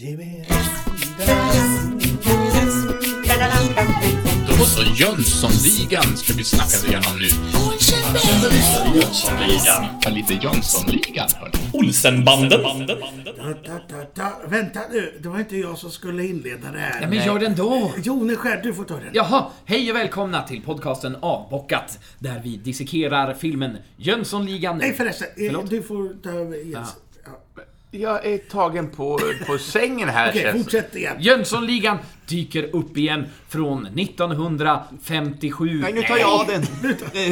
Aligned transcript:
Då 0.00 0.06
så, 4.64 4.82
Jönssonligan 4.82 6.16
ska 6.16 6.32
vi 6.32 6.44
snacka 6.44 6.86
igenom 6.88 7.18
nu. 7.18 7.24
Jönssonligan. 8.94 9.86
Ja, 10.02 10.10
lite 10.10 10.34
Jönssonligan, 10.34 11.28
hörni. 11.36 11.52
Olsenbanden. 11.72 12.60
Ta, 12.60 12.66
ta, 13.66 13.78
ta, 13.88 14.04
ta. 14.14 14.40
Vänta 14.48 14.80
nu, 14.92 15.18
det 15.22 15.28
var 15.28 15.38
inte 15.38 15.56
jag 15.56 15.78
som 15.78 15.90
skulle 15.90 16.26
inleda 16.26 16.72
det 16.72 16.78
här. 16.78 16.98
Ja, 17.02 17.08
men 17.08 17.26
gör 17.26 17.38
den 17.38 17.56
då! 17.56 17.92
Joneskär, 18.02 18.60
du 18.62 18.74
får 18.74 18.84
ta 18.84 18.94
den. 18.94 19.10
Jaha, 19.12 19.46
hej 19.64 19.90
och 19.90 19.96
välkomna 19.96 20.42
till 20.42 20.62
podcasten 20.62 21.16
Avbockat, 21.20 21.98
där 22.18 22.40
vi 22.44 22.56
dissekerar 22.56 23.34
filmen 23.34 23.76
Jönssonligan. 23.96 24.78
Nej 24.78 24.92
förresten, 24.92 25.28
eh, 25.36 25.46
Förlåt? 25.46 25.70
du 25.70 25.82
får 25.82 26.22
ta 26.22 26.30
över 26.30 26.56
Jens. 26.56 26.88
Ja. 27.90 28.00
Jag 28.00 28.26
är 28.26 28.38
tagen 28.38 28.90
på, 28.90 29.20
på 29.46 29.58
sängen 29.58 30.08
här, 30.08 30.30
Okej, 30.30 30.42
känns 30.42 30.64
fortsätt 30.64 30.96
igen. 30.96 31.16
Jönssonligan 31.20 31.98
dyker 32.26 32.76
upp 32.76 32.96
igen 32.96 33.26
från 33.48 33.86
1957. 33.86 35.80
Nej, 35.82 35.92
nu 35.92 36.02
tar 36.02 36.18
jag 36.18 36.46
den. 36.48 36.62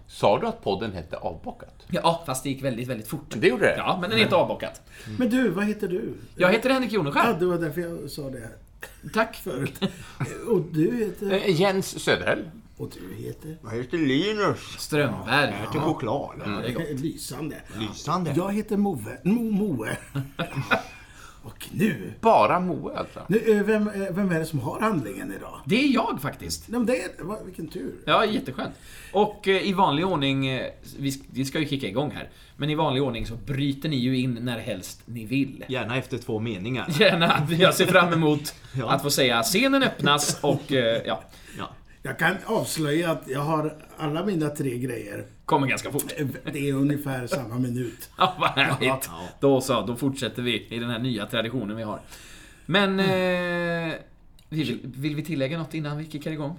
Sa 0.06 0.39
du 0.41 0.47
att 0.47 0.62
podden 0.64 0.92
hette 0.92 1.17
Avbockat? 1.17 1.87
Ja, 1.91 2.22
fast 2.27 2.42
det 2.45 2.50
gick 2.50 2.62
väldigt, 2.64 2.89
väldigt 2.89 3.09
fort. 3.09 3.34
Det 3.39 3.48
gjorde 3.48 3.64
det? 3.64 3.75
Ja, 3.77 3.98
men 4.00 4.11
den 4.11 4.19
heter 4.19 4.37
Avbockat. 4.37 4.83
Men 5.19 5.31
du, 5.31 5.48
vad 5.48 5.64
heter 5.67 5.89
du? 5.89 6.14
Jag 6.37 6.53
heter 6.53 6.70
Henrik 6.70 6.91
Ja, 6.92 6.94
Joneskär. 6.94 7.37
det 7.41 7.47
var 7.47 7.59
därför 7.59 7.81
jag 7.81 8.11
sa 8.11 8.31
det 8.31 8.48
Tack. 9.15 9.37
förut. 9.37 9.81
Och 10.48 10.61
du 10.72 10.97
heter? 10.97 11.33
Eh, 11.33 11.61
Jens 11.61 12.05
Söderell. 12.05 12.50
Och 12.79 12.91
du 12.95 13.25
heter? 13.25 13.59
Jag 13.62 13.71
heter 13.71 13.98
Linus. 13.98 14.59
Strömberg. 14.79 15.55
Jag 15.61 15.69
äter 15.69 15.81
choklad. 15.81 16.31
det 16.62 16.69
är 16.69 16.73
gott. 16.75 16.84
Lysande. 17.01 17.57
Lysande. 17.79 18.33
Jag 18.37 18.53
heter 18.53 18.77
Move. 18.77 19.19
Mo, 19.25 19.51
Moe. 19.51 19.97
Och 21.43 21.67
nu, 21.73 22.12
Bara 22.21 22.61
Moe, 22.61 22.99
alltså. 22.99 23.21
nu 23.29 23.43
eh, 23.59 23.62
vem, 23.65 23.89
eh, 23.89 23.95
vem 24.11 24.31
är 24.33 24.39
det 24.39 24.45
som 24.47 24.59
har 24.61 24.81
handlingen 24.81 25.33
idag? 25.37 25.61
Det 25.65 25.84
är 25.84 25.95
jag 25.95 26.19
faktiskt. 26.23 26.69
Nej, 26.69 26.79
men 26.81 26.87
det 26.87 27.03
är, 27.03 27.45
vilken 27.45 27.69
tur. 27.69 27.95
Ja, 28.06 28.25
jätteskönt. 28.25 28.75
Och 29.12 29.49
eh, 29.49 29.69
i 29.69 29.73
vanlig 29.73 30.06
ordning, 30.06 30.47
eh, 30.47 30.67
vi, 30.99 31.11
sk- 31.11 31.25
vi 31.31 31.45
ska 31.45 31.59
ju 31.61 31.67
kicka 31.69 31.87
igång 31.89 32.11
här, 32.11 32.29
men 32.56 32.71
i 32.71 32.75
vanlig 32.75 33.03
ordning 33.03 33.27
så 33.27 33.34
bryter 33.34 33.89
ni 33.89 33.97
ju 33.97 34.19
in 34.19 34.39
när 34.43 34.59
helst 34.59 35.01
ni 35.05 35.25
vill. 35.25 35.65
Gärna 35.69 35.97
efter 35.97 36.19
två 36.19 36.39
meningar. 36.39 36.87
Gärna, 37.01 37.47
jag 37.59 37.75
ser 37.75 37.87
fram 37.87 38.12
emot 38.12 38.55
Ja. 38.75 38.91
att 38.91 39.03
få 39.03 39.11
säga 39.11 39.43
scenen 39.43 39.83
öppnas 39.83 40.39
och 40.43 40.73
eh, 40.73 41.03
ja, 41.06 41.23
Ja. 41.59 41.69
Jag 42.09 42.19
kan 42.19 42.37
avslöja 42.47 43.11
att 43.11 43.23
jag 43.27 43.41
har 43.41 43.75
alla 43.98 44.25
mina 44.25 44.48
tre 44.48 44.78
grejer. 44.78 45.25
kommer 45.45 45.67
ganska 45.67 45.92
fort. 45.92 46.12
Eh, 46.17 46.27
Det 46.53 46.69
är 46.69 46.73
ungefär 46.75 47.27
samma 47.27 47.59
minut. 47.59 48.11
Ja, 48.19 48.34
vad 48.41 48.50
härligt. 48.50 49.11
Då 49.41 49.61
så, 49.61 49.83
då 49.87 49.97
fortsätter 49.97 50.42
vi 50.42 50.67
i 50.70 50.78
den 50.78 50.91
här 50.91 50.98
nya 50.98 51.27
traditionen 51.27 51.77
vi 51.77 51.83
har. 51.83 52.00
Men, 52.67 53.00
eh, 53.00 53.95
vill, 54.48 54.78
vill 54.83 55.17
vi 55.17 55.25
tillägga 55.25 55.59
något 55.59 55.75
innan 55.75 55.98
vi 55.98 56.11
kickar 56.11 56.31
igång? 56.31 56.59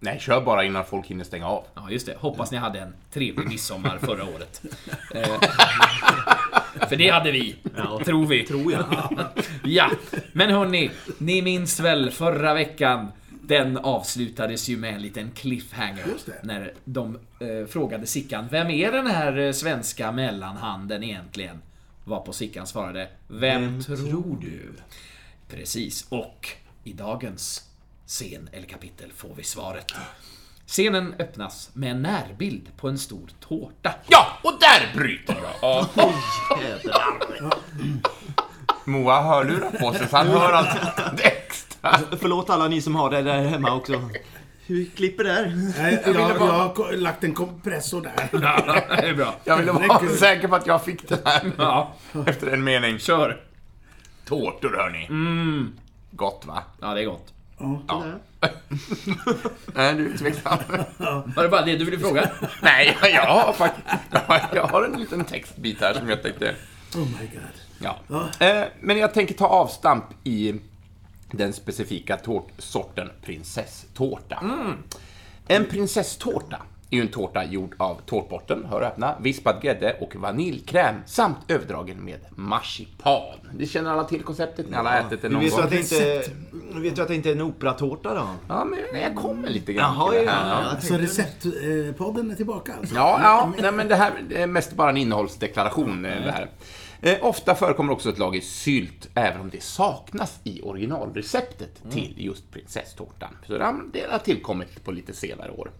Nej, 0.00 0.18
kör 0.20 0.40
bara 0.40 0.64
innan 0.64 0.84
folk 0.84 1.06
hinner 1.06 1.24
stänga 1.24 1.46
av. 1.46 1.64
Ja, 1.74 1.90
just 1.90 2.06
det. 2.06 2.14
Hoppas 2.18 2.50
ni 2.50 2.56
hade 2.58 2.80
en 2.80 2.94
trevlig 3.12 3.48
midsommar 3.48 3.98
förra 3.98 4.24
året. 4.24 4.62
Eh, 5.14 5.40
För 6.88 6.96
det 6.96 7.08
hade 7.10 7.32
vi, 7.32 7.56
tror 8.04 8.26
vi. 8.26 8.44
Tror 8.46 8.72
jag. 8.72 8.84
Ja, 9.64 9.90
men 10.32 10.50
hörni, 10.50 10.90
ni 11.18 11.42
minns 11.42 11.80
väl 11.80 12.10
förra 12.10 12.54
veckan? 12.54 13.08
Den 13.48 13.76
avslutades 13.78 14.68
ju 14.68 14.76
med 14.76 14.94
en 14.94 15.02
liten 15.02 15.30
cliffhanger. 15.30 16.06
När 16.42 16.74
de 16.84 17.18
eh, 17.40 17.66
frågade 17.68 18.06
Sickan, 18.06 18.48
vem 18.50 18.70
är 18.70 18.92
den 18.92 19.06
här 19.06 19.38
eh, 19.38 19.52
svenska 19.52 20.12
mellanhanden 20.12 21.02
egentligen? 21.02 21.62
Varpå 22.04 22.32
Sickan 22.32 22.66
svarade, 22.66 23.08
vem, 23.28 23.62
Vem 23.62 23.82
tror, 23.82 24.38
du? 24.40 24.72
Precis, 25.48 26.06
och 26.08 26.48
i 26.84 26.92
dagens 26.92 27.68
scen 28.06 28.48
eller 28.52 28.66
kapitel 28.66 29.12
får 29.12 29.34
vi 29.36 29.42
svaret. 29.42 29.92
Scenen 30.66 31.14
öppnas 31.18 31.70
med 31.72 31.90
en 31.90 32.02
närbild 32.02 32.68
på 32.76 32.88
en 32.88 32.98
stor 32.98 33.30
tårta. 33.40 33.94
Ja, 34.08 34.26
och 34.42 34.52
där 34.60 34.98
bryter 34.98 35.36
jag 35.42 35.70
av. 35.70 35.86
Moa 38.84 39.20
har 39.20 39.44
hörlurar 39.44 39.70
på 39.70 39.94
sig, 39.94 40.08
så 40.08 40.16
han 40.16 40.26
hör 40.26 40.52
allt. 40.52 40.78
Förlåt 42.20 42.50
alla 42.50 42.68
ni 42.68 42.82
som 42.82 42.94
har 42.96 43.10
det 43.10 43.22
där 43.22 43.42
hemma 43.42 43.74
också. 43.74 44.10
Hur 44.66 44.84
klipper 44.96 45.24
där? 45.24 45.52
Nej, 45.78 46.02
jag, 46.06 46.14
jag 46.14 46.24
har 46.38 46.74
ko- 46.74 46.90
lagt 46.92 47.24
en 47.24 47.34
kompressor 47.34 48.02
där. 48.02 48.28
Ja, 48.42 48.96
det 48.96 49.08
är 49.08 49.14
bra. 49.14 49.34
Jag 49.44 49.56
ville 49.56 49.72
vara 49.72 50.08
säker 50.08 50.48
på 50.48 50.56
att 50.56 50.66
jag 50.66 50.84
fick 50.84 51.08
den 51.08 51.18
här 51.24 51.50
Ja, 51.58 51.92
efter 52.26 52.46
en 52.46 52.64
mening. 52.64 52.98
kör. 52.98 53.40
Tårtor, 54.26 54.76
hörni. 54.76 55.06
Mm. 55.06 55.72
Gott, 56.10 56.42
va? 56.46 56.62
Ja, 56.80 56.94
det 56.94 57.00
är 57.00 57.04
gott. 57.06 57.32
Ja. 57.88 58.02
Nej, 59.74 59.94
du 59.94 60.12
är 60.12 60.18
tveksam. 60.18 60.58
Var 61.36 61.42
det 61.42 61.48
bara 61.48 61.62
det 61.64 61.76
du 61.76 61.84
ville 61.84 61.98
fråga? 61.98 62.30
Nej, 62.62 62.96
jag 63.02 63.22
har 63.26 63.52
faktiskt... 63.52 63.86
Jag 64.54 64.66
har 64.66 64.82
en 64.84 65.00
liten 65.00 65.24
textbit 65.24 65.80
här 65.80 65.94
som 65.94 66.08
jag 66.10 66.22
tänkte... 66.22 66.54
Oh 66.96 67.00
my 67.00 67.26
god. 67.32 67.88
Ja. 68.08 68.46
Eh, 68.46 68.64
Men 68.80 68.98
jag 68.98 69.14
tänker 69.14 69.34
ta 69.34 69.46
avstamp 69.46 70.04
i 70.24 70.54
den 71.30 71.52
specifika 71.52 72.16
tårtsorten 72.16 73.10
prinsesstårta. 73.22 74.42
En 75.48 75.64
prinsesstårta 75.64 76.62
är 76.90 76.96
ju 76.96 77.02
en 77.02 77.08
tårta 77.08 77.44
gjord 77.44 77.74
av 77.78 78.00
tårtbotten, 78.06 78.66
hör 78.70 78.80
och 78.80 78.86
öppna, 78.86 79.14
vispad 79.20 79.62
grädde 79.62 79.96
och 80.00 80.16
vaniljkräm 80.16 80.94
samt 81.06 81.36
överdragen 81.48 82.04
med 82.04 82.18
marsipan. 82.30 83.22
Det 83.52 83.66
känner 83.66 83.90
alla 83.90 84.04
till 84.04 84.22
konceptet, 84.22 84.70
ni 84.70 84.76
alla 84.76 84.90
har 84.90 84.98
ätit 85.00 85.22
det 85.22 85.28
någon 85.28 85.42
vet, 85.42 85.52
gång. 85.52 85.60
att 85.60 85.70
det 85.70 85.78
inte, 85.78 86.22
vet 86.74 86.96
du 86.96 87.02
att 87.02 87.08
det 87.08 87.14
inte 87.14 87.28
är 87.28 87.32
en 87.32 87.42
operatårta 87.42 88.14
då? 88.14 88.26
Ja, 88.48 88.64
men 88.64 89.00
jag 89.00 89.16
kommer 89.16 89.48
lite 89.48 89.72
grann 89.72 89.94
Jaha, 89.94 90.10
till 90.10 90.18
det 90.20 90.24
ja, 90.24 90.30
här. 90.32 90.62
ja. 90.62 90.68
Ja. 90.74 90.80
Så 90.80 90.94
receptpodden 90.98 92.30
är 92.30 92.34
tillbaka 92.34 92.72
alltså? 92.80 92.94
Ja, 92.94 93.20
ja 93.22 93.52
nej, 93.62 93.72
men 93.72 93.88
det 93.88 93.96
här 93.96 94.12
är 94.34 94.46
mest 94.46 94.72
bara 94.72 94.90
en 94.90 94.96
innehållsdeklaration. 94.96 96.04
eh, 96.04 96.24
Det 96.24 96.32
här. 96.32 96.48
Eh, 97.00 97.24
ofta 97.24 97.54
förekommer 97.54 97.92
också 97.92 98.08
ett 98.10 98.18
lager 98.18 98.40
sylt, 98.40 99.08
även 99.14 99.40
om 99.40 99.50
det 99.50 99.62
saknas 99.62 100.40
i 100.44 100.62
originalreceptet 100.62 101.82
till 101.90 102.14
just 102.16 102.50
prinsesstårtan. 102.50 103.36
Så 103.46 103.58
det 103.92 104.06
har 104.10 104.18
tillkommit 104.18 104.84
på 104.84 104.92
lite 104.92 105.12
senare 105.12 105.50
år. 105.50 105.70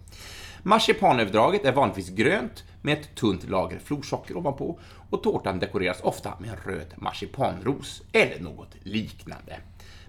Marsipanöverdraget 0.63 1.65
är 1.65 1.71
vanligtvis 1.71 2.09
grönt 2.09 2.63
med 2.81 2.93
ett 2.99 3.15
tunt 3.15 3.49
lager 3.49 3.79
florsocker 3.79 4.37
ovanpå 4.37 4.79
och 5.09 5.23
tårtan 5.23 5.59
dekoreras 5.59 6.01
ofta 6.01 6.33
med 6.39 6.49
en 6.49 6.57
röd 6.65 6.93
marsipanros 6.97 8.01
eller 8.11 8.39
något 8.39 8.75
liknande. 8.83 9.59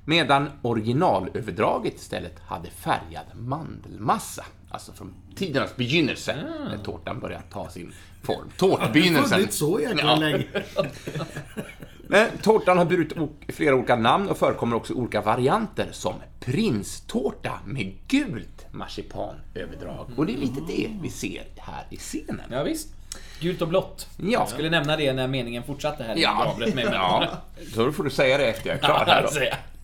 Medan 0.05 0.51
originalöverdraget 0.63 1.95
istället 1.95 2.39
hade 2.41 2.71
färgad 2.71 3.25
mandelmassa. 3.35 4.45
Alltså 4.71 4.93
från 4.93 5.15
tidernas 5.37 5.77
begynnelse, 5.77 6.37
när 6.71 6.79
tårtan 6.79 7.21
började 7.21 7.45
ta 7.51 7.69
sin 7.69 7.93
form. 8.23 8.37
Det 8.59 8.67
har 8.67 8.77
Tårtbegynnelsen. 8.77 9.39
funnits 9.39 9.57
så 9.57 9.81
jäkla 9.81 10.15
länge. 10.17 10.45
Men 12.07 12.29
tårtan 12.43 12.79
har 12.79 12.85
burit 12.85 13.13
flera 13.49 13.75
olika 13.75 13.97
namn 13.97 14.29
och 14.29 14.39
förekommer 14.39 14.77
också 14.77 14.95
olika 14.95 15.21
varianter 15.21 15.89
som 15.93 16.15
prinstårta 16.41 17.61
med 17.65 17.95
gult 18.09 18.60
marsipanöverdrag. 18.73 20.07
Och 20.17 20.27
det 20.27 20.33
är 20.33 20.37
lite 20.39 20.61
det 20.61 20.91
vi 21.03 21.11
ser 21.11 21.45
här 21.57 21.87
i 21.91 21.97
scenen. 21.97 22.41
Ja, 22.51 22.63
visst. 22.63 22.89
Gult 23.41 23.63
och 23.63 23.69
blått. 23.69 24.09
Ja. 24.17 24.25
Jag 24.31 24.49
skulle 24.49 24.71
nämna 24.71 24.97
det 24.97 25.13
när 25.13 25.29
meningen 25.29 25.63
fortsatte 25.63 26.03
här. 26.05 26.17
Ja, 26.17 26.45
avbröt 26.47 26.75
mig 26.75 26.85
med. 26.85 26.95
ja. 26.95 27.29
Så 27.75 27.85
då 27.85 27.93
får 27.93 28.05
du 28.05 28.11
säga 28.11 28.39
det 28.39 28.47
efter 28.47 28.69
jag 28.71 28.77
är 28.79 28.83
klar 28.83 29.05
här 29.07 29.29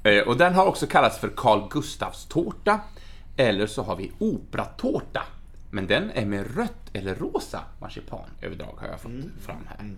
då. 0.04 0.10
Eh, 0.10 0.22
Och 0.22 0.36
den 0.36 0.54
har 0.54 0.66
också 0.66 0.86
kallats 0.86 1.18
för 1.18 1.28
Carl 1.36 1.68
Gustavs 1.70 2.24
tårta. 2.26 2.80
Eller 3.36 3.66
så 3.66 3.82
har 3.82 3.96
vi 3.96 4.12
operatårta. 4.18 5.22
Men 5.70 5.86
den 5.86 6.10
är 6.10 6.24
med 6.26 6.56
rött 6.56 6.90
eller 6.92 7.14
rosa 7.14 7.60
marsipanöverdrag 7.80 8.78
har 8.80 8.88
jag 8.88 9.00
fått 9.00 9.12
fram 9.46 9.68
här. 9.68 9.90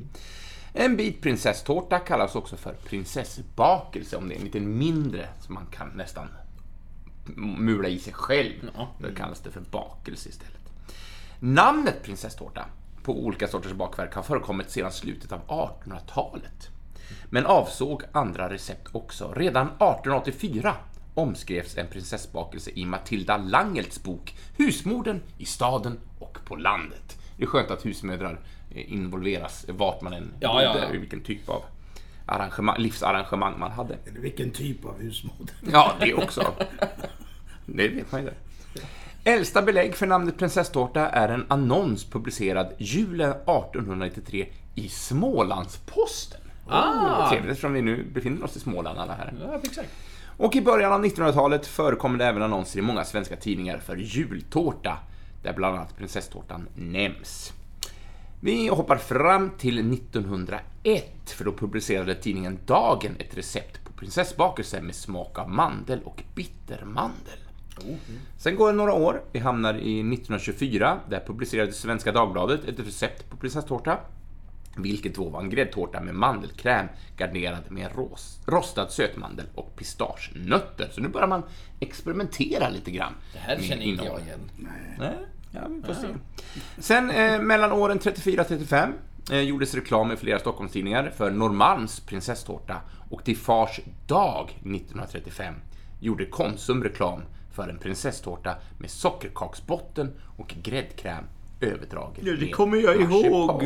En 0.73 0.97
bit 0.97 1.23
prinsesstårta 1.23 1.99
kallas 1.99 2.35
också 2.35 2.57
för 2.57 2.73
prinsessbakelse 2.73 4.17
om 4.17 4.29
det 4.29 4.35
är 4.35 4.39
en 4.39 4.45
lite 4.45 4.61
mindre 4.61 5.29
som 5.41 5.55
man 5.55 5.67
kan 5.67 5.89
nästan 5.89 6.29
mula 7.37 7.89
i 7.89 7.99
sig 7.99 8.13
själv. 8.13 8.71
Då 8.99 9.15
kallas 9.17 9.41
det 9.41 9.51
för 9.51 9.61
bakelse 9.61 10.29
istället. 10.29 10.73
Namnet 11.41 12.03
prinsesstårta 12.03 12.65
på 13.03 13.25
olika 13.25 13.49
sorters 13.49 13.73
bakverk 13.73 14.15
har 14.15 14.23
förekommit 14.23 14.71
sedan 14.71 14.93
slutet 14.93 15.33
av 15.33 15.41
1800-talet. 15.47 16.69
Men 17.31 17.47
avsåg 17.47 18.03
andra 18.13 18.51
recept 18.51 18.89
också. 18.93 19.33
Redan 19.37 19.67
1884 19.67 20.75
omskrevs 21.15 21.79
en 21.79 21.87
prinsessbakelse 21.87 22.71
i 22.75 22.85
Matilda 22.85 23.37
Langelts 23.37 24.03
bok 24.03 24.35
Husmorden 24.57 25.21
i 25.39 25.45
staden 25.45 25.99
och 26.19 26.39
på 26.45 26.57
landet. 26.57 27.19
Det 27.37 27.43
är 27.43 27.47
skönt 27.47 27.71
att 27.71 27.87
husmödrar 27.87 28.41
eh, 28.71 28.93
involveras 28.93 29.67
vart 29.69 30.03
man 30.03 30.13
än 30.13 30.33
Ja, 30.41 30.63
ja, 30.63 30.77
ja. 30.83 30.89
vilken 30.93 31.21
typ 31.21 31.49
av 31.49 31.65
arrangemang, 32.27 32.79
livsarrangemang 32.79 33.59
man 33.59 33.71
hade. 33.71 33.97
Eller 34.07 34.21
vilken 34.21 34.51
typ 34.51 34.85
av 34.85 35.01
husmod. 35.01 35.53
Ja, 35.73 35.93
det 36.01 36.15
också. 36.15 36.53
Det 37.79 37.89
vet 37.89 38.13
man 38.13 38.21
inte. 38.21 38.35
Äldsta 39.25 39.63
belägg 39.63 39.95
för 39.95 40.07
namnet 40.07 40.39
prinsesstårta 40.39 41.09
är 41.09 41.29
en 41.29 41.47
annons 41.49 42.05
publicerad 42.05 42.73
julen 42.79 43.31
1893 43.31 44.49
i 44.75 44.89
Smålandsposten. 44.89 46.41
Ah. 46.69 47.29
Trevligt 47.31 47.51
eftersom 47.51 47.73
vi 47.73 47.83
nu 47.83 48.05
befinner 48.15 48.45
oss 48.45 48.57
i 48.57 48.61
Småland 48.61 48.99
alla 48.99 49.15
här. 49.15 49.35
Ja, 49.45 49.61
exakt. 49.65 49.89
Och 50.37 50.57
i 50.57 50.63
början 50.63 50.93
av 50.93 51.05
1900-talet 51.05 51.67
förekommer 51.67 52.19
det 52.19 52.25
även 52.25 52.43
annonser 52.43 52.79
i 52.79 52.83
många 52.83 53.05
svenska 53.05 53.37
tidningar 53.37 53.79
för 53.79 53.97
jultårta, 53.97 54.99
där 55.43 55.53
bland 55.53 55.77
annat 55.77 55.97
prinsesstårtan 55.97 56.69
nämns. 56.75 57.53
Vi 58.41 58.69
hoppar 58.69 58.97
fram 58.97 59.51
till 59.59 59.93
1901, 59.93 61.05
för 61.27 61.45
då 61.45 61.53
publicerade 61.53 62.15
tidningen 62.15 62.59
Dagen 62.67 63.17
ett 63.19 63.37
recept 63.37 63.85
på 63.85 63.93
prinsessbakelse 63.93 64.81
med 64.81 64.95
smak 64.95 65.39
av 65.39 65.51
mandel 65.51 66.01
och 66.05 66.23
bittermandel. 66.35 67.48
Sen 68.37 68.57
går 68.57 68.67
det 68.71 68.77
några 68.77 68.93
år, 68.93 69.23
vi 69.33 69.39
hamnar 69.39 69.75
i 69.75 70.01
1924, 70.01 71.01
där 71.11 71.21
publicerade 71.27 71.73
Svenska 71.73 72.13
Dagbladet 72.13 72.65
ett 72.65 72.79
recept 72.81 73.31
på 73.31 73.37
prinsesstårta, 73.37 73.99
vilket 74.77 75.15
då 75.15 75.29
var 75.29 75.41
en 75.41 75.51
gräddtårta 75.51 76.01
med 76.01 76.15
mandelkräm 76.15 76.87
garnerad 77.17 77.71
med 77.71 77.89
ros- 77.93 78.39
rostad 78.47 78.89
sötmandel 78.89 79.47
och 79.55 79.77
pistagenötter. 79.77 80.89
Så 80.93 81.01
nu 81.01 81.09
börjar 81.09 81.27
man 81.27 81.43
experimentera 81.81 82.69
lite 82.69 82.91
grann. 82.91 83.13
Det 83.33 83.39
här 83.39 83.59
känner 83.63 83.83
inte 83.83 84.05
jag 84.05 84.21
igen. 84.21 84.41
Nej, 84.99 85.15
ja, 85.51 85.61
vi 85.69 85.83
får 85.83 85.95
se. 85.95 86.07
Sen 86.79 87.11
eh, 87.11 87.41
mellan 87.41 87.73
åren 87.73 87.99
34-35 87.99 88.93
eh, 89.31 89.41
gjordes 89.41 89.75
reklam 89.75 90.13
i 90.13 90.17
flera 90.17 90.39
Stockholmstidningar 90.39 91.13
för 91.17 91.31
Norrmalms 91.31 92.01
prinsesstårta 92.01 92.77
och 93.11 93.25
till 93.25 93.37
Fars 93.37 93.81
dag 94.07 94.51
1935 94.51 95.55
gjorde 96.01 96.27
Konsum 96.27 96.83
reklam 96.85 97.23
för 97.59 97.69
en 97.69 97.79
prinsesstårta 97.79 98.57
med 98.79 98.91
sockerkaksbotten 98.91 100.13
och 100.37 100.55
gräddkräm 100.63 101.25
överdragen 101.61 102.25
Ja, 102.27 102.33
det 102.33 102.49
kommer 102.49 102.77
jag 102.77 103.01
ihåg. 103.01 103.65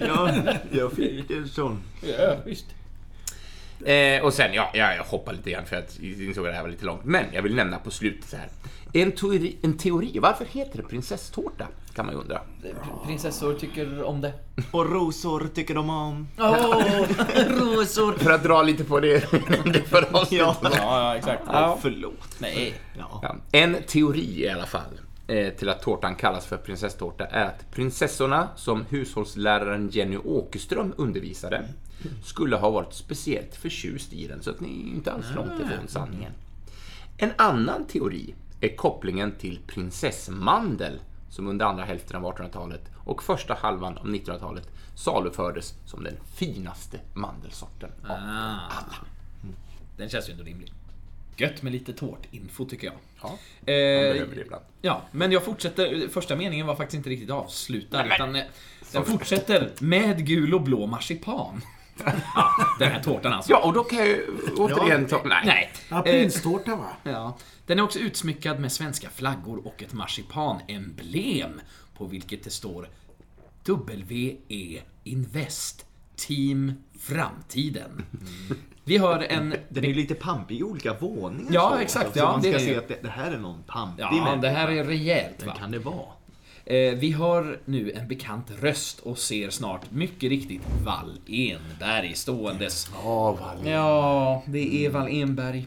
Ja, 0.00 0.32
jag 0.70 0.92
fick 0.92 1.30
en 1.30 1.48
sån. 1.48 1.80
Ja, 2.18 2.36
visst. 2.44 2.66
Eh, 3.84 4.24
och 4.24 4.34
sen, 4.34 4.54
ja, 4.54 4.70
ja, 4.74 4.94
jag 4.94 5.04
hoppar 5.04 5.32
lite 5.32 5.50
grann 5.50 5.66
för 5.66 5.76
att 5.76 5.98
jag 6.00 6.22
insåg 6.22 6.46
att 6.46 6.52
det 6.52 6.56
här 6.56 6.62
var 6.62 6.70
lite 6.70 6.84
långt. 6.84 7.04
Men 7.04 7.24
jag 7.32 7.42
vill 7.42 7.54
nämna 7.54 7.78
på 7.78 7.90
slutet 7.90 8.30
så 8.30 8.36
här. 8.36 8.48
En 8.92 9.12
teori, 9.12 9.56
en 9.62 9.78
teori, 9.78 10.18
varför 10.18 10.44
heter 10.44 10.76
det 10.82 10.88
prinsesstårta? 10.88 11.66
Kan 11.94 12.06
man 12.06 12.14
ju 12.14 12.20
undra. 12.20 12.40
Prinsessor 13.06 13.54
tycker 13.54 14.02
om 14.02 14.20
det. 14.20 14.32
Och 14.70 14.92
rosor 14.92 15.48
tycker 15.54 15.74
de 15.74 15.90
om. 15.90 16.28
Åh! 16.38 16.82
Rosor! 17.48 18.12
För 18.18 18.30
att 18.30 18.42
dra 18.42 18.62
lite 18.62 18.84
på 18.84 19.00
det, 19.00 19.18
det 19.64 19.82
förra 19.82 20.18
avsnittet. 20.18 20.46
Ja. 20.62 20.70
Ja, 20.76 21.16
exakt. 21.16 21.42
ja, 21.46 21.78
förlåt. 21.82 22.36
Nej. 22.38 22.74
Ja. 22.98 23.36
En 23.52 23.76
teori 23.86 24.44
i 24.44 24.48
alla 24.48 24.66
fall 24.66 25.00
till 25.26 25.68
att 25.68 25.82
tårtan 25.82 26.14
kallas 26.14 26.46
för 26.46 26.56
prinsesstårta 26.56 27.26
är 27.26 27.44
att 27.44 27.70
prinsessorna 27.70 28.48
som 28.56 28.84
hushållsläraren 28.88 29.88
Jenny 29.88 30.16
Åkerström 30.16 30.94
undervisade 30.96 31.68
skulle 32.24 32.56
ha 32.56 32.70
varit 32.70 32.94
speciellt 32.94 33.56
förtjust 33.56 34.12
i 34.12 34.28
den, 34.28 34.42
så 34.42 34.50
att 34.50 34.60
ni 34.60 34.68
är 34.68 34.94
inte 34.94 35.12
alls 35.12 35.26
långt 35.34 35.60
ifrån 35.60 35.88
sanningen. 35.88 36.32
En 37.16 37.32
annan 37.36 37.84
teori 37.86 38.34
är 38.60 38.76
kopplingen 38.76 39.32
till 39.32 39.58
prinsessmandel 39.66 41.00
som 41.30 41.46
under 41.46 41.66
andra 41.66 41.84
hälften 41.84 42.16
av 42.16 42.34
1800-talet 42.34 42.90
och 43.04 43.22
första 43.22 43.54
halvan 43.54 43.98
av 43.98 44.06
1900-talet 44.06 44.68
salufördes 44.94 45.74
som 45.86 46.04
den 46.04 46.16
finaste 46.34 47.00
mandelsorten 47.14 47.90
av 48.08 48.16
Ah. 48.16 48.72
Den 49.96 50.08
känns 50.08 50.28
ju 50.28 50.32
ändå 50.32 50.44
rimlig. 50.44 50.72
Gött 51.36 51.62
med 51.62 51.72
lite 51.72 51.92
tårtinfo 51.92 52.64
tycker 52.64 52.86
jag. 52.86 52.94
Ja, 53.24 53.30
man 53.30 53.74
Eh, 53.74 54.12
behöver 54.12 54.34
det 54.34 54.40
ibland. 54.40 54.64
ja, 54.82 55.02
men 55.12 55.32
jag 55.32 55.44
fortsätter. 55.44 56.08
Första 56.08 56.36
meningen 56.36 56.66
var 56.66 56.76
faktiskt 56.76 56.96
inte 56.96 57.10
riktigt 57.10 57.30
avslutad. 57.30 58.02
Nej, 58.02 58.10
utan 58.14 58.36
eh, 58.36 58.42
den 58.92 59.04
fortsätter 59.04 59.70
med 59.80 60.26
gul 60.26 60.54
och 60.54 60.62
blå 60.62 60.86
marsipan. 60.86 61.60
ja, 62.34 62.50
den 62.78 62.92
här 62.92 63.02
tårtan 63.02 63.32
alltså. 63.32 63.52
Ja, 63.52 63.58
och 63.64 63.72
då 63.72 63.84
kan 63.84 63.98
jag 63.98 64.08
ju 64.08 64.26
återigen 64.56 65.06
ta... 65.06 65.22
Nej. 65.24 65.42
Nej. 65.44 65.72
Ja, 65.88 66.06
Eh, 66.06 66.22
va? 66.76 66.88
Ja. 67.02 67.36
Den 67.66 67.78
är 67.78 67.82
också 67.82 67.98
utsmyckad 67.98 68.60
med 68.60 68.72
svenska 68.72 69.10
flaggor 69.10 69.66
och 69.66 69.82
ett 69.82 69.92
marsipanemblem 69.92 71.60
på 71.96 72.06
vilket 72.06 72.44
det 72.44 72.50
står 72.50 72.88
WE 74.04 74.80
Invest 75.04 75.86
Team 76.16 76.72
Framtiden. 77.00 78.04
Vi 78.84 78.96
har 78.96 79.20
en... 79.28 79.54
Den 79.68 79.84
är 79.84 79.94
lite 79.94 80.14
pampig 80.14 80.58
i 80.58 80.62
olika 80.62 80.94
våningar. 80.94 81.50
Ja, 81.52 81.70
så. 81.76 81.78
exakt, 81.82 82.12
Så 82.12 82.18
ja, 82.18 82.32
man 82.32 82.42
det 82.42 82.48
ska 82.52 82.56
är 82.60 82.66
det 82.66 82.72
se 82.72 82.76
att 82.78 82.88
det, 82.88 82.98
det 83.02 83.08
här 83.08 83.30
är 83.32 83.38
någon 83.38 83.62
pampig 83.66 84.02
Ja, 84.02 84.10
människa. 84.10 84.36
det 84.36 84.48
här 84.48 84.68
är 84.68 84.84
rejält 84.84 85.46
va? 85.46 85.54
kan 85.58 85.70
det 85.70 85.78
vara? 85.78 86.06
Eh, 86.66 86.94
vi 86.94 87.10
har 87.12 87.58
nu 87.64 87.90
en 87.92 88.08
bekant 88.08 88.46
röst 88.60 89.00
och 89.00 89.18
ser 89.18 89.50
snart 89.50 89.90
mycket 89.90 90.30
riktigt 90.30 90.62
Wall 90.84 91.18
Enberg 91.28 92.14
ståendes. 92.14 92.90
Ja, 93.04 93.32
Wall. 93.40 93.66
Ja, 93.72 94.42
det 94.46 94.86
är 94.86 94.90
Wall 94.90 95.08
Enberg. 95.08 95.66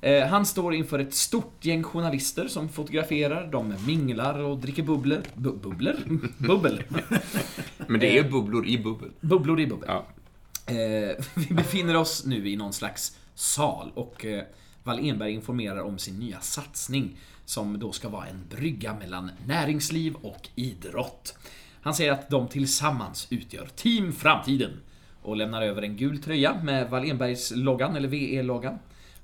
Eh, 0.00 0.26
han 0.26 0.46
står 0.46 0.74
inför 0.74 0.98
ett 0.98 1.14
stort 1.14 1.64
gäng 1.64 1.82
journalister 1.82 2.48
som 2.48 2.68
fotograferar. 2.68 3.48
De 3.52 3.74
minglar 3.86 4.38
och 4.38 4.58
dricker 4.58 4.82
bubbler. 4.82 5.20
Bu- 5.34 5.58
bubbler? 5.62 5.96
Bubbel. 6.38 6.82
Men 7.86 8.00
det 8.00 8.06
är 8.18 8.22
ju 8.24 8.30
bubblor 8.30 8.66
i 8.66 8.78
bubbel. 8.78 9.10
Bubblor 9.20 9.60
i 9.60 9.66
bubbel. 9.66 9.88
Ja. 9.88 10.04
Eh, 10.68 11.24
vi 11.34 11.54
befinner 11.54 11.96
oss 11.96 12.26
nu 12.26 12.48
i 12.48 12.56
någon 12.56 12.72
slags 12.72 13.18
sal 13.34 13.92
och 13.94 14.24
eh, 14.24 14.42
Wall 14.82 14.98
Enberg 14.98 15.32
informerar 15.32 15.80
om 15.80 15.98
sin 15.98 16.18
nya 16.18 16.40
satsning 16.40 17.16
som 17.44 17.78
då 17.78 17.92
ska 17.92 18.08
vara 18.08 18.26
en 18.26 18.46
brygga 18.50 18.94
mellan 18.94 19.30
näringsliv 19.46 20.14
och 20.14 20.48
idrott. 20.54 21.38
Han 21.80 21.94
säger 21.94 22.12
att 22.12 22.30
de 22.30 22.48
tillsammans 22.48 23.26
utgör 23.30 23.68
Team 23.76 24.12
Framtiden 24.12 24.80
och 25.22 25.36
lämnar 25.36 25.62
över 25.62 25.82
en 25.82 25.96
gul 25.96 26.22
tröja 26.22 26.62
med 26.62 26.90
Wall 26.90 27.10
Enbergs 27.10 27.52
loggan, 27.56 27.96
eller 27.96 28.08
VE-loggan, 28.08 28.78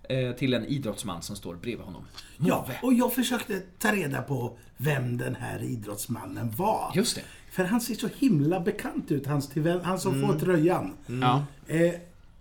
eh, 0.08 0.32
till 0.32 0.54
en 0.54 0.64
idrottsman 0.66 1.22
som 1.22 1.36
står 1.36 1.54
bredvid 1.54 1.84
honom. 1.84 2.04
Ja, 2.36 2.60
Move. 2.60 2.78
och 2.82 2.94
jag 2.94 3.14
försökte 3.14 3.60
ta 3.78 3.92
reda 3.92 4.22
på 4.22 4.58
vem 4.76 5.18
den 5.18 5.34
här 5.34 5.62
idrottsmannen 5.62 6.50
var. 6.50 6.92
Just 6.94 7.16
det. 7.16 7.22
För 7.54 7.64
han 7.64 7.80
ser 7.80 7.94
så 7.94 8.08
himla 8.18 8.60
bekant 8.60 9.10
ut, 9.12 9.26
hans 9.26 9.48
till 9.48 9.80
han 9.84 9.98
som 10.00 10.20
får 10.20 10.38
tröjan. 10.38 10.92
Ja. 11.06 11.44
Eh, 11.66 11.94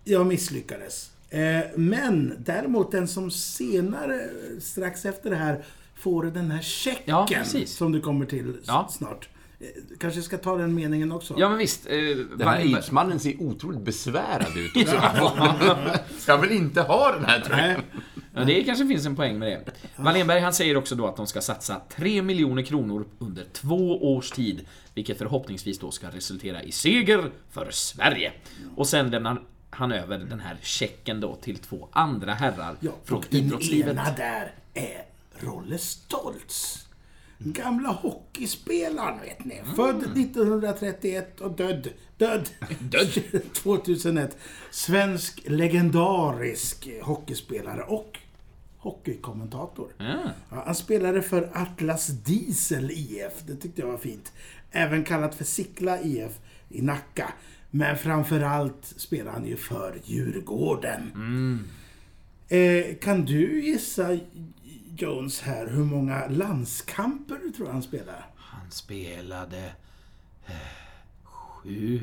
jag 0.03 0.25
misslyckades. 0.27 1.11
Eh, 1.29 1.59
men 1.75 2.33
däremot 2.39 2.91
den 2.91 3.07
som 3.07 3.31
senare, 3.31 4.29
strax 4.61 5.05
efter 5.05 5.29
det 5.29 5.35
här, 5.35 5.63
får 5.95 6.23
den 6.23 6.51
här 6.51 6.61
checken 6.61 7.03
Ja, 7.05 7.27
som 7.65 7.91
du 7.91 8.01
kommer 8.01 8.25
till 8.25 8.57
Ja. 8.67 8.87
snart. 8.91 9.29
Eh, 9.59 9.65
kanske 9.99 10.21
ska 10.21 10.37
ta 10.37 10.57
den 10.57 10.75
meningen 10.75 11.11
också. 11.11 11.35
Ja 11.37 11.49
men 11.49 11.57
visst. 11.57 11.85
Eh, 11.85 11.93
Den 12.37 12.47
här 12.47 12.59
idrottsmannen 12.59 13.19
ser 13.19 13.41
otroligt 13.41 13.81
besvärad 13.81 14.57
ut 14.57 14.77
också. 14.83 15.77
Ska 16.17 16.37
väl 16.37 16.51
inte 16.51 16.81
ha 16.81 17.11
den 17.11 17.25
här 17.25 17.39
tröjan? 17.39 17.81
Ja, 18.35 18.43
det 18.43 18.63
kanske 18.63 18.87
finns 18.87 19.05
en 19.05 19.15
poäng 19.15 19.39
med 19.39 19.49
det. 19.65 19.71
Wallenberg 20.03 20.39
han 20.39 20.53
säger 20.53 20.77
också 20.77 20.95
då 20.95 21.07
att 21.07 21.15
de 21.15 21.27
ska 21.27 21.41
satsa 21.41 21.81
3 21.95 22.21
miljoner 22.21 22.63
kronor 22.63 23.05
under 23.19 23.45
två 23.53 24.13
års 24.15 24.31
tid, 24.31 24.65
vilket 24.93 25.17
förhoppningsvis 25.17 25.79
då 25.79 25.91
ska 25.91 26.07
resultera 26.07 26.63
i 26.63 26.71
seger 26.71 27.31
för 27.51 27.71
Sverige. 27.71 28.31
Och 28.75 28.87
sen 28.87 29.09
lämnar 29.11 29.41
han 29.69 29.91
över 29.91 30.17
den 30.17 30.39
här 30.39 30.57
checken 30.61 31.19
då 31.19 31.35
till 31.35 31.57
två 31.57 31.87
andra 31.91 32.33
herrar 32.33 32.75
Ja, 32.79 32.91
från 33.03 33.17
och 33.17 33.25
den 33.29 33.39
idrottslivet. 33.43 33.91
ena 33.91 34.11
där 34.17 34.51
är 34.73 35.05
Rolle 35.39 35.77
Stoltz. 35.77 36.87
Gamla 37.37 37.89
hockeyspelaren, 37.89 39.19
vet 39.21 39.45
ni. 39.45 39.61
Född 39.75 40.03
1931 40.17 41.41
och 41.41 41.51
död. 41.51 41.87
Död. 42.17 42.49
Död. 42.79 43.23
2001. 43.53 44.37
Svensk 44.71 45.41
legendarisk 45.47 46.89
hockeyspelare 47.01 47.81
och 47.83 48.19
hockeykommentator. 48.83 49.93
Ja. 49.97 50.19
Ja, 50.49 50.63
han 50.65 50.75
spelade 50.75 51.21
för 51.21 51.49
Atlas 51.53 52.07
Diesel 52.07 52.91
IF. 52.91 53.33
Det 53.47 53.55
tyckte 53.55 53.81
jag 53.81 53.87
var 53.87 53.97
fint. 53.97 54.33
Även 54.71 55.03
kallat 55.03 55.35
för 55.35 55.43
Sickla 55.43 56.01
IF 56.01 56.31
i 56.69 56.81
Nacka. 56.81 57.33
Men 57.71 57.97
framförallt 57.97 58.85
spelar 58.97 59.31
han 59.31 59.45
ju 59.47 59.57
för 59.57 59.99
Djurgården. 60.05 61.11
Eh, 62.49 62.95
kan 63.01 63.25
du 63.25 63.65
gissa, 63.65 64.17
Jones, 64.97 65.41
här 65.41 65.67
hur 65.67 65.83
många 65.83 66.27
landskamper 66.27 67.35
du 67.43 67.51
tror 67.51 67.67
han 67.67 67.83
spelar? 67.83 68.25
Han 68.35 68.71
spelade... 68.71 69.71
eh, 70.45 70.53
Sju... 71.23 71.99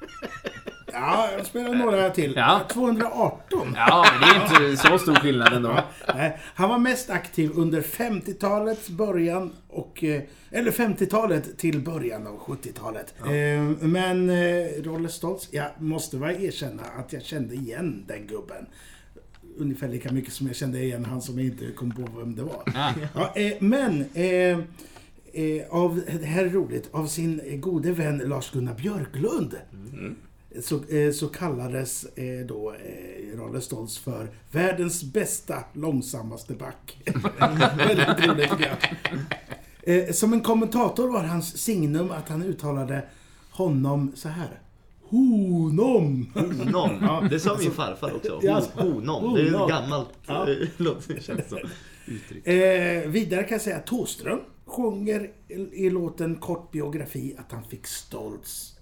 Ja, 0.92 1.28
jag 1.36 1.46
spelar 1.46 1.74
några 1.74 2.10
till. 2.10 2.32
Ja. 2.36 2.60
218. 2.72 3.72
Ja, 3.76 4.06
men 4.12 4.20
det 4.20 4.56
är 4.60 4.68
inte 4.70 4.82
så 4.88 4.98
stor 4.98 5.14
skillnad 5.14 5.52
ändå. 5.52 5.78
Nej, 6.14 6.38
han 6.54 6.68
var 6.68 6.78
mest 6.78 7.10
aktiv 7.10 7.50
under 7.54 7.80
50-talets 7.82 8.88
början 8.90 9.52
och... 9.68 10.04
eh, 10.04 10.22
Eller 10.50 10.70
50-talet 10.70 11.58
till 11.58 11.80
början 11.80 12.26
av 12.26 12.38
70-talet. 12.38 13.14
Eh, 13.18 13.86
Men 13.88 14.30
eh, 14.30 14.82
Rolle 14.82 15.08
Stoltz, 15.08 15.48
jag 15.50 15.66
måste 15.78 16.16
bara 16.16 16.32
erkänna 16.32 16.82
att 16.98 17.12
jag 17.12 17.22
kände 17.22 17.54
igen 17.54 18.04
den 18.08 18.26
gubben. 18.26 18.66
Ungefär 19.58 19.88
lika 19.88 20.12
mycket 20.12 20.32
som 20.32 20.46
jag 20.46 20.56
kände 20.56 20.78
igen 20.82 21.04
han 21.04 21.22
som 21.22 21.38
jag 21.38 21.46
inte 21.46 21.72
kom 21.72 21.90
på 21.90 22.08
vem 22.18 22.34
det 22.36 22.42
var. 22.42 22.62
Ja. 22.74 22.92
Ja, 23.14 23.32
eh, 23.40 23.52
men... 23.60 24.04
Eh, 24.14 24.58
eh, 25.34 25.62
av, 25.70 26.00
det 26.20 26.26
här 26.26 26.44
är 26.44 26.48
roligt. 26.50 26.88
Av 26.92 27.06
sin 27.06 27.60
gode 27.60 27.92
vän 27.92 28.18
Lars-Gunnar 28.24 28.74
Björklund. 28.74 29.54
Så, 30.60 30.84
eh, 30.84 31.12
så 31.12 31.28
kallades 31.28 32.04
eh, 32.04 32.46
då 32.46 32.72
eh, 32.72 33.36
Rolle 33.38 33.60
Stoltz 33.60 33.98
för 33.98 34.30
världens 34.50 35.04
bästa 35.04 35.64
långsammaste 35.72 36.54
back. 36.54 36.98
Väldigt 37.76 38.26
roligt 38.28 38.50
tycker 38.50 38.78
jag. 39.84 40.14
Som 40.14 40.32
en 40.32 40.40
kommentator 40.40 41.08
var 41.12 41.24
hans 41.24 41.58
signum 41.58 42.10
att 42.10 42.28
han 42.28 42.42
uttalade 42.42 43.04
honom 43.50 44.12
så 44.16 44.28
här. 44.28 44.60
Honom! 45.02 46.26
Honom. 46.34 47.28
Det 47.30 47.40
sa 47.40 47.56
min 47.60 47.70
farfar 47.70 48.12
också. 48.16 48.38
Ja, 48.42 48.50
Ho- 48.52 48.54
alltså. 48.54 48.80
Honom. 48.80 49.34
Det 49.34 49.40
är 49.40 49.62
ett 49.62 49.68
gammalt 49.68 50.08
Ja. 50.26 50.46
Uttryck. 52.06 52.46
Eh, 52.46 53.08
vidare 53.10 53.42
kan 53.42 53.52
jag 53.52 53.60
säga 53.60 53.76
att 53.76 53.86
Thåström 53.86 54.40
sjunger 54.66 55.30
i, 55.72 55.90
låten 55.90 56.36
Kort 56.36 56.70
biografi 56.70 57.34
att 57.38 57.52
han 57.52 57.64
fick 57.64 57.86
Stoltz 57.86 58.76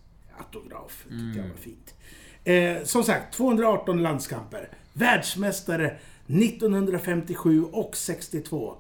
autograf. 0.47 1.05
Det 1.09 1.11
tyckte 1.11 1.39
jag 1.39 1.49
var 1.49 1.57
fint. 1.57 1.95
Eh, 2.45 2.85
som 2.85 3.05
sagt, 3.05 3.35
218 3.35 4.03
landskamper. 4.03 4.69
Världsmästare 4.93 5.99
1957 6.27 7.65
och 7.65 7.97
62. 7.97 8.77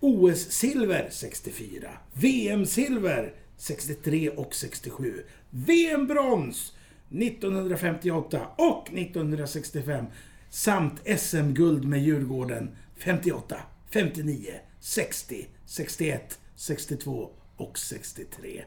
OS-silver 0.00 1.08
64. 1.10 1.90
VM-silver 2.12 3.34
63 3.56 4.30
och 4.30 4.54
67. 4.54 5.24
VM-brons 5.50 6.72
1958 7.10 8.40
och 8.56 8.88
1965. 8.92 10.04
Samt 10.50 11.00
SM-guld 11.18 11.84
med 11.84 12.02
Djurgården 12.02 12.70
58, 12.96 13.56
59, 13.90 14.54
60, 14.80 15.46
61, 15.66 16.38
62 16.56 17.30
och 17.56 17.78
63. 17.78 18.64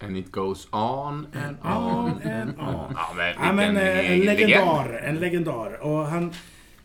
And 0.00 0.16
it 0.16 0.30
goes 0.32 0.68
on 0.70 1.26
and 1.34 1.56
on. 1.62 2.22
And 2.22 2.58
on. 2.58 2.94
Ja, 2.96 3.12
men 3.16 3.34
Ja, 3.42 3.52
men, 3.52 3.76
eh, 3.76 4.10
en 4.12 4.20
legend. 4.20 4.24
legendar. 4.50 4.92
En 5.04 5.16
legendar. 5.16 5.82
Och 5.82 6.06
han 6.06 6.30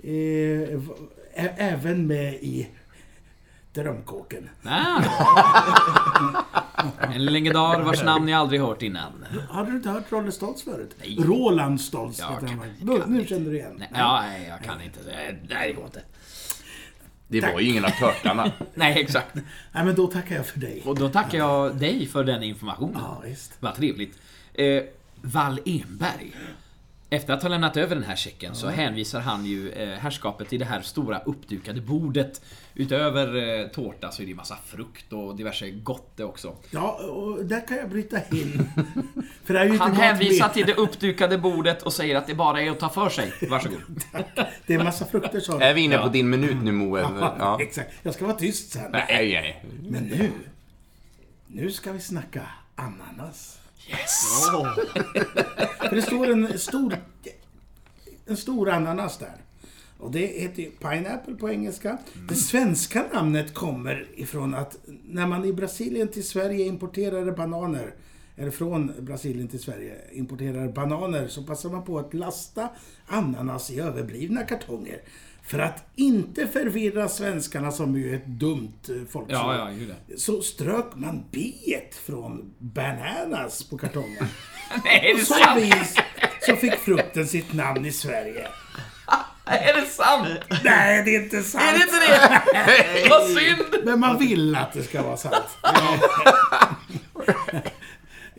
eh, 0.03 0.11
är 1.33 1.53
även 1.57 2.07
med 2.07 2.33
i 2.33 2.67
Drömkåken. 3.73 4.49
Ah. 4.63 5.01
En 7.13 7.25
legendar 7.25 7.81
vars 7.81 8.03
namn 8.03 8.27
jag 8.27 8.39
aldrig 8.39 8.61
hört 8.61 8.81
innan. 8.81 9.25
Har 9.49 9.65
du 9.65 9.71
inte 9.71 9.89
hört 9.89 10.11
Rolle 10.11 10.31
Stoltz 10.31 10.63
förut? 10.63 10.95
Nej. 10.99 11.17
Roland 11.19 11.81
Stoltz 11.81 12.19
Jag 12.19 12.27
heter 12.31 12.47
han. 12.47 12.57
kan- 12.59 12.69
Nu- 12.81 12.99
kan 13.19 13.25
känner 13.25 13.49
du 13.51 13.57
igen. 13.57 13.75
Nej, 13.77 13.89
ja, 13.93 14.21
nej, 14.21 14.47
jag 14.49 14.61
kan 14.63 14.81
inte. 14.81 14.99
Nej, 15.07 15.65
det 15.67 15.73
går 15.73 15.85
inte. 15.85 16.01
Det 17.31 17.41
var 17.41 17.59
ju 17.59 17.69
ingen 17.69 17.85
av 17.85 17.89
törtarna. 17.89 18.51
Nej, 18.73 19.01
exakt. 19.01 19.35
Nej, 19.71 19.85
men 19.85 19.95
då 19.95 20.07
tackar 20.07 20.35
jag 20.35 20.45
för 20.47 20.59
dig. 20.59 20.81
Och 20.85 20.95
då 20.99 21.09
tackar 21.09 21.37
jag 21.37 21.75
dig 21.75 22.07
för 22.07 22.23
den 22.23 22.43
informationen. 22.43 23.01
Ja, 23.01 23.21
visst. 23.25 23.53
Vad 23.59 23.75
trevligt. 23.75 24.17
Eh, 24.53 24.83
Wall 25.21 25.59
Enberg. 25.65 26.33
Efter 27.13 27.33
att 27.33 27.41
ha 27.41 27.49
lämnat 27.49 27.77
över 27.77 27.95
den 27.95 28.03
här 28.03 28.15
checken 28.15 28.55
så 28.55 28.67
hänvisar 28.69 29.19
han 29.19 29.45
ju 29.45 29.71
eh, 29.71 29.89
herrskapet 29.99 30.49
till 30.49 30.59
det 30.59 30.65
här 30.65 30.81
stora 30.81 31.19
uppdukade 31.19 31.81
bordet. 31.81 32.41
Utöver 32.73 33.59
eh, 33.61 33.67
tårta 33.67 34.11
så 34.11 34.21
är 34.21 34.25
det 34.25 34.29
ju 34.29 34.35
massa 34.35 34.57
frukt 34.65 35.13
och 35.13 35.35
diverse 35.35 35.69
gotte 35.71 36.23
också. 36.23 36.55
Ja, 36.69 36.91
och 36.91 37.45
där 37.45 37.67
kan 37.67 37.77
jag 37.77 37.89
bryta 37.89 38.17
in. 38.31 38.69
för 39.45 39.53
det 39.53 39.59
är 39.59 39.65
ju 39.65 39.77
Han 39.77 39.93
hänvisar 39.95 40.45
med. 40.45 40.53
till 40.53 40.65
det 40.65 40.73
uppdukade 40.73 41.37
bordet 41.37 41.81
och 41.83 41.93
säger 41.93 42.15
att 42.15 42.27
det 42.27 42.35
bara 42.35 42.61
är 42.61 42.71
att 42.71 42.79
ta 42.79 42.89
för 42.89 43.09
sig. 43.09 43.33
Varsågod. 43.49 43.81
Det 44.67 44.73
är 44.73 44.79
en 44.79 44.85
massa 44.85 45.05
frukter 45.05 45.39
sa 45.39 45.57
du. 45.57 45.65
Är 45.65 45.73
vi 45.73 45.81
inne 45.81 45.97
på 45.97 46.03
Ja. 46.03 46.09
din 46.09 46.29
minut 46.29 46.57
nu, 46.63 46.71
Moe? 46.71 46.99
Ja. 47.39 47.57
Exakt. 47.61 47.91
Jag 48.03 48.13
ska 48.13 48.25
vara 48.25 48.37
tyst 48.37 48.71
sen. 48.71 48.91
Nej, 48.91 49.05
nej. 49.33 49.65
Men 49.89 50.03
nu. 50.03 50.31
Nu 51.47 51.71
ska 51.71 51.91
vi 51.91 51.99
snacka 51.99 52.41
ananas. 52.75 53.57
Yes! 53.87 54.23
För 55.89 55.95
det 55.95 56.01
står 56.01 56.31
en 56.31 56.59
stor, 56.59 56.95
en 58.25 58.37
stor 58.37 58.69
ananas 58.69 59.17
där. 59.17 59.35
Och 59.97 60.11
det 60.11 60.25
heter 60.25 60.61
ju 60.63 60.71
pineapple 60.71 61.35
på 61.35 61.49
engelska. 61.49 61.97
Det 62.29 62.35
svenska 62.35 63.05
namnet 63.13 63.53
kommer 63.53 64.07
ifrån 64.15 64.55
att 64.55 64.77
när 65.03 65.27
man 65.27 65.45
i 65.45 65.53
Brasilien 65.53 66.07
till 66.07 66.27
Sverige 66.27 66.65
importerade 66.65 67.31
bananer, 67.31 67.93
eller 68.35 68.51
från 68.51 68.93
Brasilien 68.99 69.47
till 69.47 69.59
Sverige 69.59 69.95
importerade 70.11 70.67
bananer, 70.67 71.27
så 71.27 71.43
passade 71.43 71.75
man 71.75 71.85
på 71.85 71.99
att 71.99 72.13
lasta 72.13 72.69
ananas 73.07 73.71
i 73.71 73.79
överblivna 73.79 74.43
kartonger. 74.43 75.01
För 75.43 75.59
att 75.59 75.83
inte 75.95 76.47
förvirra 76.47 77.09
svenskarna 77.09 77.71
som 77.71 77.95
ju 77.95 78.11
är 78.11 78.15
ett 78.15 78.25
dumt 78.25 78.79
eh, 78.89 79.07
folkslag. 79.11 79.55
Ja, 79.55 79.57
ja, 79.57 79.71
ju 79.71 79.87
det. 79.87 80.19
Så 80.19 80.41
strök 80.41 80.95
man 80.95 81.23
biet 81.31 81.95
från 82.05 82.53
bananas 82.59 83.63
på 83.63 83.77
kartongen. 83.77 84.27
Nej, 84.85 85.11
är 85.11 85.17
det 85.17 85.25
sant? 85.25 85.63
vis 85.63 85.95
så 86.41 86.55
fick 86.55 86.73
frukten 86.75 87.27
sitt 87.27 87.53
namn 87.53 87.85
i 87.85 87.91
Sverige. 87.91 88.47
Är 89.45 89.81
det 89.81 89.87
sant? 89.87 90.27
Nej, 90.63 91.03
det 91.03 91.15
är 91.15 91.23
inte 91.23 91.43
sant. 91.43 91.63
Är 91.63 91.73
det 91.73 91.83
inte 91.83 91.99
det? 91.99 93.09
Vad 93.09 93.27
synd! 93.27 93.85
Men 93.85 93.99
man 93.99 94.17
vill 94.17 94.55
att 94.55 94.73
det 94.73 94.83
ska 94.83 95.01
vara 95.01 95.17
sant. 95.17 95.57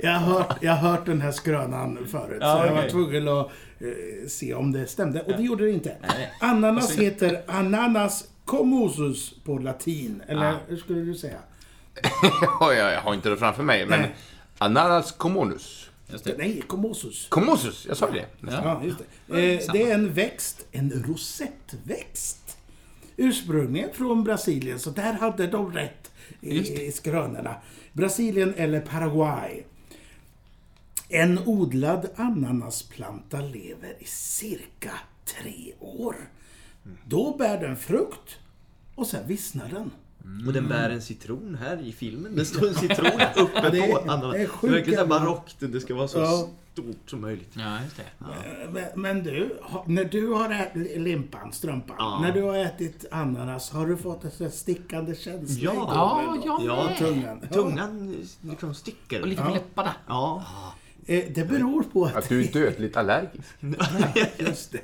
Jag 0.03 0.11
har 0.13 0.33
hört, 0.39 0.57
jag 0.61 0.73
har 0.73 0.91
hört 0.91 1.07
den 1.07 1.21
här 1.21 1.33
skrönan 1.33 1.99
förut, 2.11 2.39
Ja, 2.41 2.61
så 2.61 2.67
jag 2.67 2.75
var 2.75 2.89
tvungen 2.89 3.29
att 3.29 3.47
eh, 3.81 4.29
se 4.29 4.55
om 4.55 4.73
det 4.73 4.87
stämde. 4.87 5.21
Och 5.23 5.33
det 5.33 5.43
gjorde 5.43 5.65
det 5.65 5.71
inte. 5.71 5.97
Nej. 6.09 6.31
Ananas 6.41 6.93
heter 6.99 7.43
ananas 7.47 8.25
commusus 8.45 9.35
på 9.45 9.59
latin. 9.59 10.23
Eller 10.29 10.51
Ah. 10.53 10.57
hur 10.69 10.77
skulle 10.77 11.01
du 11.01 11.15
säga? 11.15 11.39
Jag 12.77 13.01
har 13.01 13.15
inte 13.15 13.29
det 13.29 13.37
framför 13.37 13.63
mig, 13.63 13.87
men 13.87 14.01
Nej. 14.01 14.15
Ananas 14.59 15.13
communus. 15.13 15.89
Det. 16.25 16.39
Nej, 16.39 16.63
commosus. 16.67 17.27
Commosus, 17.29 17.87
jag 17.89 17.97
sa 17.97 18.11
det. 18.11 18.25
Ja, 18.51 18.81
just 18.85 18.99
det. 19.27 19.55
Eh, 19.55 19.73
det 19.73 19.83
är 19.91 19.95
en 19.95 20.13
växt, 20.13 20.67
en 20.73 21.05
rosettväxt. 21.09 22.59
Ursprungligen 23.17 23.89
från 23.93 24.25
Brasilien, 24.25 24.79
så 24.79 24.91
där 24.91 25.13
hade 25.13 25.47
de 25.47 25.73
rätt 25.73 26.11
i, 26.41 26.83
i 26.87 26.93
skrönorna. 26.93 27.55
Brasilien 27.93 28.55
eller 28.57 28.81
Paraguay. 28.81 29.65
En 31.13 31.39
odlad 31.47 32.09
ananasplanta 32.17 33.41
lever 33.41 33.97
i 33.99 34.05
cirka 34.05 34.93
tre 35.25 35.73
år. 35.81 36.17
Då 37.07 37.37
bär 37.37 37.61
den 37.61 37.77
frukt 37.77 38.39
och 38.95 39.07
sen 39.07 39.27
vissnar 39.27 39.69
den. 39.69 39.91
Och 40.47 40.53
den 40.53 40.69
bär 40.69 40.91
en 40.91 41.03
citron 41.03 41.55
här 41.61 41.83
i 41.87 41.93
filmen. 41.93 42.37
Det 42.37 42.45
står 42.45 42.69
en 42.69 42.75
citron 42.89 43.07
uppe 43.37 43.71
det 43.71 43.79
är- 43.79 43.93
på 43.93 43.99
ananas. 43.99 44.33
det 44.33 44.69
är 44.69 44.85
Det 44.91 44.97
så 44.97 45.07
barockt. 45.07 45.57
Det 45.61 45.81
ska 45.81 45.95
vara 45.95 46.09
så 46.09 46.19
Ja. 46.19 46.49
stort 46.73 47.11
som 47.11 47.21
möjligt. 47.21 47.51
Ja, 47.53 47.83
just 47.83 47.97
det. 47.97 48.03
Ja. 48.19 48.27
Men, 48.73 48.85
men 49.03 49.23
du, 49.25 49.59
när 49.87 50.05
du 50.05 50.27
har 50.33 50.51
ätit 50.51 51.01
limpan, 51.01 51.53
strumpan, 51.53 51.97
Ja. 51.99 52.19
när 52.23 52.33
du 52.33 52.43
har 52.43 52.55
ätit 52.59 53.05
ananas, 53.11 53.71
har 53.71 53.87
du 53.87 53.97
fått 53.97 54.41
en 54.41 54.51
stickande 54.51 55.15
känsla 55.15 55.61
i 55.63 55.65
Ja. 55.65 55.73
gommen 56.25 56.43
Ja, 56.47 56.61
Ja. 56.67 57.07
Tungan. 57.07 57.41
Ja. 57.43 57.49
Tungan 57.55 58.17
liksom 58.43 58.75
sticker. 58.75 59.21
Och 59.23 59.27
lite 59.29 59.43
på 59.43 59.51
läpparna. 59.51 59.95
Ja. 60.09 60.45
Eh, 61.07 61.25
Det 61.35 61.45
beror 61.49 61.83
på 61.83 62.05
att... 62.05 62.17
Att 62.17 62.29
du 62.29 62.45
är 62.45 62.53
dödligt 62.53 62.97
allergisk. 62.97 63.49
Just 64.39 64.73
det. 64.73 64.81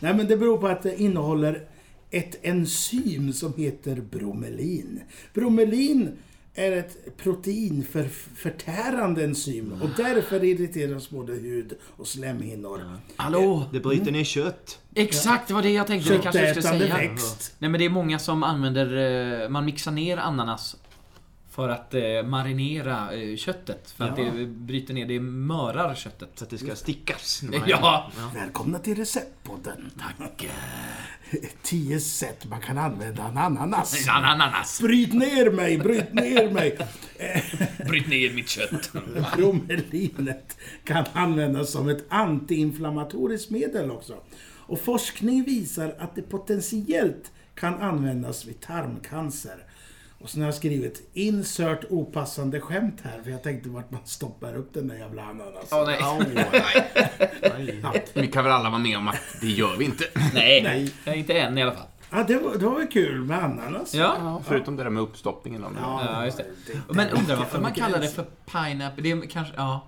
Nej, 0.00 0.14
men 0.14 0.26
det 0.26 0.36
beror 0.36 0.58
på 0.58 0.66
att 0.68 0.82
det 0.82 1.00
innehåller 1.00 1.62
ett 2.10 2.38
enzym 2.42 3.32
som 3.32 3.54
heter 3.56 3.96
bromelin. 4.10 5.00
Bromelin 5.34 6.10
är 6.54 6.72
ett 6.72 7.16
protein 7.16 7.84
för 7.92 8.04
förtärande 8.36 9.24
enzym 9.24 9.72
och 9.82 9.88
därför 9.96 10.44
irriteras 10.44 11.10
både 11.10 11.32
hud 11.32 11.72
och 11.96 12.06
slemhinnor. 12.06 12.80
Hallå! 13.16 13.64
Det 13.72 13.80
bryter 13.80 14.10
ner 14.12 14.24
kött. 14.24 14.78
Exakt, 14.94 15.48
det 15.48 15.54
var 15.54 15.62
det 15.62 15.70
jag 15.70 15.86
tänkte. 15.86 16.12
Det 16.12 16.18
kanske 16.18 16.40
jag 16.40 16.48
skulle 16.50 16.62
Köttätande 16.62 16.94
säga. 16.96 17.10
växt. 17.10 17.54
Nej 17.58 17.70
men 17.70 17.78
det 17.80 17.84
är 17.84 17.90
många 17.90 18.18
som 18.18 18.42
använder, 18.42 19.42
eh, 19.42 19.48
man 19.48 19.64
mixar 19.64 19.92
ner 19.92 20.16
ananas 20.16 20.76
för 21.60 21.68
att 21.68 21.94
eh, 21.94 22.22
marinera 22.24 23.12
eh, 23.12 23.36
köttet. 23.36 23.90
För 23.90 24.04
att 24.04 24.18
Ja. 24.18 24.24
det 24.24 24.46
bryter 24.46 24.94
ner, 24.94 25.06
det 25.06 25.20
mörar 25.20 25.94
köttet. 25.94 26.28
Så 26.34 26.44
att 26.44 26.50
det 26.50 26.58
ska 26.58 26.76
stickas. 26.76 27.42
man- 27.50 27.62
Ja! 27.66 28.10
Välkomna 28.34 28.78
till 28.78 28.96
Receptpodden. 28.96 29.90
Tack. 29.98 30.46
Tio 31.62 32.00
sätt 32.00 32.46
man 32.50 32.60
kan 32.60 32.78
använda 32.78 33.22
en 33.28 33.38
ananas. 33.38 34.08
Ananas! 34.08 34.80
Bryt 34.80 35.12
ner 35.14 35.50
mig, 35.50 35.78
bryt 35.78 36.12
ner 36.14 36.50
mig. 36.50 36.78
Bryt 37.88 38.08
ner 38.08 38.34
mitt 38.34 38.48
kött. 38.48 38.90
Bromelinet 39.36 40.58
kan 40.84 41.04
användas 41.12 41.70
som 41.72 41.88
ett 41.88 42.04
antiinflammatoriskt 42.08 43.50
medel 43.50 43.90
också. 43.90 44.14
Och 44.42 44.80
forskning 44.80 45.44
visar 45.44 45.94
att 45.98 46.14
det 46.14 46.22
potentiellt 46.22 47.32
kan 47.54 47.74
användas 47.74 48.44
vid 48.44 48.60
tarmcancer. 48.60 49.64
Och 50.20 50.30
sen 50.30 50.40
har 50.40 50.48
jag 50.48 50.54
skrivit 50.54 51.10
insert 51.12 51.84
opassande 51.90 52.60
skämt 52.60 53.00
här, 53.02 53.22
för 53.22 53.30
jag 53.30 53.42
tänkte 53.42 53.68
vart 53.68 53.90
man 53.90 54.00
stoppar 54.04 54.56
upp 54.56 54.74
den 54.74 54.88
där 54.88 54.96
jävla 54.96 55.22
ananasen. 55.22 55.78
Åh 55.78 56.22
nej. 56.34 58.02
Vi 58.14 58.26
kan 58.26 58.44
väl 58.44 58.52
alla 58.52 58.70
vara 58.70 58.80
med 58.80 58.98
om 58.98 59.08
att 59.08 59.20
det 59.40 59.46
gör 59.46 59.76
vi 59.76 59.84
inte. 59.84 60.04
nej. 60.34 60.92
Nej. 61.04 61.18
Inte 61.18 61.34
än 61.34 61.58
i 61.58 61.62
alla 61.62 61.72
fall. 61.72 61.86
Ja, 62.10 62.24
det 62.28 62.38
var, 62.38 62.56
det 62.56 62.64
var 62.64 62.78
väl 62.78 62.88
kul 62.88 63.24
med 63.24 63.44
ananas. 63.44 63.94
Ja. 63.94 64.16
Ja, 64.18 64.42
förutom 64.46 64.76
det 64.76 64.82
där 64.82 64.90
med 64.90 65.02
uppstoppningen. 65.02 65.62
Det. 65.62 65.68
Ja, 65.80 66.24
just 66.24 66.38
det. 66.38 66.44
Men 66.88 67.08
undrar 67.08 67.36
varför 67.36 67.60
man 67.60 67.72
kallar 67.72 67.98
det 67.98 68.08
för 68.08 68.26
pineapple. 68.52 69.02
Det 69.02 69.10
är 69.10 69.26
kanske, 69.26 69.54
ja. 69.56 69.86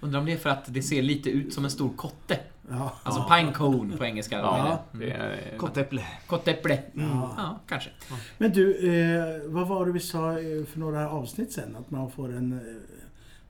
Undrar 0.00 0.20
om 0.20 0.26
det 0.26 0.32
är 0.32 0.36
för 0.36 0.50
att 0.50 0.64
det 0.74 0.82
ser 0.82 1.02
lite 1.02 1.30
ut 1.30 1.52
som 1.52 1.64
en 1.64 1.70
stor 1.70 1.90
kotte. 1.96 2.38
Ja. 2.70 2.92
Alltså 3.02 3.22
pine 3.22 3.52
cone 3.52 3.96
på 3.96 4.04
engelska. 4.04 4.38
Ja, 4.38 4.82
det 4.92 5.10
är, 5.10 5.56
Kottäpple. 5.58 6.04
Kottäpple. 6.26 6.82
Ja, 6.94 7.60
kanske. 7.68 7.90
Men 8.38 8.52
du, 8.52 8.76
eh, 8.76 9.50
vad 9.52 9.68
var 9.68 9.86
det 9.86 9.92
vi 9.92 10.00
sa 10.00 10.30
eh, 10.30 10.64
för 10.64 10.78
några 10.78 11.10
avsnitt 11.10 11.52
sen? 11.52 11.76
Att 11.76 11.90
man 11.90 12.10
får 12.10 12.36
en 12.36 12.52
eh, 12.52 12.58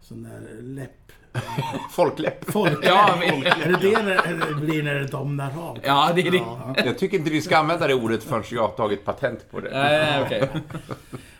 sån 0.00 0.22
där 0.22 0.62
läpp... 0.62 0.90
folkläpp. 1.90 2.50
Folk, 2.52 2.78
Ja, 2.82 3.16
men- 3.18 3.46
Är 3.46 3.66
det 3.68 3.90
det 3.90 4.02
när 4.02 4.46
det 4.48 4.54
blir 4.54 4.82
när 4.82 4.94
det 4.94 5.06
domnar 5.06 5.52
av? 5.58 5.78
Ja, 5.82 6.12
det 6.14 6.20
är 6.20 6.30
det. 6.30 6.36
Ja. 6.36 6.74
Jag 6.84 6.98
tycker 6.98 7.18
inte 7.18 7.30
vi 7.30 7.42
ska 7.42 7.58
använda 7.58 7.86
det 7.86 7.94
ordet 7.94 8.22
förrän 8.22 8.44
jag 8.50 8.62
har 8.62 8.68
tagit 8.68 9.04
patent 9.04 9.50
på 9.50 9.60
det. 9.60 9.70
Nej, 9.70 10.22
okej. 10.26 10.48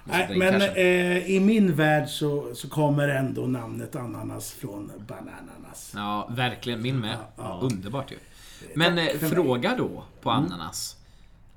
Nej, 0.04 0.36
men 0.38 0.62
eh, 0.62 1.30
i 1.30 1.40
min 1.40 1.74
värld 1.74 2.08
så, 2.08 2.54
så 2.54 2.68
kommer 2.68 3.08
ändå 3.08 3.46
namnet 3.46 3.96
ananas 3.96 4.52
från 4.52 4.92
banananas. 5.08 5.92
Ja, 5.96 6.28
verkligen. 6.30 6.82
Min 6.82 7.00
med. 7.00 7.16
Underbart 7.60 8.12
ju. 8.12 8.16
Men 8.74 8.98
eh, 8.98 9.06
fråga 9.06 9.74
då 9.78 10.04
på 10.22 10.30
ananas. 10.30 10.96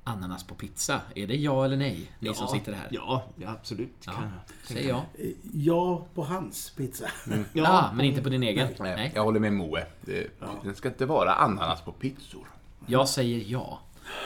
Ananas 0.04 0.44
på 0.44 0.54
pizza. 0.54 1.00
Är 1.14 1.26
det 1.26 1.36
ja 1.36 1.64
eller 1.64 1.76
nej? 1.76 2.12
Ni 2.18 2.34
som 2.34 2.48
sitter 2.48 2.72
här. 2.72 2.88
Ja, 2.90 3.24
ja 3.36 3.50
absolut. 3.50 3.94
Ja, 4.06 4.12
Säg 4.64 4.86
ja. 4.86 5.04
Eh, 5.18 5.30
Ja, 5.52 6.06
på 6.14 6.24
hans 6.24 6.70
pizza. 6.70 7.04
Ja. 7.26 7.36
Ja, 7.52 7.90
men 7.94 8.06
inte 8.06 8.22
på 8.22 8.28
din 8.28 8.42
egen. 8.42 8.68
Nej, 8.78 8.96
Nej. 8.96 9.12
Jag 9.14 9.24
håller 9.24 9.40
med 9.40 9.52
Moe. 9.52 9.86
Det, 10.00 10.26
Den 10.64 10.74
ska 10.74 10.88
inte 10.88 11.06
vara 11.06 11.32
ananas 11.34 11.80
på 11.80 11.92
pizzor. 11.92 12.46
Jag 12.86 13.08
säger 13.08 13.44
ja. 13.46 13.80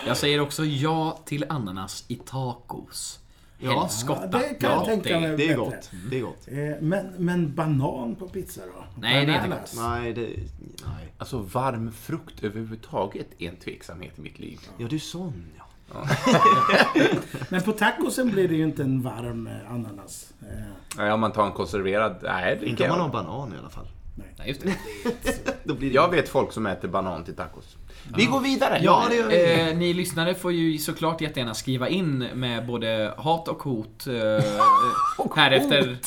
Jag 0.07 0.17
säger 0.17 0.41
också 0.41 0.65
ja 0.65 1.19
till 1.25 1.45
ananas 1.49 2.05
i 2.09 2.15
tacos. 2.17 3.19
Ja, 3.59 3.81
Helskotta. 3.81 4.27
det 4.27 4.55
kan 4.61 4.71
jag 4.71 4.81
Ja, 4.81 4.85
tänka 4.85 5.21
mig. 5.21 5.37
Det 5.37 5.49
är 5.49 5.57
gott. 5.57 5.91
Det 6.11 6.19
är 6.19 6.23
gott. 6.23 6.49
Eh, 6.49 6.83
Men, 6.83 7.07
men 7.19 7.55
banan 7.55 8.15
på 8.15 8.29
pizza 8.29 8.61
då? 8.67 8.85
Nej, 9.01 9.27
det 9.27 9.33
är 9.33 9.37
inte 9.37 9.49
Bananas. 9.49 9.75
Nej, 9.77 10.13
det... 10.13 10.23
Nej. 10.87 11.13
Alltså 11.19 11.39
varm 11.39 11.93
frukt 11.93 12.45
överhuvudtaget 12.45 13.27
är 13.39 13.49
en 13.49 13.57
tveksamhet 13.57 14.19
i 14.19 14.21
mitt 14.21 14.39
liv. 14.39 14.61
Ja, 14.79 14.87
du 14.89 14.97
är 14.97 15.01
sån 15.01 15.45
ja. 15.59 15.66
Men 17.49 17.63
på 17.63 17.73
tacosen 17.73 18.31
blir 18.31 18.49
det 18.49 18.55
ju 18.55 18.63
inte 18.65 18.83
en 18.83 19.03
varm 19.03 19.47
eh, 19.47 19.73
ananas. 19.73 20.33
Eh, 20.43 20.47
Nej, 20.97 21.13
om 21.13 21.21
man 21.21 21.33
tar 21.33 21.47
en 21.47 21.53
konserverad... 21.53 22.17
Nej, 22.23 22.57
det 22.61 22.67
Inte 22.67 22.83
om 22.85 22.89
man 22.91 23.01
har 23.01 23.09
banan 23.09 23.55
i 23.55 23.59
alla 23.59 23.71
fall. 23.71 23.87
Nej, 24.15 24.49
just 24.49 24.61
det. 24.63 24.75
Då 25.65 25.75
blir 25.75 25.89
det... 25.89 25.95
Jag 25.95 26.11
vet 26.11 26.29
folk 26.29 26.53
som 26.53 26.67
äter 26.67 26.89
banan 26.89 27.25
till 27.25 27.37
tacos. 27.37 27.77
Vi 28.17 28.25
går 28.25 28.41
vidare! 28.41 28.79
Ja, 28.83 29.07
det 29.11 29.17
gör 29.17 29.29
vi. 29.29 29.71
Eh, 29.71 29.77
ni 29.77 29.95
lyssnare 29.95 30.35
får 30.35 30.53
ju 30.53 30.79
såklart 30.79 31.21
jättegärna 31.21 31.55
skriva 31.55 31.89
in 31.89 32.19
med 32.19 32.67
både 32.67 33.15
hat 33.17 33.49
och 33.49 33.63
hot 33.63 34.07
eh, 34.07 35.33
här 35.37 35.51
efter 35.51 35.99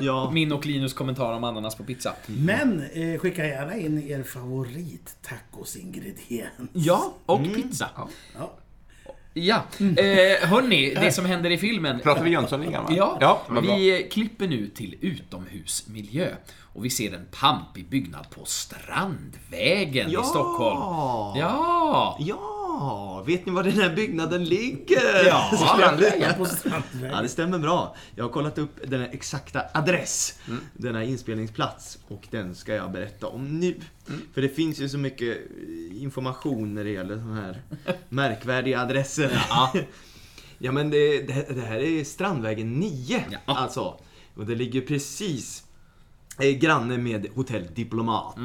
Ja. 0.00 0.30
min 0.30 0.52
och 0.52 0.66
Linus 0.66 0.94
kommentar 0.94 1.32
om 1.32 1.44
ananas 1.44 1.74
på 1.74 1.84
pizza. 1.84 2.12
Men 2.26 2.82
eh, 2.92 3.18
skicka 3.20 3.46
gärna 3.46 3.76
in 3.76 4.02
er 4.10 4.22
favorit 4.22 5.16
tacosingrediens. 5.22 6.70
Ja, 6.72 7.14
och 7.26 7.44
pizza. 7.54 7.88
Ja. 8.38 8.52
Ja, 9.38 9.62
eh, 9.78 10.48
hörni, 10.48 10.94
det 10.94 11.12
som 11.12 11.24
händer 11.24 11.50
i 11.50 11.58
filmen. 11.58 12.00
Pratar 12.00 12.24
vi 12.24 12.30
Jönssonligan 12.30 12.84
va? 12.84 12.90
Ja, 12.96 13.18
ja 13.20 13.42
vi 13.62 14.08
klipper 14.12 14.46
nu 14.48 14.68
till 14.68 14.96
utomhusmiljö. 15.00 16.28
Och 16.76 16.84
vi 16.84 16.90
ser 16.90 17.14
en 17.14 17.26
pampig 17.40 17.88
byggnad 17.88 18.30
på 18.30 18.44
Strandvägen 18.44 20.10
Ja! 20.10 20.20
i 20.20 20.24
Stockholm. 20.24 20.80
Ja! 21.40 22.16
Ja, 22.20 22.55
vet 23.26 23.46
ni 23.46 23.52
var 23.52 23.62
den 23.62 23.72
här 23.72 23.94
byggnaden 23.94 24.44
ligger? 24.44 25.24
Ja. 25.26 25.50
Strandvägen. 25.56 26.34
På 26.38 26.44
Strandvägen. 26.44 27.10
Ja, 27.16 27.22
det 27.22 27.28
stämmer 27.28 27.58
bra. 27.58 27.96
Jag 28.14 28.24
har 28.24 28.30
kollat 28.30 28.58
upp 28.58 28.80
den 28.86 29.02
exakta 29.02 29.62
adress, 29.74 30.38
denna 30.72 31.04
inspelningsplats, 31.04 31.98
och 32.08 32.26
den 32.30 32.54
ska 32.54 32.74
jag 32.74 32.92
berätta 32.92 33.26
om 33.26 33.60
nu. 33.60 33.74
För 34.34 34.42
det 34.42 34.48
finns 34.48 34.78
ju 34.80 34.88
så 34.88 34.98
mycket 34.98 35.38
information 35.92 36.74
när 36.74 36.84
det 36.84 36.90
gäller 36.90 37.14
sådana 37.16 37.40
här 37.40 37.62
märkvärdiga 38.08 38.80
adresser. 38.80 39.44
Ja. 39.48 39.72
Ja 40.58 40.72
men 40.72 40.90
det, 40.90 41.22
det, 41.22 41.54
det 41.54 41.60
här 41.60 41.78
är 41.78 42.04
Strandvägen 42.04 42.72
9 42.80 43.24
Ja. 43.30 43.38
alltså. 43.44 43.98
Och 44.34 44.46
det 44.46 44.54
ligger 44.54 44.80
precis 44.80 45.62
eh, 46.38 46.50
granne 46.50 46.98
med 46.98 47.26
Hotell 47.34 47.66
Diplomat. 47.74 48.36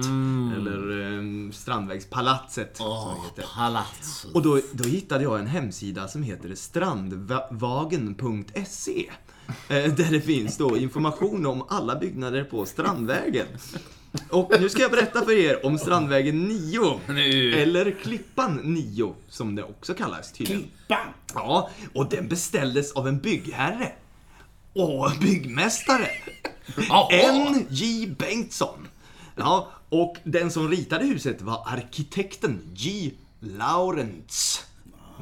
Eller 0.56 1.02
eh, 1.18 1.22
Strandvägspalatset 1.52 2.80
heter. 3.26 3.46
palats. 3.56 4.26
Och 4.34 4.42
då, 4.42 4.60
då 4.74 4.84
hittade 4.84 5.24
jag 5.24 5.40
en 5.40 5.48
hemsida 5.48 6.08
som 6.08 6.24
heter 6.24 6.56
strandvagen.se. 6.56 9.10
eh, 9.70 9.94
Där 9.94 10.12
det 10.12 10.22
finns 10.22 10.58
då 10.58 10.78
information 10.78 11.46
om 11.46 11.66
alla 11.70 11.96
byggnader 11.96 12.44
på 12.44 12.66
Strandvägen. 12.66 13.48
Och 14.30 14.52
nu 14.60 14.70
ska 14.70 14.82
jag 14.82 14.92
berätta 14.92 15.26
för 15.26 15.32
er 15.32 15.66
om 15.66 15.78
Strandvägen 15.78 16.44
9. 16.48 17.00
Nu. 17.08 17.54
Eller 17.54 17.92
Klippan 17.92 18.56
9, 18.64 19.14
som 19.30 19.56
det 19.56 19.64
också 19.64 19.94
kallas 19.94 20.32
tydligen. 20.32 20.62
Klippan. 20.62 20.98
Ja, 21.34 21.70
och 21.94 22.10
den 22.10 22.28
beställdes 22.28 22.92
av 22.92 23.08
en 23.08 23.20
byggherre. 23.20 23.92
Och 24.74 25.12
byggmästare. 25.22 26.08
N.J. 27.12 28.08
Bengtsson. 28.08 28.88
Ja, 29.36 29.72
och 29.90 30.16
den 30.24 30.52
som 30.52 30.70
ritade 30.70 31.06
huset 31.06 31.42
var 31.42 31.64
arkitekten 31.68 32.62
J. 32.76 33.12
Laurents. 33.40 34.66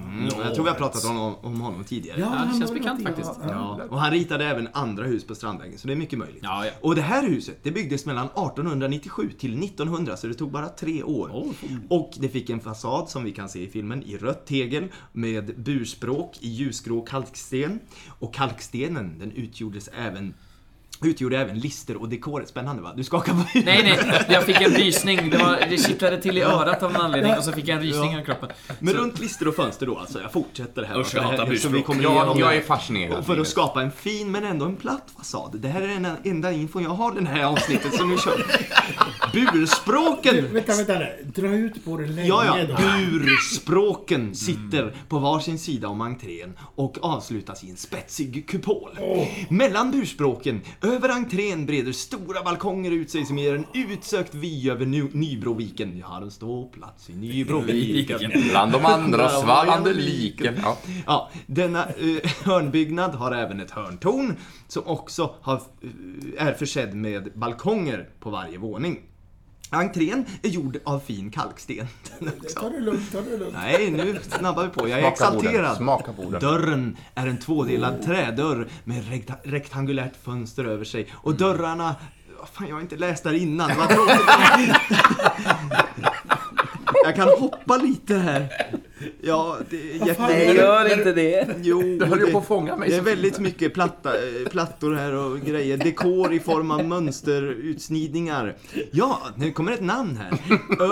Mm, 0.05 0.25
jag 0.25 0.55
tror 0.55 0.63
vi 0.63 0.69
har 0.69 0.77
pratat 0.77 1.05
om, 1.05 1.35
om 1.41 1.62
honom 1.62 1.83
tidigare. 1.83 2.19
Ja, 2.19 2.47
det 2.53 2.59
känns 2.59 2.73
bekant 2.73 3.03
faktiskt. 3.03 3.31
Ja, 3.47 3.79
och 3.89 3.99
han 3.99 4.12
ritade 4.12 4.45
även 4.45 4.67
andra 4.73 5.03
hus 5.03 5.27
på 5.27 5.35
Strandvägen, 5.35 5.79
så 5.79 5.88
det 5.88 5.93
är 5.93 5.97
mycket 5.97 6.19
möjligt. 6.19 6.39
Ja, 6.43 6.65
ja. 6.65 6.71
Och 6.81 6.95
det 6.95 7.01
här 7.01 7.27
huset, 7.27 7.59
det 7.63 7.71
byggdes 7.71 8.05
mellan 8.05 8.25
1897 8.25 9.31
till 9.39 9.63
1900, 9.63 10.17
så 10.17 10.27
det 10.27 10.33
tog 10.33 10.51
bara 10.51 10.69
tre 10.69 11.03
år. 11.03 11.29
Oh. 11.29 11.51
Och 11.89 12.12
det 12.19 12.29
fick 12.29 12.49
en 12.49 12.59
fasad, 12.59 13.09
som 13.09 13.23
vi 13.23 13.31
kan 13.31 13.49
se 13.49 13.63
i 13.63 13.67
filmen, 13.67 14.03
i 14.03 14.17
rött 14.17 14.45
tegel 14.45 14.88
med 15.12 15.62
burspråk 15.62 16.38
i 16.39 16.49
ljusgrå 16.49 17.01
kalksten. 17.01 17.79
Och 18.19 18.33
kalkstenen, 18.33 19.19
den 19.19 19.31
utgjordes 19.31 19.89
även 19.93 20.33
Utgjorde 21.01 21.38
även 21.38 21.59
lister 21.59 22.01
och 22.01 22.09
dekor. 22.09 22.43
Spännande 22.47 22.81
va? 22.81 22.93
Du 22.97 23.03
skakar 23.03 23.33
på 23.33 23.39
huvudet. 23.39 23.65
Nej, 23.85 23.97
nej, 24.07 24.25
jag 24.29 24.43
fick 24.43 24.62
en 24.62 24.71
rysning. 24.71 25.29
Det, 25.29 25.38
var, 25.38 25.59
det 25.69 25.77
kittlade 25.77 26.21
till 26.21 26.38
i 26.38 26.41
örat 26.41 26.83
av 26.83 26.95
en 26.95 27.01
anledning 27.01 27.33
och 27.38 27.43
så 27.43 27.51
fick 27.51 27.67
jag 27.67 27.77
en 27.77 27.83
rysning 27.83 28.12
Ja. 28.13 28.21
i 28.21 28.25
kroppen. 28.25 28.49
Men 28.79 28.93
Så- 28.93 28.99
runt 28.99 29.19
lister 29.19 29.47
och 29.47 29.55
fönster 29.55 29.85
då 29.85 29.97
alltså. 29.97 30.21
Jag 30.21 30.31
fortsätter 30.31 30.83
här. 30.83 30.99
Usch, 30.99 31.15
jag 31.15 31.23
det 31.23 31.27
här- 31.27 31.38
hatar 31.38 31.69
vi 31.69 31.81
kommer 31.81 32.03
Jag, 32.03 32.39
jag 32.39 32.55
är 32.55 32.62
fascinerad. 32.62 33.17
Och 33.19 33.25
för 33.25 33.38
att 33.39 33.47
skapa 33.47 33.81
en 33.81 33.91
fin 33.91 34.31
men 34.31 34.43
ändå 34.43 34.65
en 34.65 34.75
platt 34.75 35.07
fasad. 35.17 35.55
Det 35.59 35.67
här 35.67 35.81
är 35.81 35.88
den 35.88 36.07
enda 36.23 36.51
info 36.51 36.81
jag 36.81 36.89
har 36.89 37.17
i 37.17 37.23
det 37.23 37.29
här 37.29 37.43
avsnittet 37.43 37.93
som 37.93 38.09
nu 38.09 38.17
kör. 38.17 38.45
Burspråken! 39.53 40.53
Vänta, 40.53 40.75
vänta 40.75 40.99
nu. 40.99 41.31
Dra 41.35 41.47
ut 41.47 41.85
på 41.85 41.97
det 41.97 42.05
länge 42.07 42.27
Ja, 42.27 42.57
ja. 42.59 42.65
då. 42.67 42.75
Burspråken 43.19 44.35
sitter 44.35 44.93
på 45.09 45.19
varsin 45.19 45.59
sida 45.59 45.88
om 45.88 46.01
entrén 46.01 46.57
och 46.75 46.97
avslutas 47.01 47.63
i 47.63 47.69
en 47.69 47.77
spetsig 47.77 48.47
kupol. 48.49 48.89
Mellan 49.49 49.91
burspråken, 49.91 50.62
över 50.89 51.10
entrén 51.10 51.65
breder 51.65 51.91
stora 51.91 52.43
balkonger 52.43 52.91
ut 52.91 53.10
sig 53.12 53.25
som 53.25 53.38
ger 53.38 53.56
en 53.56 53.65
utsökt 53.73 54.36
vy 54.36 54.69
över 54.69 54.86
Ny- 54.86 55.10
Nybroviken. 55.13 55.97
Jag 55.97 56.08
har 56.08 56.21
en 56.21 56.32
ståplats 56.32 57.10
i 57.10 57.15
Nybroviken. 57.15 58.32
Bland 58.49 58.71
de 58.71 58.86
andra 58.86 59.30
svallande 59.30 59.93
liken. 59.93 60.56
Ja. 60.63 60.78
Ja, 61.06 61.30
denna 61.47 61.86
eh, 61.86 62.32
hörnbyggnad 62.45 63.15
har 63.15 63.32
även 63.32 63.60
ett 63.60 63.71
hörntorn 63.71 64.36
som 64.67 64.84
också 64.88 65.36
har, 65.41 65.56
eh, 66.36 66.47
är 66.47 66.54
försedd 66.54 66.93
med 66.93 67.30
balkonger 67.36 68.10
på 68.19 68.30
varje 68.30 68.58
våning. 68.58 68.99
Entrén 69.71 70.25
är 70.41 70.49
gjord 70.49 70.77
av 70.86 70.99
fin 70.99 71.32
kalksten. 71.32 71.88
Ta 72.55 72.69
det 72.69 72.79
lugnt, 72.79 73.12
ta 73.12 73.21
det 73.21 73.38
lugnt. 73.38 73.53
Nej, 73.53 73.91
nu 73.91 74.19
snabbar 74.21 74.63
vi 74.63 74.69
på. 74.69 74.88
Jag 74.89 74.99
är 74.99 75.08
exalterad. 75.08 75.77
smaka 75.77 76.13
på 76.13 76.21
den. 76.32 76.39
Dörren 76.39 76.97
är 77.15 77.27
en 77.27 77.38
tvådelad 77.39 78.01
trädörr 78.05 78.67
med 78.84 79.03
rekta- 79.03 79.38
rektangulärt 79.43 80.13
fönster 80.23 80.65
över 80.65 80.86
sig. 80.86 81.08
Och 81.13 81.36
dörrarna... 81.36 81.95
Vad 82.39 82.49
Fan, 82.49 82.67
jag 82.67 82.75
har 82.75 82.82
inte 82.82 82.95
läst 82.97 83.23
där 83.23 83.34
innan. 83.34 83.71
Vad 83.77 83.89
tråkigt. 83.89 84.21
Jag 87.03 87.15
kan 87.15 87.29
hoppa 87.39 87.77
lite 87.77 88.15
här. 88.15 88.47
Ja, 89.21 89.57
det 89.69 89.91
är 89.95 90.07
jätte... 90.07 90.27
det? 90.27 90.53
Gör 90.53 90.97
inte 90.97 91.13
det. 91.13 91.55
Jo, 91.62 91.81
Du 91.81 92.05
höll 92.05 92.19
ju 92.19 92.25
det- 92.25 92.31
på 92.31 92.38
att 92.38 92.45
fånga 92.47 92.75
mig. 92.75 92.89
det 92.89 92.95
är 92.95 93.01
väldigt 93.01 93.39
mycket 93.39 93.73
platta, 93.73 94.12
plattor 94.51 94.95
här 94.95 95.13
och 95.13 95.39
grejer. 95.41 95.77
Dekor 95.77 96.33
i 96.33 96.39
form 96.39 96.71
av 96.71 96.85
mönsterutsnidningar. 96.85 98.55
Ja, 98.91 99.21
nu 99.35 99.51
kommer 99.51 99.71
ett 99.71 99.81
namn 99.83 100.17
här. 100.17 100.31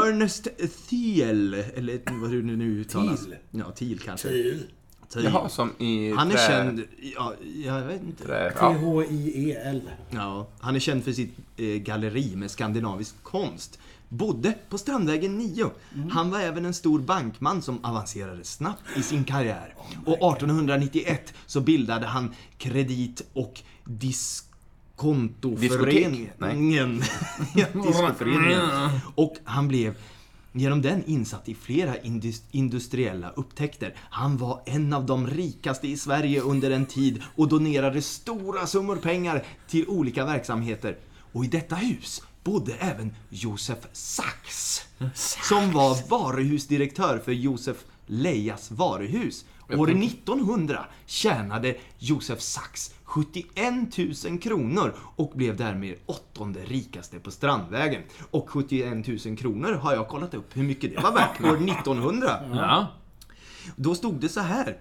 Ernest 0.09 0.47
Thiel, 0.89 1.53
eller 1.53 1.99
vad 2.21 2.31
det 2.31 2.35
nu 2.41 2.65
uttalas. 2.79 3.25
Thiel. 3.25 3.35
Ja, 3.51 3.71
Thiel 3.71 3.99
kanske. 3.99 4.27
Ty. 4.29 4.57
Thiel. 5.13 5.25
Jaha, 5.25 5.49
som 5.49 5.69
i 5.79 6.11
Han 6.11 6.31
är 6.31 6.35
trä- 6.35 6.47
känd, 6.47 6.83
ja, 7.15 7.33
jag 7.65 7.81
vet 7.85 8.01
inte. 8.03 8.23
Trä, 8.25 8.51
ja. 8.59 8.73
T-H-I-E-L. 8.73 9.81
Ja, 10.09 10.47
han 10.59 10.75
är 10.75 10.79
känd 10.79 11.03
för 11.03 11.11
sitt 11.11 11.33
eh, 11.57 11.65
galleri 11.65 12.35
med 12.35 12.51
skandinavisk 12.51 13.15
konst. 13.23 13.79
Bodde 14.09 14.53
på 14.69 14.77
Strandvägen 14.77 15.37
9. 15.37 15.71
Han 16.11 16.31
var 16.31 16.39
även 16.39 16.65
en 16.65 16.73
stor 16.73 16.99
bankman 16.99 17.61
som 17.61 17.85
avancerade 17.85 18.43
snabbt 18.43 18.83
i 18.97 19.03
sin 19.03 19.23
karriär. 19.23 19.73
Och 20.05 20.13
1891 20.13 21.33
så 21.45 21.61
bildade 21.61 22.05
han 22.05 22.33
Kredit 22.57 23.21
och 23.33 23.61
Diskontoföreningen. 23.85 26.29
diskoföreningen. 27.53 28.69
Och 29.15 29.35
han 29.43 29.67
blev 29.67 29.95
genom 30.51 30.81
den 30.81 31.03
insatt 31.05 31.49
i 31.49 31.55
flera 31.55 31.95
indus- 31.97 32.43
industriella 32.51 33.29
upptäckter. 33.29 33.95
Han 33.99 34.37
var 34.37 34.61
en 34.65 34.93
av 34.93 35.05
de 35.05 35.27
rikaste 35.27 35.87
i 35.87 35.97
Sverige 35.97 36.41
under 36.41 36.71
en 36.71 36.85
tid 36.85 37.23
och 37.35 37.47
donerade 37.47 38.01
stora 38.01 38.67
summor 38.67 38.95
pengar 38.95 39.43
till 39.67 39.87
olika 39.87 40.25
verksamheter. 40.25 40.97
Och 41.31 41.45
i 41.45 41.47
detta 41.47 41.75
hus 41.75 42.21
bodde 42.47 42.73
även 42.73 43.15
Josef 43.29 43.77
Sachs, 43.91 44.81
som 45.49 45.71
var 45.71 46.09
varuhusdirektör 46.09 47.19
för 47.19 47.31
Josef 47.31 47.85
Lejas 48.05 48.71
varuhus. 48.71 49.45
År 49.69 49.89
1900 49.89 50.85
tjänade 51.05 51.75
Josef 51.97 52.41
Sachs 52.41 52.93
71 53.03 53.97
000 54.25 54.39
kronor 54.39 54.95
och 55.15 55.31
blev 55.35 55.57
därmed 55.57 55.95
åttonde 56.05 56.59
rikaste 56.65 57.19
på 57.19 57.31
Strandvägen. 57.31 58.01
Och 58.31 58.49
71 58.49 59.07
000 59.25 59.37
kronor 59.37 59.73
har 59.73 59.93
jag 59.93 60.07
kollat 60.07 60.33
upp 60.33 60.57
hur 60.57 60.63
mycket 60.63 60.95
det 60.95 61.01
var 61.01 61.11
värt 61.11 61.41
år 61.41 61.55
1900. 61.55 62.39
Ja. 62.51 62.87
Då 63.75 63.95
stod 63.95 64.15
det 64.15 64.29
så 64.29 64.39
här. 64.39 64.77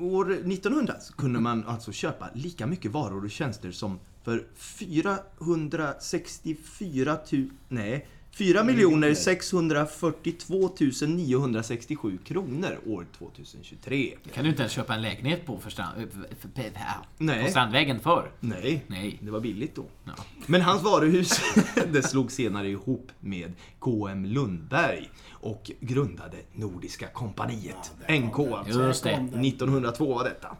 År 0.00 0.32
1900 0.32 0.94
så 1.00 1.12
kunde 1.14 1.40
man 1.40 1.64
alltså 1.66 1.92
köpa 1.92 2.28
lika 2.34 2.66
mycket 2.66 2.92
varor 2.92 3.24
och 3.24 3.30
tjänster 3.30 3.70
som 3.70 3.98
för 4.24 4.46
464 4.56 7.18
000... 7.32 7.50
Nej. 7.68 8.06
4 8.38 9.14
642 9.14 10.70
967 11.06 12.18
kronor 12.24 12.78
år 12.86 13.06
2023. 13.18 14.14
Kan 14.34 14.44
du 14.44 14.50
inte 14.50 14.62
ens 14.62 14.72
köpa 14.72 14.94
en 14.94 15.02
lägenhet 15.02 15.46
på, 15.46 15.58
för 15.58 15.70
strand, 15.70 15.96
för, 15.96 16.08
för, 16.08 16.48
för, 16.48 16.72
Nej. 17.18 17.44
på 17.44 17.50
Strandvägen 17.50 18.00
för? 18.00 18.30
Nej, 18.40 18.84
Nej. 18.86 19.18
det 19.22 19.30
var 19.30 19.40
billigt 19.40 19.74
då. 19.74 19.84
Ja. 20.04 20.12
Men 20.46 20.60
hans 20.60 20.82
varuhus, 20.82 21.40
det 21.92 22.02
slog 22.02 22.32
senare 22.32 22.68
ihop 22.68 23.12
med 23.20 23.52
KM 23.78 24.24
Lundberg 24.24 25.10
och 25.30 25.70
grundade 25.80 26.36
Nordiska 26.52 27.06
kompaniet, 27.06 27.92
NK 28.08 28.38
alltså. 28.38 28.82
Just 28.82 29.04
det. 29.04 29.10
1902 29.10 30.14
var 30.14 30.24
detta. 30.24 30.56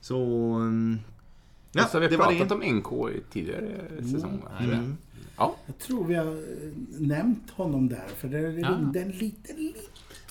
Så... 0.00 0.58
Ja, 1.74 1.84
så 1.86 1.96
har 1.96 2.00
vi 2.00 2.08
det 2.08 2.16
var 2.16 2.26
pratat 2.26 2.48
det. 2.48 2.54
om 2.54 2.62
NK 2.76 2.92
i 3.16 3.20
tidigare 3.32 3.68
säsonger. 4.12 4.40
Mm. 4.60 4.96
Ja. 5.36 5.56
Jag 5.66 5.78
tror 5.78 6.04
vi 6.04 6.14
har 6.14 6.26
eh, 6.26 6.32
nämnt 6.98 7.50
honom 7.56 7.88
där, 7.88 8.04
för 8.18 8.28
det 8.28 8.38
är 8.38 8.42
Ja. 8.58 8.68
en 8.68 8.92
liten, 9.10 9.56
liten... 9.56 9.82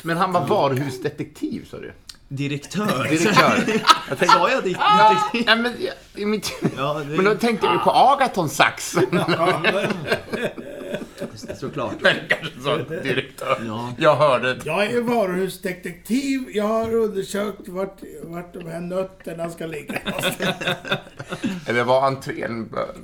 Men 0.02 0.18
han 0.18 0.32
var 0.34 0.48
varuhusdetektiv, 0.48 1.66
sa 1.72 1.78
du? 1.78 1.92
Direktör. 2.28 3.04
Direktör. 3.10 3.64
Jag 4.10 4.18
tänkte, 4.20 4.28
Sa 4.38 4.50
jag 4.50 4.64
det? 4.64 4.70
ja, 4.70 5.56
men, 5.56 5.74
ja, 5.80 5.92
i 6.16 6.26
mitt, 6.26 6.52
Ja, 6.78 6.94
det- 7.00 7.16
men 7.16 7.26
då 7.26 7.36
tänkte 7.36 7.66
jag 7.66 7.76
ju 7.76 7.80
på 7.80 7.92
Agaton 7.92 8.50
Sax. 8.50 8.96
Såklart. 11.38 11.96
Men 12.02 12.15
kanske 12.30 12.60
sa 12.62 12.78
direktör. 13.04 13.58
Ja. 13.67 13.93
Jag 13.98 14.15
hörde. 14.15 14.58
Jag 14.65 14.86
är 14.86 15.02
varuhusdetektiv. 15.02 16.43
Jag 16.54 16.67
har 16.67 16.96
undersökt 16.96 17.67
vart, 17.67 17.98
vart 18.24 18.54
de 18.54 18.67
här 18.67 18.80
nötterna 18.82 19.50
ska 19.50 19.65
ligga. 19.65 19.93
Eller 21.67 21.84
var 21.84 22.08
entrén 22.08 22.67
bör 22.67 22.96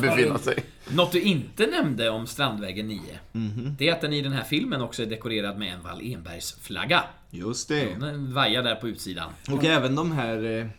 befinna 0.00 0.38
sig. 0.38 0.58
Något 0.88 1.12
du 1.12 1.20
inte 1.20 1.66
nämnde 1.66 2.10
om 2.10 2.26
Strandvägen 2.26 2.88
9, 2.88 3.00
Mhm. 3.32 3.76
det 3.78 3.88
är 3.88 3.92
att 3.92 4.00
den 4.00 4.12
i 4.12 4.22
den 4.22 4.32
här 4.32 4.44
filmen 4.44 4.82
också 4.82 5.02
är 5.02 5.06
dekorerad 5.06 5.58
med 5.58 5.72
en 5.74 5.80
Wall-Enbergs 5.82 6.56
flagga. 6.62 7.04
Just 7.30 7.68
det. 7.68 7.88
Den 8.00 8.34
vajar 8.34 8.62
där 8.62 8.74
på 8.74 8.88
utsidan. 8.88 9.30
Och 9.50 9.64
även 9.64 9.94
de 9.94 10.12
här 10.12 10.70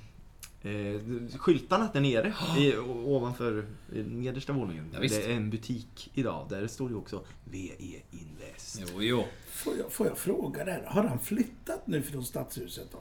eh, 0.61 1.37
skyltarna 1.39 1.89
där 1.93 2.01
nere 2.01 2.33
i, 2.57 2.77
ovanför 3.05 3.57
eh, 3.95 4.05
nedersta 4.05 4.53
våningen. 4.53 4.89
Ja, 4.93 4.99
det 4.99 5.25
är 5.25 5.29
en 5.29 5.49
butik 5.49 6.11
idag. 6.13 6.45
Där 6.49 6.67
står 6.67 6.89
det 6.89 6.95
också 6.95 7.21
VE 7.43 7.71
Invest. 8.11 8.81
Jo, 8.93 9.01
jo. 9.01 9.25
Får 9.51 9.73
jag, 9.77 9.91
får 9.91 10.07
jag 10.07 10.17
fråga 10.17 10.65
där? 10.65 10.83
Har 10.87 11.03
han 11.03 11.19
flyttat 11.19 11.87
nu 11.87 12.01
från 12.01 12.25
stadshuset 12.25 12.87
då? 12.91 12.99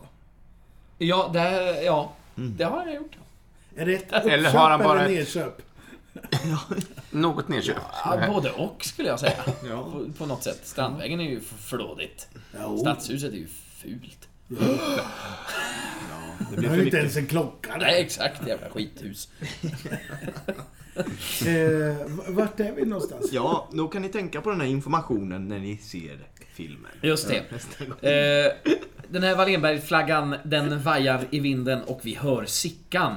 Ja, 0.98 1.30
där, 1.32 1.82
ja. 1.82 2.12
Mm. 2.36 2.56
Det 2.56 2.64
har 2.64 2.86
jag 2.86 2.94
gjort. 2.94 3.16
Är 3.76 3.86
det 3.86 3.94
ett 3.94 4.12
Eller 4.12 4.38
uppköp 4.38 4.54
har 4.54 4.70
han 4.70 4.80
bara 4.80 5.00
eller 5.04 5.10
ett- 5.12 5.18
nedköp? 5.34 5.62
Något 7.10 7.48
nedköpt. 7.48 7.80
Ja, 8.04 8.20
både 8.28 8.50
och 8.50 8.84
skulle 8.84 9.08
jag 9.08 9.20
säga. 9.20 9.44
Ja. 9.68 9.90
På, 9.92 10.12
på 10.18 10.26
något 10.26 10.42
sätt. 10.42 10.60
Strandvägen 10.66 11.20
är 11.20 11.30
ju 11.30 11.40
flådigt. 11.40 12.28
Jo. 12.60 12.78
Stadshuset 12.78 13.32
är 13.32 13.36
ju 13.36 13.46
fult. 13.46 14.28
Det 14.48 14.56
Det 16.50 16.56
blir 16.56 16.68
har 16.68 16.76
ju 16.76 16.84
inte 16.84 16.96
ens 16.96 17.16
en 17.16 17.26
klocka 17.26 17.72
där. 17.72 17.78
Nej, 17.78 18.02
exakt. 18.02 18.46
Jävla 18.46 18.70
skithus. 18.70 19.28
Eh, 21.46 22.06
vart 22.28 22.60
är 22.60 22.72
vi 22.72 22.84
någonstans? 22.84 23.32
Ja, 23.32 23.68
då 23.72 23.88
kan 23.88 24.02
ni 24.02 24.08
tänka 24.08 24.40
på 24.40 24.50
den 24.50 24.60
här 24.60 24.68
informationen 24.68 25.48
när 25.48 25.58
ni 25.58 25.76
ser 25.76 26.18
filmen. 26.54 26.90
Just 27.02 27.28
det. 27.28 27.36
Eh, 28.08 28.72
den 29.08 29.22
här 29.22 29.36
Wallenberg-flaggan, 29.36 30.36
den 30.44 30.82
vajar 30.82 31.24
i 31.30 31.40
vinden 31.40 31.82
och 31.82 32.00
vi 32.02 32.14
hör 32.14 32.44
Sickan 32.44 33.14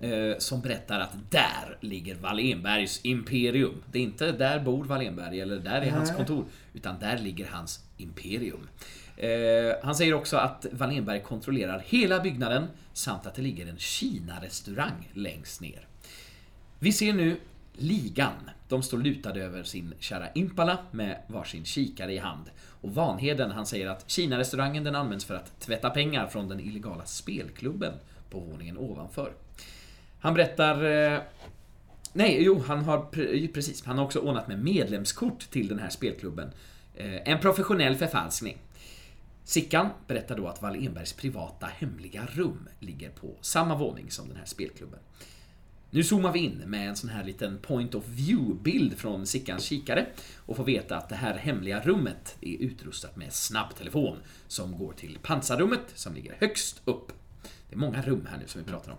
eh, 0.00 0.38
som 0.38 0.60
berättar 0.60 1.00
att 1.00 1.30
där 1.30 1.78
ligger 1.80 2.14
Wallenbergs 2.14 3.00
imperium. 3.02 3.82
Det 3.92 3.98
är 3.98 4.02
inte 4.02 4.32
där 4.32 4.60
bor 4.60 4.84
Wallenberg 4.84 5.40
eller 5.40 5.58
där 5.58 5.80
är 5.82 5.90
hans 5.90 6.08
Nej. 6.08 6.16
kontor, 6.16 6.44
utan 6.74 6.98
där 7.00 7.18
ligger 7.18 7.46
hans 7.46 7.80
imperium. 7.96 8.68
Eh, 9.16 9.74
han 9.82 9.94
säger 9.94 10.14
också 10.14 10.36
att 10.36 10.66
Wallenberg 10.72 11.22
kontrollerar 11.22 11.82
hela 11.86 12.20
byggnaden 12.20 12.68
samt 12.92 13.26
att 13.26 13.34
det 13.34 13.42
ligger 13.42 13.66
en 13.66 13.78
Kina-restaurang 13.78 15.10
längst 15.12 15.60
ner. 15.60 15.86
Vi 16.78 16.92
ser 16.92 17.12
nu 17.12 17.36
ligan. 17.72 18.50
De 18.68 18.82
står 18.82 18.98
lutade 18.98 19.42
över 19.42 19.62
sin 19.62 19.94
kära 19.98 20.28
Impala 20.34 20.78
med 20.90 21.22
varsin 21.26 21.64
kikare 21.64 22.12
i 22.12 22.18
hand. 22.18 22.50
Och 22.80 22.94
Vanheden, 22.94 23.50
han 23.50 23.66
säger 23.66 23.86
att 23.86 24.10
Kina-restaurangen 24.10 24.84
den 24.84 24.94
används 24.94 25.24
för 25.24 25.34
att 25.34 25.60
tvätta 25.60 25.90
pengar 25.90 26.26
från 26.26 26.48
den 26.48 26.60
illegala 26.60 27.04
spelklubben 27.04 27.92
på 28.30 28.40
våningen 28.40 28.78
ovanför. 28.78 29.32
Han 30.20 30.34
berättar... 30.34 30.84
Eh, 30.84 31.20
nej, 32.12 32.42
jo, 32.42 32.62
han 32.66 32.84
har 32.84 32.98
pre- 32.98 33.52
precis. 33.52 33.84
Han 33.84 33.98
har 33.98 34.04
också 34.04 34.18
ordnat 34.18 34.48
med 34.48 34.58
medlemskort 34.58 35.50
till 35.50 35.68
den 35.68 35.78
här 35.78 35.90
spelklubben. 35.90 36.50
Eh, 36.94 37.28
en 37.28 37.38
professionell 37.38 37.96
förfalskning. 37.96 38.58
Sickan 39.44 39.88
berättar 40.06 40.36
då 40.36 40.48
att 40.48 40.62
Wall-Enbergs 40.62 41.16
privata 41.16 41.66
hemliga 41.66 42.26
rum 42.26 42.68
ligger 42.80 43.10
på 43.10 43.36
samma 43.40 43.76
våning 43.76 44.10
som 44.10 44.28
den 44.28 44.36
här 44.36 44.44
spelklubben. 44.44 44.98
Nu 45.90 46.04
zoomar 46.04 46.32
vi 46.32 46.38
in 46.38 46.62
med 46.66 46.88
en 46.88 46.96
sån 46.96 47.10
här 47.10 47.24
liten 47.24 47.58
point 47.58 47.94
of 47.94 48.04
view-bild 48.06 48.94
från 48.96 49.26
Sickans 49.26 49.64
kikare 49.64 50.06
och 50.36 50.56
får 50.56 50.64
veta 50.64 50.96
att 50.96 51.08
det 51.08 51.14
här 51.14 51.34
hemliga 51.34 51.80
rummet 51.80 52.36
är 52.40 52.56
utrustat 52.56 53.16
med 53.16 53.32
snabbtelefon 53.32 54.16
som 54.48 54.78
går 54.78 54.92
till 54.92 55.18
pansarrummet 55.22 55.80
som 55.94 56.14
ligger 56.14 56.34
högst 56.38 56.82
upp. 56.84 57.12
Det 57.68 57.74
är 57.74 57.78
många 57.78 58.02
rum 58.02 58.28
här 58.30 58.38
nu 58.38 58.46
som 58.46 58.60
vi 58.64 58.70
pratar 58.70 58.92
om. 58.92 58.98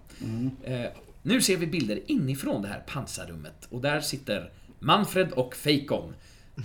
Eh, 0.63 0.89
nu 1.21 1.41
ser 1.41 1.57
vi 1.57 1.67
bilder 1.67 2.11
inifrån 2.11 2.61
det 2.61 2.67
här 2.67 2.83
pansarrummet 2.87 3.67
och 3.69 3.81
där 3.81 4.01
sitter 4.01 4.51
Manfred 4.79 5.31
och 5.31 5.55
Feikon. 5.55 6.13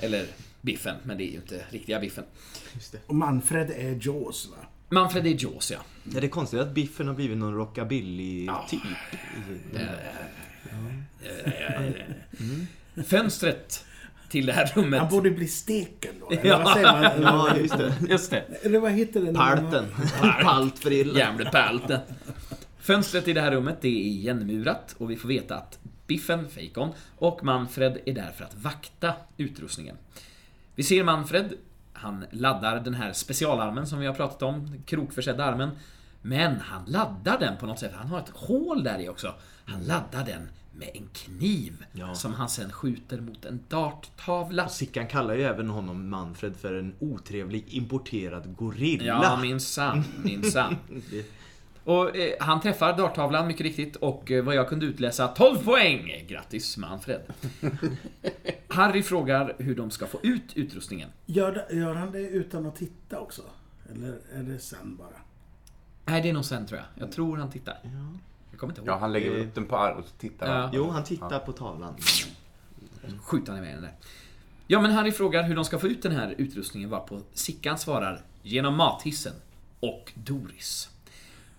Eller 0.01 0.27
Biffen, 0.61 0.97
men 1.03 1.19
det 1.19 1.25
är 1.25 1.31
ju 1.31 1.37
inte 1.37 1.65
riktiga 1.71 2.01
Biffen. 2.01 2.25
Just 2.75 2.93
det. 2.93 2.99
Och 3.07 3.15
Manfred 3.15 3.71
är 3.71 3.99
Jaws, 4.07 4.49
va? 4.51 4.57
Manfred 4.91 5.27
är 5.27 5.45
Jaws, 5.45 5.71
ja. 5.71 5.79
Är 6.17 6.21
det 6.21 6.29
konstigt 6.29 6.61
att 6.61 6.75
Biffen 6.75 7.09
har 7.09 7.15
blivit 7.15 7.39
någon 7.39 7.55
rockabilly-typ? 7.55 8.81
Fönstret 13.07 13.85
till 14.31 14.47
det 14.47 14.53
här 14.53 14.73
rummet. 14.75 15.01
Han 15.01 15.09
borde 15.11 15.31
bli 15.31 15.49
steken 15.49 16.11
då. 16.21 16.31
Eller 16.31 16.45
Ja. 16.47 16.59
vad 16.65 16.73
säger 16.73 16.93
man? 16.93 17.23
Ja, 17.23 17.57
just 17.57 17.79
det. 17.79 17.95
Just 18.09 18.31
det. 18.31 18.41
eller 18.63 18.79
vad 18.79 18.93
heter 18.93 19.21
det? 19.21 19.33
Palten. 19.35 19.85
Palt 20.43 20.79
för 20.79 20.93
illa. 20.93 21.19
Jävla 21.19 21.51
pälten. 21.51 22.01
Fönstret 22.79 23.29
i 23.29 23.33
det 23.33 23.41
här 23.41 23.51
rummet 23.51 23.79
det 23.81 23.89
är 23.89 23.93
igenmurat 24.07 24.95
och 24.99 25.11
vi 25.11 25.17
får 25.17 25.29
veta 25.29 25.57
att 25.57 25.79
Biffen, 26.07 26.49
Fejkon, 26.51 26.91
och 27.17 27.45
Manfred 27.45 27.99
är 28.07 28.15
där 28.15 28.31
för 28.37 28.45
att 28.45 28.55
vakta 28.55 29.13
utrustningen. 29.37 29.97
Vi 30.79 30.85
ser 30.85 31.05
Manfred, 31.05 31.53
han 31.93 32.25
laddar 32.31 32.81
den 32.81 32.95
här 32.95 33.13
specialarmen 33.13 33.87
som 33.87 33.99
vi 33.99 34.07
har 34.07 34.15
pratat 34.15 34.43
om, 34.43 34.83
krokförsedda 34.87 35.45
armen. 35.45 35.71
Men 36.23 36.61
han 36.61 36.85
laddar 36.87 37.39
den 37.39 37.57
på 37.57 37.67
något 37.67 37.79
sätt, 37.79 37.93
han 37.95 38.07
har 38.07 38.19
ett 38.19 38.29
hål 38.29 38.83
där 38.85 38.99
i 38.99 39.09
också. 39.09 39.35
Han 39.65 39.81
laddar 39.85 40.25
den 40.25 40.49
med 40.73 40.91
en 40.95 41.09
kniv 41.13 41.85
Ja. 41.93 42.15
som 42.15 42.35
han 42.35 42.49
sen 42.49 42.73
skjuter 42.73 43.21
mot 43.21 43.45
en 43.45 43.61
darttavla. 43.69 44.69
Sickan 44.69 45.07
kallar 45.07 45.35
ju 45.35 45.43
även 45.43 45.69
honom 45.71 46.09
Manfred 46.11 46.57
för 46.57 46.75
en 46.75 46.95
otrevlig 46.99 47.65
importerad 47.69 48.57
gorilla. 48.57 49.05
Ja, 49.23 49.37
minsann, 49.43 50.05
minsann. 50.25 50.77
Och 51.89 52.17
eh, 52.17 52.35
han 52.41 52.61
träffar 52.61 52.97
darttavlan 52.97 53.47
mycket 53.47 53.63
riktigt 53.63 53.97
och 53.97 54.31
eh, 54.31 54.45
vad 54.45 54.55
jag 54.55 54.69
kunde 54.69 54.87
utläsa 54.87 55.29
12 55.29 55.65
poäng! 55.65 56.25
Grattis 56.29 56.77
Manfred. 56.77 57.21
Harry 58.69 59.03
frågar 59.03 59.55
hur 59.59 59.77
de 59.77 59.91
ska 59.91 60.07
få 60.07 60.19
ut 60.23 60.57
utrustningen. 60.57 61.09
Gör, 61.27 61.67
gör 61.71 61.95
han 61.95 62.13
det 62.13 62.21
utan 62.21 62.67
att 62.67 62.77
titta 62.77 63.21
också? 63.21 63.43
Eller 63.93 64.19
är 64.35 64.43
det 64.43 64.59
sen 64.59 64.97
bara? 64.97 65.21
Nej, 66.05 66.23
det 66.23 66.29
är 66.29 66.33
nog 66.33 66.45
sen 66.45 66.67
tror 66.67 66.81
jag. 66.81 67.05
Jag 67.05 67.13
tror 67.13 67.37
han 67.37 67.51
tittar. 67.51 67.79
Jag 68.51 68.61
kommer 68.61 68.73
inte 68.73 68.81
ihåg. 68.81 68.89
Ja, 68.89 68.99
han 68.99 69.13
lägger 69.13 69.31
upp 69.31 69.55
den 69.55 69.67
på 69.67 69.77
arm 69.77 69.99
och 69.99 70.05
så 70.05 70.11
tittar 70.19 70.47
han. 70.47 70.61
Ja. 70.63 70.71
Jo, 70.73 70.91
han 70.91 71.05
tittar 71.05 71.39
på 71.39 71.53
tavlan. 71.53 71.95
Skjuter 73.23 73.53
han 73.53 73.63
iväg 73.63 73.75
den 73.75 73.83
där. 73.83 73.95
Ja, 74.67 74.81
men 74.81 74.91
Harry 74.91 75.13
frågar 75.13 75.43
hur 75.43 75.55
de 75.55 75.65
ska 75.65 75.79
få 75.79 75.87
ut 75.87 76.03
den 76.03 76.13
här 76.13 76.35
utrustningen 76.39 76.91
varpå 76.91 77.21
Sickan 77.33 77.79
svarar 77.79 78.21
genom 78.43 78.77
mathissen 78.77 79.35
och 79.81 80.13
Doris. 80.15 80.91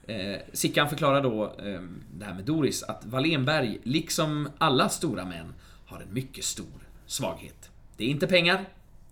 Eh, 0.10 0.40
Sickan 0.54 0.90
förklarar 0.90 1.24
då 1.24 1.44
eh, 1.46 1.82
det 2.14 2.26
här 2.26 2.34
med 2.34 2.46
Doris 2.46 2.84
att 2.84 3.06
Wallenberg, 3.06 3.80
liksom 3.84 4.50
alla 4.58 4.90
stora 4.90 5.26
män, 5.26 5.54
har 5.86 6.02
en 6.02 6.14
mycket 6.14 6.44
stor 6.44 6.88
svaghet. 7.06 7.70
Det 7.98 8.04
är 8.04 8.08
inte 8.08 8.28
pengar, 8.28 8.66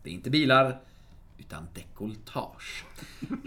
det 0.03 0.09
är 0.09 0.13
inte 0.13 0.29
bilar, 0.29 0.79
utan 1.37 1.67
dekoltage. 1.73 2.85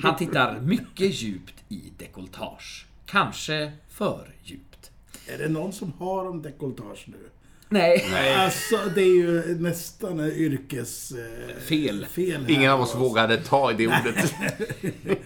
Han 0.03 0.17
tittar 0.17 0.61
mycket 0.61 1.23
djupt 1.23 1.55
i 1.69 1.93
dekoltage. 1.99 2.87
Kanske 3.07 3.73
för 3.89 4.35
djupt. 4.43 4.91
Är 5.27 5.39
det 5.39 5.49
någon 5.49 5.73
som 5.73 5.93
har 5.99 6.25
om 6.29 6.43
dekoltage 6.43 7.05
nu? 7.07 7.31
Nej. 7.73 8.35
Alltså, 8.39 8.77
det 8.95 9.01
är 9.03 9.15
ju 9.17 9.57
nästan 9.59 10.21
en 10.21 10.33
yrkes... 10.33 11.13
Eh, 11.13 11.57
Fel. 11.69 12.07
fel 12.07 12.41
här. 12.47 12.51
Ingen 12.51 12.71
av 12.73 12.81
oss 12.81 12.95
vågade 12.95 13.37
ta 13.37 13.71
i 13.71 13.75
det 13.75 13.87
ordet. 13.87 14.35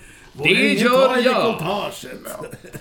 Det 0.42 0.50
gör 0.72 1.16
jag. 1.24 1.58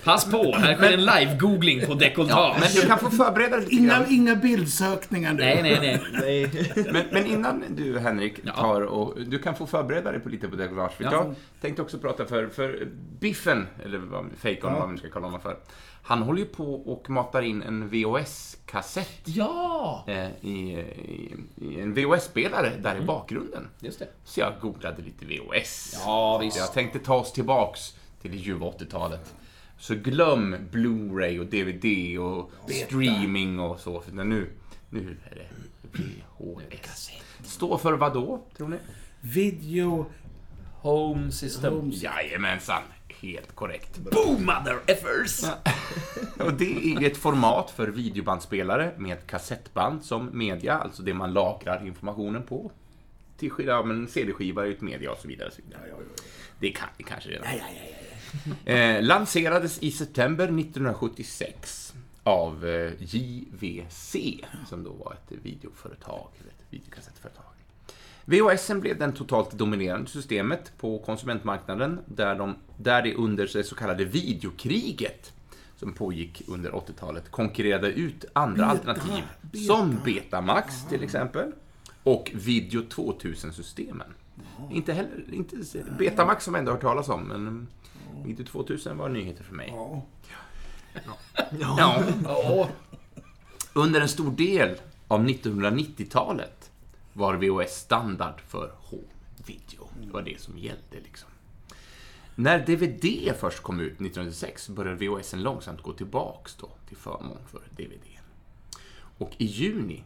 Pass 0.04 0.24
på, 0.30 0.52
här 0.56 0.74
sker 0.76 0.92
en 0.92 1.00
live-googling 1.04 1.86
på 1.86 1.94
dekoltage. 1.94 2.56
Men 2.60 2.68
du 2.74 2.80
kan 2.80 2.98
få 2.98 3.10
förbereda 3.10 3.56
dig 3.56 3.60
lite 3.64 3.74
Inga, 3.74 3.88
grann. 3.98 4.04
inga 4.10 4.36
bildsökningar 4.36 5.32
nu. 5.32 5.40
Nej, 5.42 5.62
nej, 5.62 5.78
nej. 5.80 6.00
Nej. 6.20 6.72
Men, 6.92 7.04
men 7.12 7.26
innan 7.26 7.64
du, 7.76 7.98
Henrik, 7.98 8.34
Ja. 8.42 8.52
tar 8.52 8.80
och... 8.82 9.20
Du 9.26 9.38
kan 9.38 9.54
få 9.56 9.66
förbereda 9.66 10.10
dig 10.12 10.20
på 10.20 10.28
lite 10.28 10.48
på 10.48 10.56
dekollage. 10.56 10.92
För 10.92 11.04
Ja. 11.04 11.10
jag 11.12 11.34
tänkte 11.60 11.82
också 11.82 11.98
prata 11.98 12.24
för, 12.26 12.46
för 12.46 12.88
Biffen, 13.20 13.66
eller 13.84 13.98
vad- 13.98 14.26
Fejkon, 14.38 14.72
Ja. 14.72 14.78
vad 14.78 14.88
man 14.88 14.98
ska 14.98 15.08
kalla 15.10 15.26
honom 15.26 15.40
för. 15.40 15.56
Han 16.06 16.22
håller 16.22 16.38
ju 16.40 16.46
på 16.46 16.74
och 16.74 17.10
matar 17.10 17.42
in 17.42 17.62
en 17.62 17.88
VHS-kassett 17.90 19.20
Ja! 19.24 20.04
eh, 20.06 20.26
i, 20.40 20.48
i, 20.48 21.34
i 21.56 21.80
en 21.80 21.94
VHS-spelare 21.94 22.72
där 22.82 22.96
i 22.96 23.00
bakgrunden. 23.00 23.68
Just 23.80 23.98
det. 23.98 24.08
Så 24.24 24.40
jag 24.40 24.52
googlade 24.60 25.02
lite 25.02 25.24
VHS. 25.26 25.94
Ja, 26.04 26.38
visst. 26.38 26.56
Jag 26.56 26.72
tänkte 26.72 26.98
ta 26.98 27.14
oss 27.14 27.32
tillbaks 27.32 27.96
till 28.22 28.30
det 28.30 28.36
ljuva 28.36 28.66
80-talet. 28.66 29.34
Så 29.78 29.94
glöm 29.94 30.56
Blu-ray 30.70 31.38
och 31.38 31.46
DVD 31.46 32.18
och 32.18 32.50
streaming 32.86 33.60
och 33.60 33.80
så. 33.80 34.00
För 34.00 34.12
nu, 34.12 34.50
nu 34.90 35.16
är 35.30 35.34
det 35.34 35.46
VHS. 36.38 37.10
Står 37.44 37.78
för 37.78 37.92
vad 37.92 38.12
då, 38.14 38.42
tror 38.56 38.68
ni? 38.68 38.76
Video... 39.20 40.06
Home 40.80 41.32
system. 41.32 41.72
Home- 41.74 41.92
Jajamensan, 41.94 42.82
helt 43.24 43.54
korrekt. 43.54 43.98
Boom, 43.98 44.46
mother 44.46 44.78
effers! 44.86 45.44
Och 46.38 46.52
det 46.52 46.92
är 46.92 47.02
ett 47.02 47.16
format 47.16 47.70
för 47.70 47.88
videobandspelare 47.88 48.92
med 48.96 49.26
kassettband 49.26 50.04
som 50.04 50.38
media, 50.38 50.74
alltså 50.74 51.02
det 51.02 51.14
man 51.14 51.32
lagrar 51.32 51.86
informationen 51.86 52.42
på. 52.42 52.70
Till 53.36 53.50
skillnad 53.50 53.90
en 53.90 54.08
CD-skiva 54.08 54.66
ett 54.66 54.80
media 54.80 55.12
och 55.12 55.18
så 55.18 55.28
vidare. 55.28 55.48
Och 55.48 55.54
så 55.54 55.62
vidare. 55.62 55.82
Det 56.58 56.70
kan 56.70 56.88
ni 56.98 57.04
kanske 57.04 57.30
redan. 57.30 57.46
Eh, 58.64 59.02
lanserades 59.02 59.78
i 59.78 59.90
september 59.90 60.44
1976 60.44 61.94
av 62.22 62.66
eh, 62.66 62.92
JVC, 62.98 64.16
som 64.66 64.84
då 64.84 64.92
var 64.92 65.12
ett 65.12 65.38
videoföretag, 65.42 66.28
ett 66.40 66.66
videokassettföretag. 66.70 67.43
VHS 68.24 68.70
blev 68.80 68.98
den 68.98 69.12
totalt 69.12 69.52
dominerande 69.52 70.10
systemet 70.10 70.72
på 70.78 70.98
konsumentmarknaden 70.98 72.00
där, 72.06 72.34
de, 72.34 72.54
där 72.76 73.02
det 73.02 73.14
under 73.14 73.50
det 73.52 73.64
så 73.64 73.74
kallade 73.74 74.04
videokriget 74.04 75.32
som 75.76 75.92
pågick 75.92 76.42
under 76.48 76.70
80-talet 76.70 77.30
konkurrerade 77.30 77.88
ut 77.88 78.24
andra 78.32 78.56
Beta, 78.56 78.70
alternativ 78.70 79.24
beta. 79.40 79.64
som 79.64 79.98
Betamax 80.04 80.88
till 80.88 81.02
exempel 81.02 81.52
och 82.02 82.30
Video 82.34 82.82
2000-systemen. 82.82 84.06
Inte 84.70 84.92
heller, 84.92 85.24
inte 85.32 85.56
Betamax 85.98 86.44
som 86.44 86.54
jag 86.54 86.58
ändå 86.58 86.72
hört 86.72 86.80
talas 86.80 87.08
om, 87.08 87.22
men 87.22 87.68
Video 88.24 88.46
2000 88.46 88.98
var 88.98 89.08
nyheter 89.08 89.44
för 89.44 89.54
mig. 89.54 89.72
Ja. 89.76 90.02
Ja. 91.58 92.04
Ja. 92.24 92.68
Under 93.72 94.00
en 94.00 94.08
stor 94.08 94.30
del 94.30 94.76
av 95.08 95.26
1990-talet 95.26 96.63
var 97.14 97.34
VHS 97.34 97.80
standard 97.80 98.40
för 98.40 98.74
home-video. 98.78 99.88
Det 100.00 100.12
var 100.12 100.22
det 100.22 100.40
som 100.40 100.58
gällde 100.58 101.00
liksom. 101.02 101.28
När 102.34 102.66
DVD 102.66 103.34
först 103.36 103.62
kom 103.62 103.80
ut 103.80 103.92
1996 103.92 104.68
började 104.68 105.06
VHS 105.06 105.34
långsamt 105.36 105.82
gå 105.82 105.92
tillbaks 105.92 106.56
då 106.56 106.68
till 106.88 106.96
förmån 106.96 107.38
för 107.46 107.62
DVD. 107.70 108.04
Och 109.18 109.30
i 109.38 109.44
juni 109.44 110.04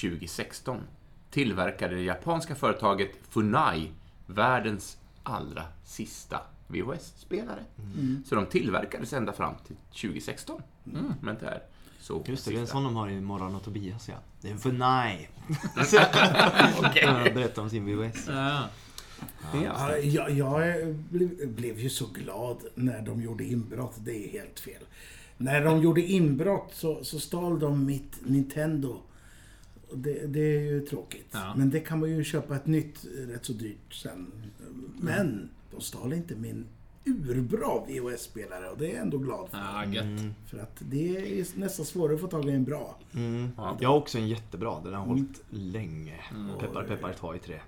2016 0.00 0.80
tillverkade 1.30 1.94
det 1.94 2.02
japanska 2.02 2.54
företaget 2.54 3.10
Funai 3.28 3.92
världens 4.26 4.98
allra 5.22 5.62
sista 5.84 6.40
VHS-spelare. 6.66 7.64
Så 8.24 8.34
de 8.34 8.46
tillverkades 8.46 9.12
ända 9.12 9.32
fram 9.32 9.54
till 9.66 9.76
2016. 9.76 10.62
Men 11.20 11.36
det 11.40 11.46
är 11.46 11.62
så 12.00 12.24
Just 12.26 12.44
det, 12.44 12.50
det 12.50 12.56
är 12.56 12.60
en 12.60 12.66
sån 12.66 12.84
de 12.84 12.96
har 12.96 13.10
i 13.10 13.20
Morran 13.20 13.54
och 13.54 13.62
Tobias 13.62 14.08
ja. 14.08 14.14
Det 14.40 14.48
är 14.48 14.52
en 14.52 14.58
för 14.58 14.72
nej. 14.72 15.30
Berätta 17.34 17.62
om 17.62 17.70
sin 17.70 17.86
VHS. 17.86 18.24
Ja. 18.28 18.68
Ja. 19.52 19.60
Ja, 19.64 19.98
jag 19.98 20.30
jag 20.30 20.94
blev, 20.94 21.48
blev 21.48 21.78
ju 21.78 21.90
så 21.90 22.06
glad 22.06 22.56
när 22.74 23.02
de 23.02 23.22
gjorde 23.22 23.44
inbrott. 23.44 23.94
Det 24.04 24.24
är 24.24 24.28
helt 24.28 24.60
fel. 24.60 24.82
När 25.36 25.64
de 25.64 25.82
gjorde 25.82 26.02
inbrott 26.02 26.70
så, 26.72 27.04
så 27.04 27.20
stal 27.20 27.58
de 27.58 27.86
mitt 27.86 28.26
Nintendo. 28.26 29.00
Det, 29.94 30.26
det 30.26 30.40
är 30.40 30.60
ju 30.60 30.80
tråkigt. 30.80 31.28
Ja. 31.30 31.54
Men 31.56 31.70
det 31.70 31.80
kan 31.80 32.00
man 32.00 32.10
ju 32.10 32.24
köpa 32.24 32.56
ett 32.56 32.66
nytt 32.66 33.04
rätt 33.28 33.44
så 33.44 33.52
dyrt 33.52 33.94
sen. 33.94 34.32
Men 35.00 35.50
de 35.70 35.80
stal 35.80 36.12
inte 36.12 36.34
min 36.34 36.66
urbra 37.08 37.84
VHS-spelare 37.86 38.68
och 38.68 38.78
det 38.78 38.86
är 38.86 38.90
jag 38.94 39.02
ändå 39.02 39.18
glad 39.18 39.48
för. 39.50 39.58
Ja, 39.58 39.84
gött. 39.84 40.20
För 40.46 40.58
att 40.58 40.76
det 40.78 41.16
är 41.40 41.58
nästan 41.58 41.86
svårare 41.86 42.14
att 42.14 42.20
få 42.20 42.26
tag 42.26 42.48
i 42.48 42.50
en 42.50 42.64
bra. 42.64 42.96
Mm. 43.14 43.48
Jag 43.80 43.88
har 43.88 43.96
också 43.96 44.18
en 44.18 44.28
jättebra. 44.28 44.80
Den 44.84 44.94
har 44.94 45.06
hållit 45.06 45.42
länge. 45.50 46.14
Peppar 46.60 46.84
peppar, 46.84 47.12
ta 47.12 47.34
i 47.34 47.38
trä. 47.38 47.60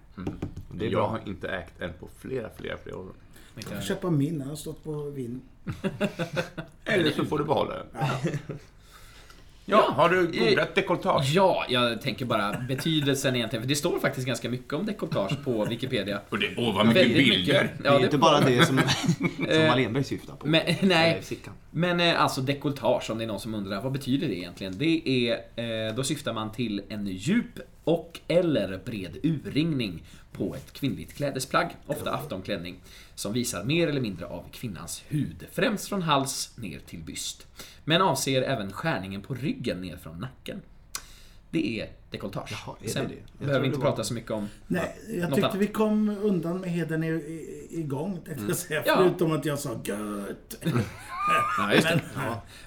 Och 0.70 0.76
Det 0.76 0.86
är 0.86 0.90
jag 0.90 0.98
bra. 1.00 1.06
har 1.08 1.28
inte 1.28 1.48
ägt 1.48 1.80
en 1.80 1.92
på 2.00 2.08
flera, 2.18 2.50
flera, 2.56 2.76
flera 2.76 2.96
år. 2.96 3.06
Jag 3.54 3.64
får 3.64 3.80
köpa 3.80 4.10
min, 4.10 4.38
den 4.38 4.48
har 4.48 4.56
stått 4.56 4.84
på 4.84 5.02
vin. 5.02 5.40
Eller 6.84 7.10
så 7.10 7.24
får 7.24 7.38
du 7.38 7.44
behålla 7.44 7.74
den. 7.74 7.86
Ja, 7.92 8.20
har 9.76 10.08
du 10.08 10.26
googlat 10.26 10.74
dekoltage? 10.74 11.24
Ja, 11.34 11.64
jag 11.68 12.00
tänker 12.02 12.24
bara 12.24 12.52
betydelsen 12.68 13.36
egentligen. 13.36 13.62
För 13.62 13.68
det 13.68 13.74
står 13.76 13.98
faktiskt 14.00 14.26
ganska 14.26 14.48
mycket 14.48 14.72
om 14.72 14.86
dekoltage 14.86 15.44
på 15.44 15.64
Wikipedia. 15.64 16.20
Och 16.28 16.38
det, 16.38 16.46
åh, 16.56 16.74
vad 16.76 16.86
mycket 16.86 17.02
Väldigt 17.02 17.16
bilder! 17.16 17.38
mycket. 17.62 17.82
Det 17.82 17.88
är 17.88 17.92
Ja, 17.92 18.00
inte 18.04 18.18
bara 18.18 18.40
det 18.40 18.66
som, 18.66 18.80
som 19.16 19.46
Eh, 19.48 19.68
Wallenberg 19.68 20.04
syftar 20.04 20.34
på. 20.34 20.46
Men, 20.46 20.62
nej, 20.82 21.22
men 21.70 22.00
eh, 22.00 22.22
alltså 22.22 22.40
dekoltage, 22.40 23.10
om 23.10 23.18
det 23.18 23.24
är 23.24 23.28
någon 23.28 23.40
som 23.40 23.54
undrar, 23.54 23.82
vad 23.82 23.92
betyder 23.92 24.28
det 24.28 24.34
egentligen? 24.38 24.78
Det 24.78 25.08
är, 25.08 25.32
eh, 25.88 25.94
då 25.94 26.04
syftar 26.04 26.32
man 26.32 26.52
till 26.52 26.82
en 26.88 27.06
djup 27.06 27.58
och 27.84 28.20
eller 28.28 28.78
bred 28.84 29.16
urringning 29.22 30.02
på 30.32 30.54
ett 30.54 30.72
kvinnligt 30.72 31.14
klädesplagg, 31.14 31.76
ofta 31.86 32.10
aftonklänning, 32.10 32.80
som 33.14 33.32
visar 33.32 33.64
mer 33.64 33.88
eller 33.88 34.00
mindre 34.00 34.26
av 34.26 34.44
kvinnans 34.52 35.02
hud, 35.08 35.46
främst 35.52 35.88
från 35.88 36.02
hals 36.02 36.56
ner 36.56 36.78
till 36.78 37.00
byst. 37.00 37.46
Men 37.84 38.02
avser 38.02 38.42
även 38.42 38.72
skärningen 38.72 39.22
på 39.22 39.34
ryggen 39.34 39.80
ner 39.80 39.96
från 39.96 40.18
nacken. 40.18 40.62
Det 41.50 41.80
är 41.80 41.88
dekolletage. 42.10 42.48
Jaha, 42.66 42.76
är 42.80 42.84
det 42.84 42.90
Sen 42.90 43.08
det? 43.08 43.14
Jag 43.38 43.46
behöver 43.46 43.60
vi 43.60 43.66
inte 43.66 43.78
det 43.78 43.84
var- 43.84 43.90
prata 43.90 44.04
så 44.04 44.14
mycket 44.14 44.30
om... 44.30 44.48
Nej, 44.66 44.96
jag 45.08 45.16
Något 45.20 45.28
tyckte 45.30 45.46
annat. 45.46 45.56
vi 45.62 45.66
kom 45.66 46.08
undan 46.22 46.58
med 46.60 46.70
heden 46.70 47.04
igång, 47.70 48.20
tänkte 48.26 48.44
jag 48.48 48.56
säga. 48.56 48.82
Ja. 48.86 48.94
Förutom 48.96 49.32
att 49.32 49.44
jag 49.44 49.58
sa 49.58 49.70
gött. 49.84 50.56
Ja, 51.58 51.74
just 51.74 51.88
det. 51.88 52.00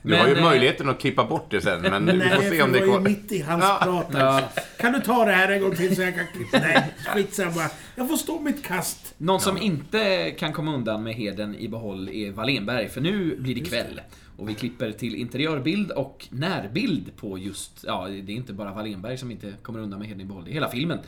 Du 0.02 0.16
har 0.16 0.28
ju 0.28 0.36
eh, 0.38 0.44
möjligheten 0.44 0.90
att 0.90 1.00
klippa 1.00 1.24
bort 1.26 1.46
det 1.52 1.62
sen, 1.62 1.82
men 1.82 2.06
vi 2.06 2.14
Nej, 2.14 2.30
får 2.30 2.42
för 2.42 2.50
se 2.50 2.62
om 2.62 2.72
det 2.72 2.80
det 2.80 2.86
var 2.86 2.94
ju 2.94 2.94
går. 2.94 3.10
mitt 3.10 3.32
i 3.32 3.42
hans 3.42 3.64
Ja. 3.64 3.80
prat 3.84 4.08
Ja. 4.14 4.42
Kan 4.80 4.94
du 4.94 5.00
ta 5.02 5.26
det 5.26 5.32
här 5.32 5.52
en 5.52 5.62
gång 5.62 5.76
till 5.76 5.96
så 5.96 6.02
jag 6.02 6.16
kan 6.16 6.26
klippa? 6.36 6.60
Nej, 6.60 6.94
skitsamma. 7.08 7.70
Jag 7.96 8.10
får 8.10 8.18
stå 8.18 8.40
mitt 8.40 8.64
kast. 8.64 9.14
Någon 9.18 9.40
som 9.42 9.58
inte 9.58 10.32
kan 10.32 10.54
komma 10.54 10.74
undan 10.76 11.04
med 11.04 11.14
heden 11.16 11.56
i 11.56 11.68
behåll 11.68 12.10
är 12.10 12.32
Wallenberg, 12.32 12.90
för 12.90 13.02
nu 13.02 13.36
blir 13.40 13.56
det 13.56 13.62
kväll. 13.62 14.02
Och 14.38 14.50
vi 14.50 14.54
klipper 14.54 14.92
till 14.92 15.16
interiörbild 15.16 15.92
och 15.92 16.28
närbild 16.30 17.16
på 17.16 17.38
just, 17.38 17.84
ja, 17.88 18.08
det 18.08 18.32
är 18.32 18.36
inte 18.36 18.54
bara 18.54 18.74
Wallenberg 18.74 19.18
som 19.18 19.32
inte 19.32 19.54
kommer 19.62 19.80
undan 19.80 20.00
med 20.00 20.08
heden 20.08 20.22
i 20.22 20.26
behåll, 20.26 20.44
det 20.46 20.52
är 20.52 20.54
hela 20.54 20.70
filmen. 20.70 21.00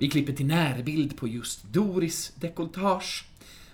Vi 0.00 0.08
klipper 0.08 0.32
till 0.32 0.46
närbild 0.46 1.16
på 1.16 1.28
just 1.28 1.64
Doris 1.72 2.32
dekolletage. 2.34 3.24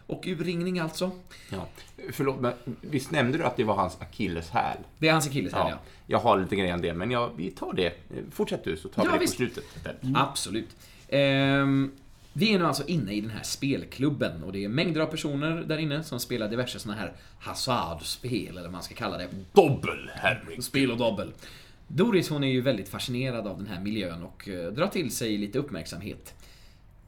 Och 0.07 0.27
urringning 0.27 0.79
alltså. 0.79 1.11
Ja. 1.51 1.69
Förlåt, 2.13 2.41
men 2.41 2.53
visst 2.81 3.11
nämnde 3.11 3.39
du 3.39 3.45
att 3.45 3.57
det 3.57 3.65
var 3.65 3.75
hans 3.75 4.01
akilleshäl? 4.01 4.77
Det 4.99 5.09
är 5.09 5.13
hans 5.13 5.27
akilleshäl, 5.27 5.61
ja. 5.61 5.71
Ja, 5.71 5.79
jag 6.07 6.19
har 6.19 6.41
lite 6.41 6.57
grejer 6.57 6.75
om 6.75 6.81
det, 6.83 6.95
men 6.95 7.11
jag, 7.11 7.31
vi 7.37 7.51
tar 7.51 7.73
det. 7.73 7.93
Fortsätt 8.31 8.65
du, 8.65 8.77
så 8.77 8.89
tar 8.89 9.05
Ja, 9.05 9.11
vi 9.11 9.17
det 9.17 9.21
visst. 9.21 9.33
på 9.33 9.37
slutet 9.37 9.65
istället. 9.77 9.99
Absolut. 10.15 10.69
Ehm, 11.09 11.91
vi 12.39 12.55
är 12.55 12.59
nu 12.59 12.67
alltså 12.67 12.87
inne 12.87 13.13
i 13.13 13.21
den 13.21 13.31
här 13.31 13.43
spelklubben 13.43 14.43
och 14.43 14.53
det 14.53 14.65
är 14.65 14.69
mängder 14.69 15.01
av 15.01 15.07
personer 15.07 15.65
där 15.67 15.79
inne 15.79 16.03
som 16.03 16.21
spelar 16.21 16.49
diverse 16.49 16.79
såna 16.79 16.95
här 16.95 17.13
hasardspel, 17.39 18.49
eller 18.49 18.63
vad 18.63 18.73
man 18.73 18.83
ska 18.83 18.95
kalla 18.95 19.19
det. 19.19 19.29
Dobbel, 19.53 20.11
Henrik. 20.15 20.65
Spel 20.65 20.91
och 20.91 20.97
dobbel. 20.97 21.33
Doris 21.89 22.29
hon 22.29 22.45
är 22.45 22.49
ju 22.49 22.61
väldigt 22.61 22.89
fascinerad 22.89 23.47
av 23.47 23.59
den 23.59 23.67
här 23.67 23.81
miljön 23.81 24.23
och 24.23 24.49
eh, 24.49 24.73
drar 24.73 24.87
till 24.87 25.11
sig 25.17 25.39
lite 25.39 25.59
uppmärksamhet. 25.59 26.35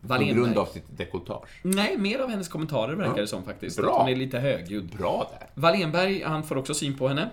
På 0.08 0.18
grund 0.18 0.58
av 0.58 0.66
sitt 0.66 0.98
dekolletage. 0.98 1.60
Nej, 1.62 1.98
mer 1.98 2.18
av 2.18 2.30
hennes 2.30 2.48
kommentarer 2.48 2.94
verkar 2.94 3.20
det 3.20 3.26
som 3.26 3.44
faktiskt. 3.44 3.76
Bra. 3.76 3.92
Att 3.92 4.00
hon 4.00 4.08
är 4.08 4.16
lite 4.16 4.38
högljudd. 4.38 4.96
Bra 4.98 5.30
där. 5.38 5.48
Wallenberg, 5.54 6.22
han 6.22 6.42
får 6.42 6.56
också 6.56 6.74
syn 6.74 6.98
på 6.98 7.08
henne. 7.08 7.30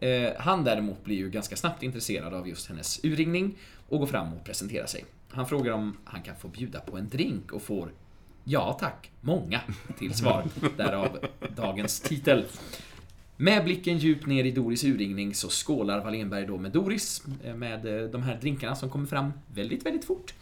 Eh, 0.00 0.32
han 0.38 0.64
däremot 0.64 1.04
blir 1.04 1.16
ju 1.16 1.30
ganska 1.30 1.56
snabbt 1.56 1.82
intresserad 1.82 2.34
av 2.34 2.48
just 2.48 2.68
hennes 2.68 3.04
urringning 3.04 3.54
och 3.88 3.98
går 3.98 4.06
fram 4.06 4.32
och 4.34 4.44
presenterar 4.44 4.86
sig. 4.86 5.04
Han 5.34 5.46
frågar 5.46 5.72
om 5.72 5.96
han 6.04 6.22
kan 6.22 6.36
få 6.36 6.48
bjuda 6.48 6.80
på 6.80 6.96
en 6.98 7.08
drink 7.08 7.52
och 7.52 7.62
får 7.62 7.92
Ja 8.44 8.76
tack, 8.80 9.10
många 9.20 9.60
till 9.98 10.14
svar. 10.14 10.44
Därav 10.76 11.18
dagens 11.56 12.00
titel. 12.00 12.44
Med 13.36 13.64
blicken 13.64 13.98
djupt 13.98 14.26
ner 14.26 14.44
i 14.44 14.50
Doris 14.50 14.84
urringning 14.84 15.34
så 15.34 15.48
skålar 15.48 16.04
Wallenberg 16.04 16.46
då 16.46 16.58
med 16.58 16.72
Doris 16.72 17.22
eh, 17.44 17.54
med 17.54 17.86
eh, 17.86 18.10
de 18.10 18.22
här 18.22 18.36
drinkarna 18.40 18.74
som 18.76 18.90
kommer 18.90 19.06
fram 19.06 19.32
väldigt, 19.54 19.86
väldigt 19.86 20.04
fort. 20.04 20.34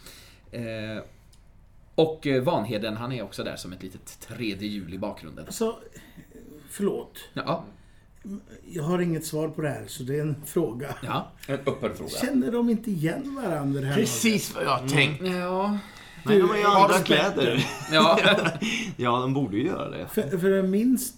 Eh, 0.51 1.03
Och 1.95 2.27
Vanheden, 2.43 2.97
han 2.97 3.11
är 3.11 3.21
också 3.23 3.43
där 3.43 3.55
som 3.55 3.73
ett 3.73 3.83
litet 3.83 4.19
tredje 4.19 4.67
hjul 4.67 4.93
i 4.93 4.97
bakgrunden. 4.97 5.45
Alltså, 5.45 5.79
förlåt. 6.69 7.19
Ja, 7.33 7.65
Jag 8.71 8.83
har 8.83 8.99
inget 8.99 9.25
svar 9.25 9.47
på 9.47 9.61
det 9.61 9.69
här, 9.69 9.83
så 9.87 10.03
det 10.03 10.15
är 10.17 10.21
en 10.21 10.35
fråga. 10.45 10.95
ja. 11.03 11.27
En 11.47 11.59
öppen 11.59 11.95
fråga. 11.95 12.09
Känner 12.09 12.51
de 12.51 12.69
inte 12.69 12.91
igen 12.91 13.39
varandra 13.45 13.81
här 13.85 13.95
Precis 13.95 14.55
vad 14.55 14.63
jag 14.63 14.89
tänkte. 14.89 15.25
Ja, 15.27 15.77
Nej, 16.25 16.39
de 16.39 16.49
har 16.49 16.57
ju 16.57 16.63
andra 16.63 16.99
kläder. 16.99 17.65
ja. 17.91 18.19
Ja, 18.97 19.19
de 19.19 19.33
borde 19.33 19.57
ju 19.57 19.65
göra 19.65 19.89
det. 19.89 20.07
För, 20.07 20.37
för 20.37 20.49
jag 20.49 20.69
minst, 20.69 21.15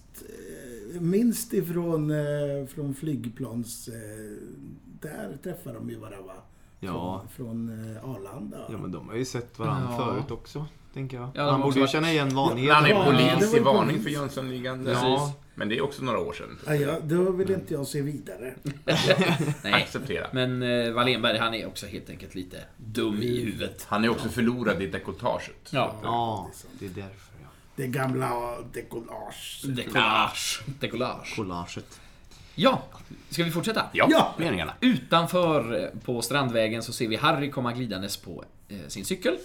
eh, 0.96 1.02
minst 1.02 1.54
ifrån 1.54 2.12
eh, 2.12 2.68
från 2.76 2.94
flygplans... 2.96 3.88
Eh, 3.88 3.94
där 5.02 5.38
träffar 5.44 5.74
de 5.74 5.90
ju 5.90 5.96
varandra, 6.00 6.22
va? 6.28 6.34
Ja. 6.80 7.24
Från, 7.36 7.68
från 8.02 8.16
Arlanda. 8.16 8.58
Ja, 8.72 8.78
men 8.78 8.92
de 8.92 9.10
har 9.10 9.16
ju 9.16 9.26
sett 9.26 9.60
varandra 9.60 9.88
Ja. 9.92 10.06
förut 10.06 10.32
också, 10.32 10.66
tänker 10.94 11.18
jag. 11.18 11.30
Ja, 11.34 11.52
Han 11.52 11.62
borde 11.62 11.76
ju 11.76 11.80
varit- 11.82 11.92
känna 11.92 12.12
igen 12.12 12.36
vanligheten. 12.36 12.76
Han 12.76 12.86
är 12.86 12.90
Ja, 12.90 13.04
polis 13.06 13.52
var 13.52 13.60
i 13.60 13.62
varning 13.64 13.88
polis. 13.90 14.04
för 14.04 14.10
Jönssonligan. 14.10 14.86
Ja. 14.86 15.34
Men 15.56 15.70
det 15.70 15.78
är 15.78 15.82
också 15.82 16.04
några 16.04 16.20
år 16.20 16.34
sedan. 16.34 16.58
Ja, 16.68 16.76
ja, 16.76 17.00
då 17.04 17.32
vill 17.32 17.52
inte 17.52 17.74
jag 17.74 17.88
se 17.88 18.02
vidare. 18.02 18.54
Nej. 19.64 19.74
Acceptera. 19.74 20.28
Men 20.32 20.64
eh, 20.64 20.92
Wallenberg, 20.92 21.38
han 21.38 21.54
är 21.54 21.68
också 21.68 21.86
helt 21.86 22.10
enkelt 22.10 22.36
lite 22.36 22.58
dum 22.78 23.22
i 23.22 23.42
huvudet. 23.42 23.86
Han 23.90 24.04
är 24.04 24.10
också 24.10 24.30
förlorad 24.30 24.82
i 24.82 24.88
dekolletaget. 24.88 25.56
Ja. 25.70 25.96
Ja, 26.04 26.52
det 26.80 26.86
är 26.86 26.90
därför, 26.90 27.34
ja. 27.42 27.48
Det 27.76 27.88
gamla 27.88 28.56
dekollage. 28.74 29.62
Decollage. 30.80 31.36
Collaget. 31.36 32.00
Ja, 32.56 32.84
ska 33.30 33.44
vi 33.44 33.52
fortsätta? 33.52 33.86
Ja, 33.94 34.08
Ja. 34.12 34.36
meningarna. 34.38 34.74
Utanför 34.82 35.84
eh, 35.84 36.00
på 36.06 36.22
Strandvägen 36.22 36.84
så 36.84 36.94
ser 36.94 37.08
vi 37.08 37.16
Harry 37.16 37.52
komma 37.52 37.74
glidandes 37.74 38.18
på 38.18 38.44
eh, 38.70 38.78
sin 38.88 39.06
cykel. 39.06 39.38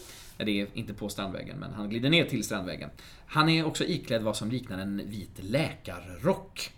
Det 0.44 0.60
är 0.60 0.66
inte 0.74 0.94
på 0.94 1.08
Strandvägen, 1.08 1.58
men 1.58 1.72
han 1.72 1.88
glider 1.88 2.10
ner 2.10 2.24
till 2.24 2.44
Strandvägen. 2.44 2.90
Han 3.26 3.48
är 3.48 3.66
också 3.66 3.84
iklädd 3.84 4.22
vad 4.22 4.36
som 4.36 4.50
liknar 4.50 4.78
en 4.78 5.02
vit 5.10 5.38
läkarrock. 5.42 6.70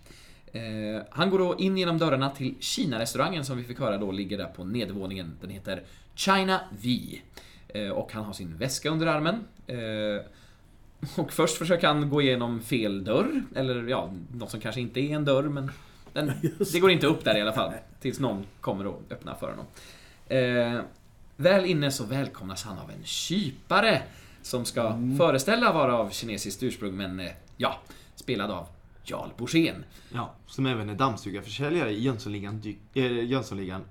Eh, 0.51 1.01
han 1.09 1.29
går 1.29 1.39
då 1.39 1.55
in 1.59 1.77
genom 1.77 1.97
dörrarna 1.97 2.29
till 2.29 2.55
Kina-restaurangen 2.59 3.45
som 3.45 3.57
vi 3.57 3.63
fick 3.63 3.79
höra 3.79 3.97
då 3.97 4.11
ligger 4.11 4.37
där 4.37 4.45
på 4.45 4.63
nedervåningen. 4.63 5.37
Den 5.41 5.49
heter 5.49 5.83
China 6.15 6.59
V. 6.81 7.19
Eh, 7.67 7.89
och 7.89 8.13
han 8.13 8.25
har 8.25 8.33
sin 8.33 8.57
väska 8.57 8.89
under 8.89 9.07
armen. 9.07 9.43
Eh, 9.67 10.25
och 11.17 11.33
först 11.33 11.57
försöker 11.57 11.87
han 11.87 12.09
gå 12.09 12.21
igenom 12.21 12.61
fel 12.61 13.03
dörr, 13.03 13.43
eller 13.55 13.87
ja, 13.87 14.13
något 14.33 14.51
som 14.51 14.59
kanske 14.59 14.81
inte 14.81 14.99
är 14.99 15.15
en 15.15 15.25
dörr, 15.25 15.43
men 15.43 15.71
den, 16.13 16.31
det 16.73 16.79
går 16.79 16.91
inte 16.91 17.07
upp 17.07 17.23
där 17.23 17.37
i 17.37 17.41
alla 17.41 17.53
fall. 17.53 17.73
Tills 17.99 18.19
någon 18.19 18.45
kommer 18.61 18.87
och 18.87 19.01
öppnar 19.09 19.35
för 19.35 19.49
honom. 19.49 19.65
Eh, 21.37 21.43
väl 21.43 21.65
inne 21.65 21.91
så 21.91 22.03
välkomnas 22.05 22.63
han 22.63 22.77
av 22.77 22.89
en 22.91 23.03
kypare 23.05 24.01
som 24.41 24.65
ska 24.65 24.95
föreställa 25.17 25.73
vara 25.73 25.97
av 25.97 26.09
kinesiskt 26.09 26.63
ursprung, 26.63 26.95
men 26.97 27.19
eh, 27.19 27.31
ja, 27.57 27.79
spelad 28.15 28.51
av 28.51 28.67
Jarl 29.03 29.29
Borssén. 29.37 29.83
Ja, 30.13 30.33
som 30.47 30.65
även 30.65 30.89
är 30.89 30.95
dammsugarförsäljare 30.95 31.91
i 31.91 31.99
Jönssonligan, 32.01 32.61
dy- 32.61 32.75
äh, 32.93 33.25
Jönssonligan 33.25 33.81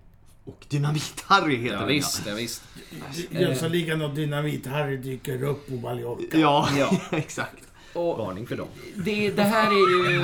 och 0.44 0.64
Dynamit-Harry 0.68 1.56
heter 1.56 1.74
Ja, 1.74 1.78
den 1.78 1.88
visst, 1.88 2.22
ja, 2.26 2.34
visst. 2.34 2.62
Jönssonligan 3.30 4.02
och 4.02 4.10
Dynamit-Harry 4.10 4.96
dyker 4.96 5.42
upp 5.42 5.66
på 5.68 5.72
Mallorca. 5.74 6.38
Ja, 6.38 6.68
Ja. 6.78 6.90
exakt. 7.16 7.64
Och 7.94 8.18
Varning 8.18 8.46
för 8.46 8.56
dem. 8.56 8.68
det, 8.96 9.30
det 9.30 9.42
här 9.42 9.66
är 9.66 10.10
ju... 10.10 10.22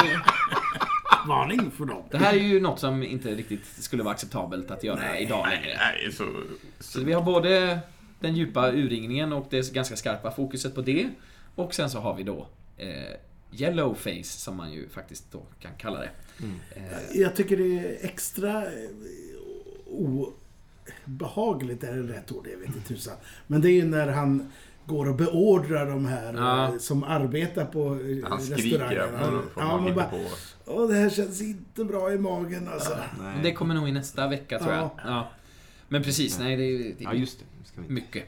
Varning 1.28 1.70
för 1.70 1.84
dem. 1.84 2.02
Det 2.10 2.18
här 2.18 2.34
är 2.34 2.38
ju 2.38 2.60
något 2.60 2.80
som 2.80 3.02
inte 3.02 3.34
riktigt 3.34 3.66
skulle 3.66 4.02
vara 4.02 4.14
acceptabelt 4.14 4.70
att 4.70 4.84
göra 4.84 5.18
idag 5.18 5.46
längre. 5.48 5.76
Nej, 5.78 6.12
så... 6.12 6.24
Så 6.80 7.00
vi 7.00 7.12
har 7.12 7.22
både 7.22 7.78
den 8.20 8.36
djupa 8.36 8.72
urringningen 8.72 9.32
och 9.32 9.46
det 9.50 9.72
ganska 9.72 9.96
skarpa 9.96 10.30
fokuset 10.30 10.74
på 10.74 10.80
det. 10.80 11.08
Och 11.54 11.74
sen 11.74 11.90
så 11.90 11.98
har 11.98 12.14
vi 12.14 12.22
då 12.22 12.46
eh, 12.76 13.14
yellow 13.52 13.94
face 13.94 14.22
som 14.24 14.56
man 14.56 14.72
ju 14.72 14.88
faktiskt 14.88 15.32
då 15.32 15.42
kan 15.60 15.70
kalla 15.78 15.98
det. 16.00 16.10
Eh, 16.76 17.20
Jag 17.20 17.36
tycker 17.36 17.56
det 17.56 17.78
är 17.78 17.96
extra 18.04 18.62
eh, 18.64 18.88
obehagligt, 21.06 21.84
är 21.84 21.96
det 21.96 22.12
rätt 22.12 22.32
ord? 22.32 22.48
Jag 22.52 22.58
vet 22.58 22.66
inte 22.76 22.88
tusan. 22.88 23.16
Men 23.46 23.60
det 23.60 23.68
är 23.70 23.72
ju 23.72 23.84
när 23.84 24.08
han 24.08 24.52
går 24.88 25.08
och 25.08 25.14
beordrar 25.14 25.86
de 25.86 26.06
här 26.06 26.34
Ja. 26.34 26.64
eh, 26.64 26.78
som 26.78 27.04
arbetar 27.04 27.64
på 27.64 27.80
eh, 27.84 28.30
Han 28.30 28.40
skriker 28.40 28.78
restaurangen. 28.78 29.18
från 29.18 29.42
Ja, 29.56 29.62
han 29.62 29.84
man 29.84 29.94
bara, 29.94 30.04
på. 30.04 30.20
Åh, 30.66 30.88
det 30.88 30.94
här 30.94 31.10
känns 31.10 31.40
inte 31.42 31.84
bra 31.84 32.12
i 32.12 32.18
magen 32.18 32.68
alltså. 32.72 32.96
Nej. 33.20 33.34
det 33.42 33.52
kommer 33.52 33.74
nog 33.74 33.88
i 33.88 33.92
nästa 33.92 34.28
vecka 34.28 34.58
tror 34.58 34.72
jag. 34.72 34.82
Ja. 34.82 34.90
Ja. 35.04 35.28
Men 35.88 36.02
precis, 36.02 36.38
nej 36.38 36.56
det 36.56 36.62
är, 36.64 36.78
det 36.78 36.94
Ja, 37.04 37.10
är 37.10 37.14
just 37.14 37.38
det. 37.38 37.44
Nu 37.58 37.64
ska 37.64 37.80
vi... 37.80 37.88
mycket. 37.94 38.24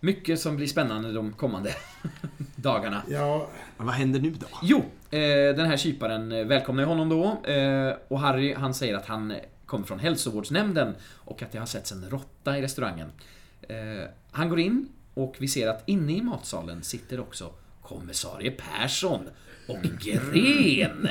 Mycket 0.00 0.40
som 0.40 0.56
blir 0.56 0.66
spännande 0.66 1.12
de 1.12 1.32
kommande 1.32 1.70
dagarna. 2.56 3.02
Ja, 3.08 3.48
Men 3.76 3.86
vad 3.86 3.94
händer 3.94 4.20
nu 4.20 4.30
då? 4.30 4.46
Jo, 4.62 4.78
eh, 5.10 5.56
den 5.56 5.66
här 5.66 5.76
kyparen 5.76 6.48
välkomnar 6.48 6.82
ju 6.82 6.88
honom 6.88 7.08
då. 7.08 7.42
Och 8.08 8.20
Harry, 8.20 8.54
han 8.54 8.74
säger 8.74 8.94
att 8.94 9.06
han 9.06 9.34
kommer 9.66 9.86
från 9.86 9.98
hälsovårdsnämnden 9.98 10.94
och 11.14 11.42
att 11.42 11.52
det 11.52 11.58
har 11.58 11.66
setts 11.66 11.92
en 11.92 12.04
råtta 12.10 12.58
i 12.58 12.62
restaurangen. 12.62 13.08
Han 14.30 14.48
går 14.48 14.58
in 14.60 14.88
och 15.16 15.36
vi 15.38 15.48
ser 15.48 15.68
att 15.68 15.82
inne 15.86 16.12
i 16.12 16.22
matsalen 16.22 16.82
sitter 16.82 17.20
också 17.20 17.52
kommissarie 17.82 18.50
Persson 18.50 19.28
och 19.68 19.82
Gren. 19.82 21.08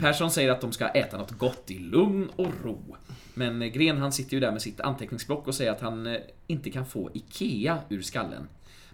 Persson 0.00 0.30
säger 0.30 0.50
att 0.50 0.60
de 0.60 0.72
ska 0.72 0.88
äta 0.88 1.18
något 1.18 1.30
gott 1.30 1.70
i 1.70 1.78
lugn 1.78 2.30
och 2.36 2.48
ro. 2.64 2.96
Men 3.34 3.72
Gren 3.72 3.98
han 3.98 4.12
sitter 4.12 4.34
ju 4.34 4.40
där 4.40 4.52
med 4.52 4.62
sitt 4.62 4.80
anteckningsblock 4.80 5.46
och 5.46 5.54
säger 5.54 5.72
att 5.72 5.80
han 5.80 6.06
eh, 6.06 6.20
inte 6.46 6.70
kan 6.70 6.86
få 6.86 7.10
IKEA 7.14 7.78
ur 7.88 8.02
skallen. 8.02 8.48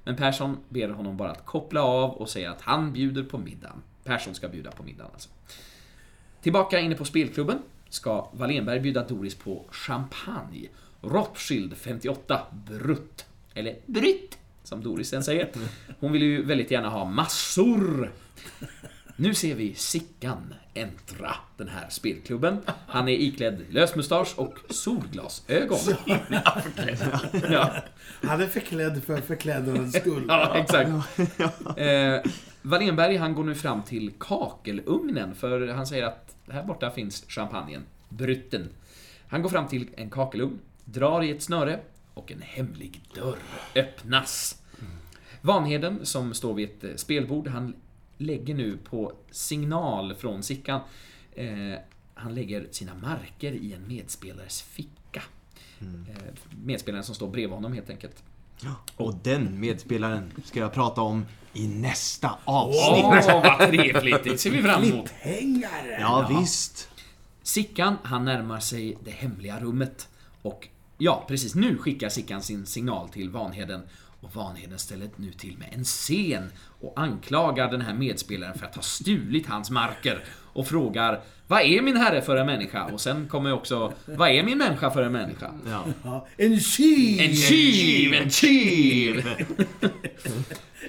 Men 0.05 0.17
Persson 0.17 0.59
ber 0.69 0.89
honom 0.89 1.17
bara 1.17 1.31
att 1.31 1.45
koppla 1.45 1.83
av 1.83 2.11
och 2.11 2.29
säga 2.29 2.51
att 2.51 2.61
han 2.61 2.93
bjuder 2.93 3.23
på 3.23 3.39
middagen. 3.39 3.83
Persson 4.05 4.35
ska 4.35 4.49
bjuda 4.49 4.71
på 4.71 4.83
middagen 4.83 5.11
alltså. 5.13 5.29
Tillbaka 6.43 6.81
inne 6.81 6.95
på 6.95 7.05
spelklubben 7.05 7.59
ska 7.89 8.31
Wallenberg 8.33 8.81
bjuda 8.81 9.05
Doris 9.05 9.35
på 9.35 9.65
champagne. 9.71 10.69
Rothschild 11.01 11.77
58 11.77 12.41
Brutt. 12.67 13.26
Eller 13.57 13.77
Brytt, 13.87 14.39
som 14.63 14.83
Doris 14.83 15.09
sen 15.09 15.25
säger. 15.25 15.49
Hon 16.01 16.13
vill 16.13 16.23
ju 16.23 16.43
väldigt 16.45 16.71
gärna 16.71 16.89
ha 16.89 17.05
massor. 17.05 18.13
Nu 19.17 19.35
ser 19.35 19.55
vi 19.55 19.75
Sickan 19.75 20.55
äntra 20.75 21.35
den 21.57 21.69
här 21.69 21.89
spelklubben. 21.89 22.59
Han 22.87 23.09
är 23.09 23.13
iklädd 23.13 23.61
lösmustasch 23.71 24.35
och 24.39 24.55
solglasögon. 24.71 25.79
ja, 27.51 27.73
Han 28.23 28.41
är 28.41 28.47
förklädd 28.47 29.03
för 29.05 29.21
förklädnadens 29.21 29.97
skull. 30.01 30.25
ja, 30.29 30.57
exakt. 30.57 30.91
Eh, 31.77 32.33
Wallenberg 32.63 33.17
han 33.17 33.35
går 33.35 33.45
nu 33.45 33.55
fram 33.55 33.83
till 33.83 34.13
kakelugnen 34.21 35.35
för 35.35 35.69
han 35.69 35.87
säger 35.87 36.05
att 36.05 36.37
här 36.51 36.63
borta 36.63 36.91
finns 36.91 37.25
champagnen, 37.29 37.83
Brytten. 38.09 38.69
Han 39.29 39.43
går 39.43 39.49
fram 39.51 39.69
till 39.69 39.89
en 39.97 40.11
kakelugn, 40.11 40.59
drar 40.85 41.23
i 41.23 41.31
ett 41.31 41.43
snöre 41.43 41.81
och 42.17 42.33
en 42.33 42.43
hemlig 42.43 43.01
dörr 43.15 43.39
öppnas. 43.75 44.63
Vanheden, 45.41 46.07
som 46.07 46.35
står 46.35 46.55
vid 46.55 46.69
ett 46.69 46.85
eh, 46.85 46.95
spelbord, 46.97 47.49
han 47.49 47.75
lägger 48.19 48.55
nu 48.55 48.77
på 48.77 49.13
signal 49.31 50.15
från 50.15 50.43
Sickan, 50.43 50.81
eh, 51.35 51.49
han 52.15 52.35
lägger 52.35 52.67
sina 52.71 52.95
marker 52.95 53.53
i 53.53 53.73
en 53.73 53.89
medspelares 53.89 54.63
ficka. 54.63 55.23
Eh, 55.81 56.17
medspelaren 56.65 57.05
som 57.05 57.15
står 57.15 57.29
bredvid 57.29 57.55
honom 57.55 57.73
helt 57.73 57.91
enkelt. 57.91 58.23
Och 58.97 59.15
den 59.15 59.61
medspelaren 59.61 60.33
ska 60.45 60.61
jag 60.61 60.73
prata 60.73 61.01
om 61.01 61.27
i 61.53 61.69
nästa 61.69 62.39
avsnitt. 62.45 63.25
Åh, 63.29 63.43
vad 63.43 63.69
trevligt! 63.69 64.25
Det 64.25 64.39
ser 64.39 64.51
vi 64.51 64.63
fram 64.63 64.83
emot. 64.83 65.11
Hängare! 65.11 65.99
Ja, 66.01 66.31
visst. 66.41 66.89
Sickan, 67.43 67.97
han 68.03 68.25
närmar 68.25 68.61
sig 68.61 68.99
det 69.05 69.11
hemliga 69.11 69.61
rummet. 69.61 70.09
Och 70.43 70.69
ja, 70.99 71.25
precis 71.29 71.55
nu 71.55 71.79
skickar 71.79 72.09
Sickan 72.09 72.43
sin 72.43 72.67
signal 72.67 73.09
till 73.09 73.31
Vanheden. 73.31 73.83
Och 74.21 74.35
Vanheden 74.35 74.79
ställer 74.79 75.11
nu 75.17 75.33
till 75.33 75.59
med 75.59 75.69
en 75.73 75.85
scen 75.85 76.51
och 76.81 77.01
anklagar 77.01 77.71
den 77.71 77.81
här 77.81 77.95
medspelaren 77.95 78.59
för 78.59 78.67
att 78.67 78.75
ha 78.75 78.83
stulit 78.83 79.47
hans 79.47 79.71
marker. 79.71 80.25
Och 80.57 80.67
frågar 80.69 81.21
Vad 81.47 81.61
är 81.63 81.83
min 81.83 81.97
herre 81.97 82.23
för 82.23 82.37
en 82.37 82.47
människa? 82.47 82.85
Och 82.85 83.01
sen 83.01 83.29
kommer 83.29 83.53
också 83.53 83.93
Vad 84.07 84.29
är 84.31 84.43
min 84.43 84.59
människa 84.59 84.91
för 84.91 85.03
en 85.03 85.13
människa? 85.13 85.51
Ja. 85.71 85.85
Ja, 86.05 86.27
en 86.37 86.61
tjuv! 86.61 87.21
En 87.21 87.35
tjuv! 87.37 88.15
En 88.15 88.31
tjuv! 88.31 89.25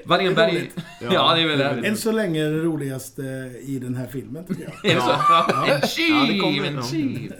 Wallenberg... 0.05 0.72
Ja, 1.11 1.36
det 1.36 1.41
är 1.41 1.47
väl 1.47 1.61
Än 1.61 1.82
det. 1.82 1.95
så 1.95 2.11
länge 2.11 2.43
det 2.43 2.59
roligaste 2.59 3.22
i 3.61 3.80
den 3.80 3.95
här 3.95 4.07
filmen, 4.07 4.45
tycker 4.45 4.63
jag. 4.63 4.91
Är 4.91 4.95
det 4.95 5.01
så? 5.01 5.11
En 5.11 5.18
Ja, 5.30 5.80
det 5.82 5.88
tjuv! 5.88 6.41
kommer 6.41 6.65
En 6.68 6.74
nog. 6.76 6.86
tjuv! 6.89 7.34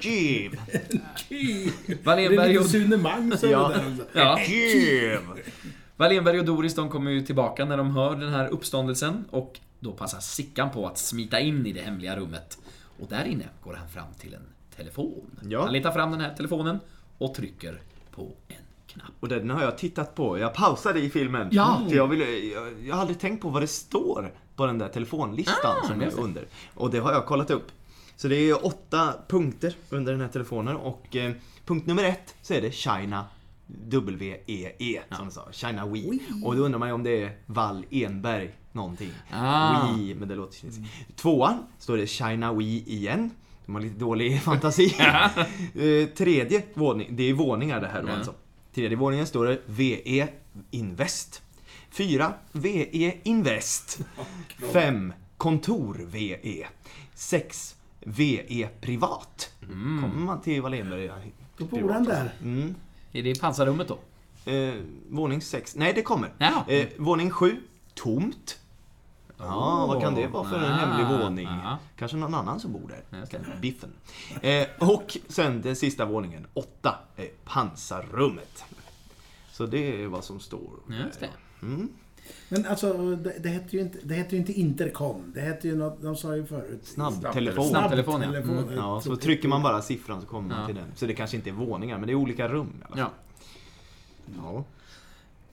Jeep. 0.00 0.52
Det 1.28 1.34
är 1.34 2.04
Wallenberg 2.04 2.48
lite 2.48 2.60
och... 2.60 2.66
Sune 2.66 2.94
över 2.96 3.48
Ja. 3.50 3.68
det 3.68 3.74
där. 4.12 4.20
Ja. 4.20 4.40
Jeep. 4.40 5.20
Wallenberg 5.96 6.38
och 6.38 6.44
Doris 6.44 6.74
de 6.74 6.88
kommer 6.90 7.10
ju 7.10 7.20
tillbaka 7.22 7.64
när 7.64 7.76
de 7.76 7.96
hör 7.96 8.16
den 8.16 8.28
här 8.32 8.48
uppståndelsen 8.48 9.24
och 9.30 9.60
då 9.82 9.92
passar 9.92 10.20
Sickan 10.20 10.70
på 10.70 10.86
att 10.86 10.98
smita 10.98 11.40
in 11.40 11.66
i 11.66 11.72
det 11.72 11.80
hemliga 11.80 12.16
rummet. 12.16 12.58
Och 13.00 13.08
där 13.08 13.24
inne 13.24 13.48
går 13.64 13.74
han 13.74 13.88
fram 13.88 14.14
till 14.18 14.34
en 14.34 14.46
telefon. 14.76 15.38
Ja. 15.42 15.62
Han 15.62 15.72
letar 15.72 15.92
fram 15.92 16.10
den 16.10 16.20
här 16.20 16.34
telefonen 16.34 16.78
och 17.18 17.34
trycker 17.34 17.80
på 18.10 18.32
en 18.48 18.56
knapp. 18.86 19.12
Och 19.20 19.28
den 19.28 19.50
har 19.50 19.62
jag 19.62 19.78
tittat 19.78 20.14
på. 20.14 20.38
Jag 20.38 20.54
pausade 20.54 21.00
i 21.00 21.10
filmen. 21.10 21.48
Ja. 21.52 21.82
För 21.88 21.96
jag, 21.96 22.08
ville, 22.08 22.24
jag, 22.24 22.82
jag 22.82 22.94
har 22.94 23.00
aldrig 23.00 23.20
tänkt 23.20 23.42
på 23.42 23.48
vad 23.48 23.62
det 23.62 23.66
står 23.66 24.32
på 24.56 24.66
den 24.66 24.78
där 24.78 24.88
telefonlistan 24.88 25.76
Ah, 25.82 25.88
som 25.88 26.00
är 26.00 26.20
under. 26.20 26.46
Och 26.74 26.90
det 26.90 26.98
har 26.98 27.12
jag 27.12 27.26
kollat 27.26 27.50
upp. 27.50 27.66
Så 28.16 28.28
det 28.28 28.36
är 28.36 28.66
åtta 28.66 29.14
punkter 29.28 29.74
under 29.90 30.12
den 30.12 30.20
här 30.20 30.28
telefonen 30.28 30.76
och 30.76 31.16
eh, 31.16 31.32
punkt 31.66 31.86
nummer 31.86 32.04
ett 32.04 32.34
så 32.42 32.54
är 32.54 32.60
det 32.60 32.70
China 32.70 33.24
W-E-E 33.66 35.00
som 35.16 35.26
du 35.26 35.32
sa. 35.32 35.48
China 35.52 35.86
Wii. 35.86 36.18
Och 36.44 36.56
då 36.56 36.62
undrar 36.62 36.78
man 36.78 36.88
ju 36.88 36.94
om 36.94 37.02
det 37.02 37.22
är 37.22 37.36
Wall 37.46 37.84
Enberg 37.90 38.54
någonting. 38.72 39.10
Ah. 39.30 39.92
Wii, 39.96 40.14
men 40.14 40.28
det 40.28 40.34
låter 40.34 40.56
kinesiskt. 40.58 40.86
Tvåan 41.16 41.66
står 41.78 41.96
det 41.96 42.06
China 42.06 42.52
Wii 42.52 42.84
igen. 42.86 43.30
De 43.66 43.74
har 43.74 43.82
lite 43.82 43.98
dålig 43.98 44.40
fantasi. 44.42 44.96
Eh, 45.74 46.08
Tredje 46.08 46.62
våning, 46.74 47.16
det 47.16 47.22
är 47.22 47.32
våningar 47.34 47.80
det 47.80 47.88
här 47.88 48.02
då 48.02 48.08
Ja. 48.08 48.14
alltså. 48.14 48.34
Tredje 48.74 48.96
våningen 48.96 49.26
står 49.26 49.44
det 49.46 49.60
VE 49.66 50.28
Invest. 50.70 51.42
Fyra 51.90 52.34
VE 52.52 53.14
Invest. 53.22 54.00
Fem 54.72 55.12
Kontor 55.36 56.00
VE. 56.06 56.66
Sex 57.14 57.76
VE 58.00 58.68
Privat. 58.80 59.52
Kommer 60.00 60.08
man 60.08 60.40
till 60.40 60.62
Wallenberg. 60.62 61.10
Då 61.58 61.64
bor 61.64 61.90
han 61.90 62.04
där. 62.04 62.34
Mm. 62.42 62.74
Är 63.12 63.22
det 63.22 63.30
i 63.30 63.34
pansarrummet 63.34 63.88
då? 63.88 63.98
Eh, 64.52 64.74
våning 65.10 65.40
sex. 65.40 65.76
Nej, 65.76 65.92
det 65.94 66.02
kommer. 66.02 66.30
Ja. 66.38 66.64
Eh, 66.68 66.86
våning 66.98 67.30
sju. 67.30 67.56
Tomt. 67.94 68.58
Ja, 69.46 69.86
vad 69.86 70.00
kan 70.02 70.14
det 70.14 70.26
vara 70.26 70.48
för 70.48 70.56
en 70.56 70.64
Ah, 70.72 70.76
hemlig 70.76 71.18
våning? 71.20 71.46
ja. 71.64 71.78
Kanske 71.96 72.16
någon 72.16 72.34
annan 72.34 72.60
som 72.60 72.72
bor 72.72 72.88
där. 73.10 73.60
Biffen. 73.60 73.90
Eh, 74.42 74.66
och 74.78 75.16
sen 75.28 75.62
den 75.62 75.76
sista 75.76 76.04
våningen, 76.04 76.46
åtta, 76.54 76.94
är 77.16 77.28
pansarrummet. 77.44 78.64
Så 79.52 79.66
det 79.66 80.02
är 80.02 80.06
vad 80.06 80.24
som 80.24 80.40
står. 80.40 80.70
där. 80.88 81.04
Just 81.06 81.20
det. 81.20 81.28
Men 82.48 82.66
alltså, 82.66 83.16
det, 83.16 83.34
det 83.38 83.48
hette 83.48 83.76
ju 83.76 83.82
inte, 83.82 83.98
det 84.02 84.14
hette 84.14 84.34
ju 84.34 84.40
inte 84.40 84.52
intercom. 84.52 85.32
Det 85.34 85.40
hette 85.40 85.68
ju 85.68 85.76
något, 85.76 86.02
de 86.02 86.16
sa 86.16 86.36
ju 86.36 86.46
förut. 86.46 86.80
Snabbtelefon. 86.86 87.68
Snabbtelefon, 87.68 88.14
ja. 88.22 88.28
Snabbtelefon. 88.32 88.58
Mm. 88.64 88.74
Ja, 88.76 89.00
så 89.00 89.16
trycker 89.16 89.48
man 89.48 89.62
bara 89.62 89.82
siffran 89.82 90.20
så 90.20 90.26
kommer 90.26 90.48
man 90.48 90.60
Ja. 90.60 90.66
till 90.66 90.74
den. 90.74 90.84
Så 90.96 91.06
det 91.06 91.14
kanske 91.14 91.36
inte 91.36 91.50
är 91.50 91.54
våningar, 91.54 91.98
men 91.98 92.06
det 92.06 92.12
är 92.12 92.14
olika 92.14 92.48
rum 92.48 92.72
i 92.80 92.84
alla 92.84 92.96
fall. 92.96 93.10
Ja. 94.36 94.42
Ja. 94.42 94.64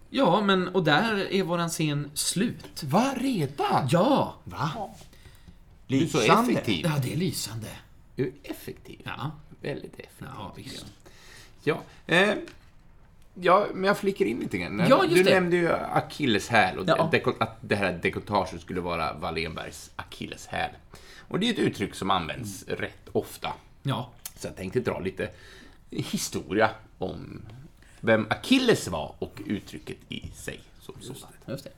Ja, 0.09 0.41
men 0.41 0.67
och 0.67 0.83
där 0.83 1.31
är 1.33 1.43
våran 1.43 1.69
scen 1.69 2.11
slut. 2.13 2.83
Va, 2.83 3.13
redan? 3.17 3.87
Ja! 3.91 4.35
Va? 4.43 4.71
Du 5.87 6.03
är 6.03 6.07
så 6.07 6.19
Lysande. 6.19 6.51
effektiv. 6.51 6.85
Ja, 6.85 6.91
det 7.03 7.13
är 7.13 7.17
lysande. 7.17 7.67
Du 8.15 8.23
är 8.27 8.31
effektiv. 8.51 9.01
Ja, 9.05 9.31
Väldigt 9.61 9.93
effektiv. 9.99 10.27
ja 10.37 10.53
visst. 10.55 10.85
Ja, 11.63 11.81
eh, 12.07 12.33
ja, 13.33 13.67
men 13.73 13.83
jag 13.83 13.97
flickar 13.97 14.25
in 14.25 14.39
lite 14.39 14.57
grann. 14.57 14.85
Ja, 14.89 15.03
just 15.03 15.15
du 15.15 15.23
det. 15.23 15.33
nämnde 15.33 15.55
ju 15.57 15.71
akilleshäl 15.73 16.77
och 16.79 16.85
Ja. 16.89 17.11
att 17.39 17.57
det 17.61 17.75
här 17.75 17.99
dekotaget 18.01 18.61
skulle 18.61 18.81
vara 18.81 19.13
Wallenbergs 19.13 19.91
akilleshäl. 19.95 20.69
Och 21.27 21.39
det 21.39 21.49
är 21.49 21.53
ett 21.53 21.59
uttryck 21.59 21.95
som 21.95 22.11
används 22.11 22.63
rätt 22.67 23.09
ofta. 23.11 23.53
Ja. 23.83 24.09
Så 24.35 24.47
jag 24.47 24.55
tänkte 24.55 24.79
dra 24.79 24.99
lite 24.99 25.29
historia 25.89 26.69
om 26.97 27.41
vem 28.01 28.27
Achilles 28.29 28.87
var 28.87 29.15
och 29.19 29.41
uttrycket 29.45 29.97
i 30.09 30.31
sig 30.35 30.59
som 30.79 31.01
sådant. 31.01 31.35
Just 31.47 31.63
det. 31.63 31.71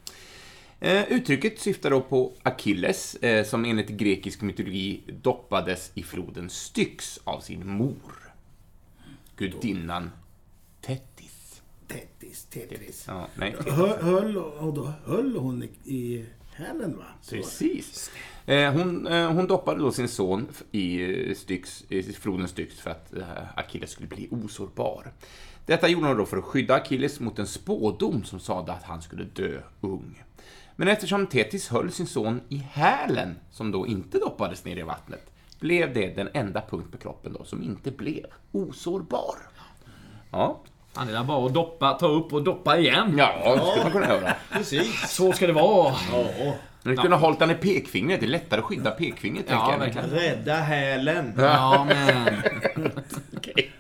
Eh, 0.84 1.12
uttrycket 1.12 1.60
syftar 1.60 1.90
då 1.90 2.02
på 2.02 2.34
Achilles, 2.44 3.16
eh, 3.16 3.46
som 3.46 3.66
enligt 3.66 3.90
grekisk 3.90 4.42
mytologi 4.42 5.02
doppades 5.22 5.92
i 5.94 6.04
floden 6.04 6.50
Styx 6.50 7.20
av 7.24 7.40
sin 7.40 7.68
mor, 7.68 8.34
gudinnan 9.36 10.12
Tettis. 10.82 11.62
Tetris, 11.88 12.46
Tetris. 12.46 13.06
Ja, 13.08 13.28
nej, 13.36 13.56
Höll, 13.68 13.90
höll, 13.90 14.38
och 14.38 14.74
då 14.74 14.94
höll 15.06 15.36
hon 15.36 15.64
i, 15.64 15.70
i 15.96 16.26
hälen, 16.54 16.98
va? 16.98 17.06
Precis. 17.30 18.12
Eh, 18.46 18.74
hon, 18.74 19.08
hon 19.08 19.48
doppade 19.48 19.80
då 19.80 19.92
sin 19.92 20.08
son 20.08 20.48
i, 20.72 21.36
Styx, 21.36 21.86
i 21.90 22.04
floden 22.04 22.48
Styx 22.48 22.80
för 22.80 22.90
att 22.90 23.14
Achilles 23.56 23.92
skulle 23.92 24.08
bli 24.08 24.28
osårbar. 24.32 25.12
Detta 25.72 25.88
gjorde 25.88 26.08
hon 26.08 26.18
då 26.18 26.26
för 26.26 26.38
att 26.38 26.44
skydda 26.44 26.76
Achilles 26.76 27.20
mot 27.20 27.40
en 27.40 27.48
spådom 27.48 28.24
som 28.24 28.40
sade 28.40 28.72
att 28.72 28.84
han 28.84 29.02
skulle 29.02 29.24
dö 29.24 29.62
ung. 29.82 30.24
Men 30.76 30.88
eftersom 30.88 31.28
Tetis 31.28 31.70
höll 31.70 31.92
sin 31.92 32.08
son 32.08 32.42
i 32.50 32.58
hälen, 32.58 33.36
som 33.52 33.72
då 33.72 33.88
inte 33.88 34.20
doppades 34.20 34.66
ner 34.66 34.78
i 34.78 34.82
vattnet, 34.82 35.32
blev 35.60 35.94
det 35.94 36.16
den 36.16 36.30
enda 36.34 36.62
punkt 36.70 36.92
på 36.92 36.98
kroppen 36.98 37.34
då 37.34 37.44
som 37.44 37.64
inte 37.64 37.92
blev 37.92 38.26
osårbar. 38.52 39.36
Ja, 40.32 40.62
Han 40.94 41.10
är 41.10 41.14
där 41.14 41.24
bara 41.24 41.46
att 41.46 41.54
doppa, 41.54 41.94
ta 41.94 42.08
upp 42.08 42.34
och 42.34 42.44
doppa 42.44 42.78
igen. 42.78 43.16
ja 43.18 43.56
det 43.56 43.66
skulle 43.66 43.84
man 43.84 43.92
kunna 43.92 44.08
göra. 44.08 44.34
Precis. 44.52 45.10
Så 45.16 45.32
ska 45.34 45.48
det 45.48 45.54
vara. 45.54 45.96
Men 46.84 46.96
du 46.96 47.02
kunde 47.02 47.16
ha 47.18 47.26
hållit 47.26 47.40
den 47.40 47.52
i 47.52 47.56
pekfingret, 47.56 48.20
det 48.20 48.26
är 48.26 48.28
lättare 48.28 48.60
att 48.60 48.66
skydda 48.66 48.92
pekfingret, 48.92 49.46
Ja, 49.50 49.56
tänker 49.56 49.72
jag. 49.72 49.80
verkligen. 49.80 50.10
Rädda 50.10 50.56
hälen. 50.56 51.34
Ja, 51.38 51.88
men... 51.90 52.42
Okej. 53.38 53.72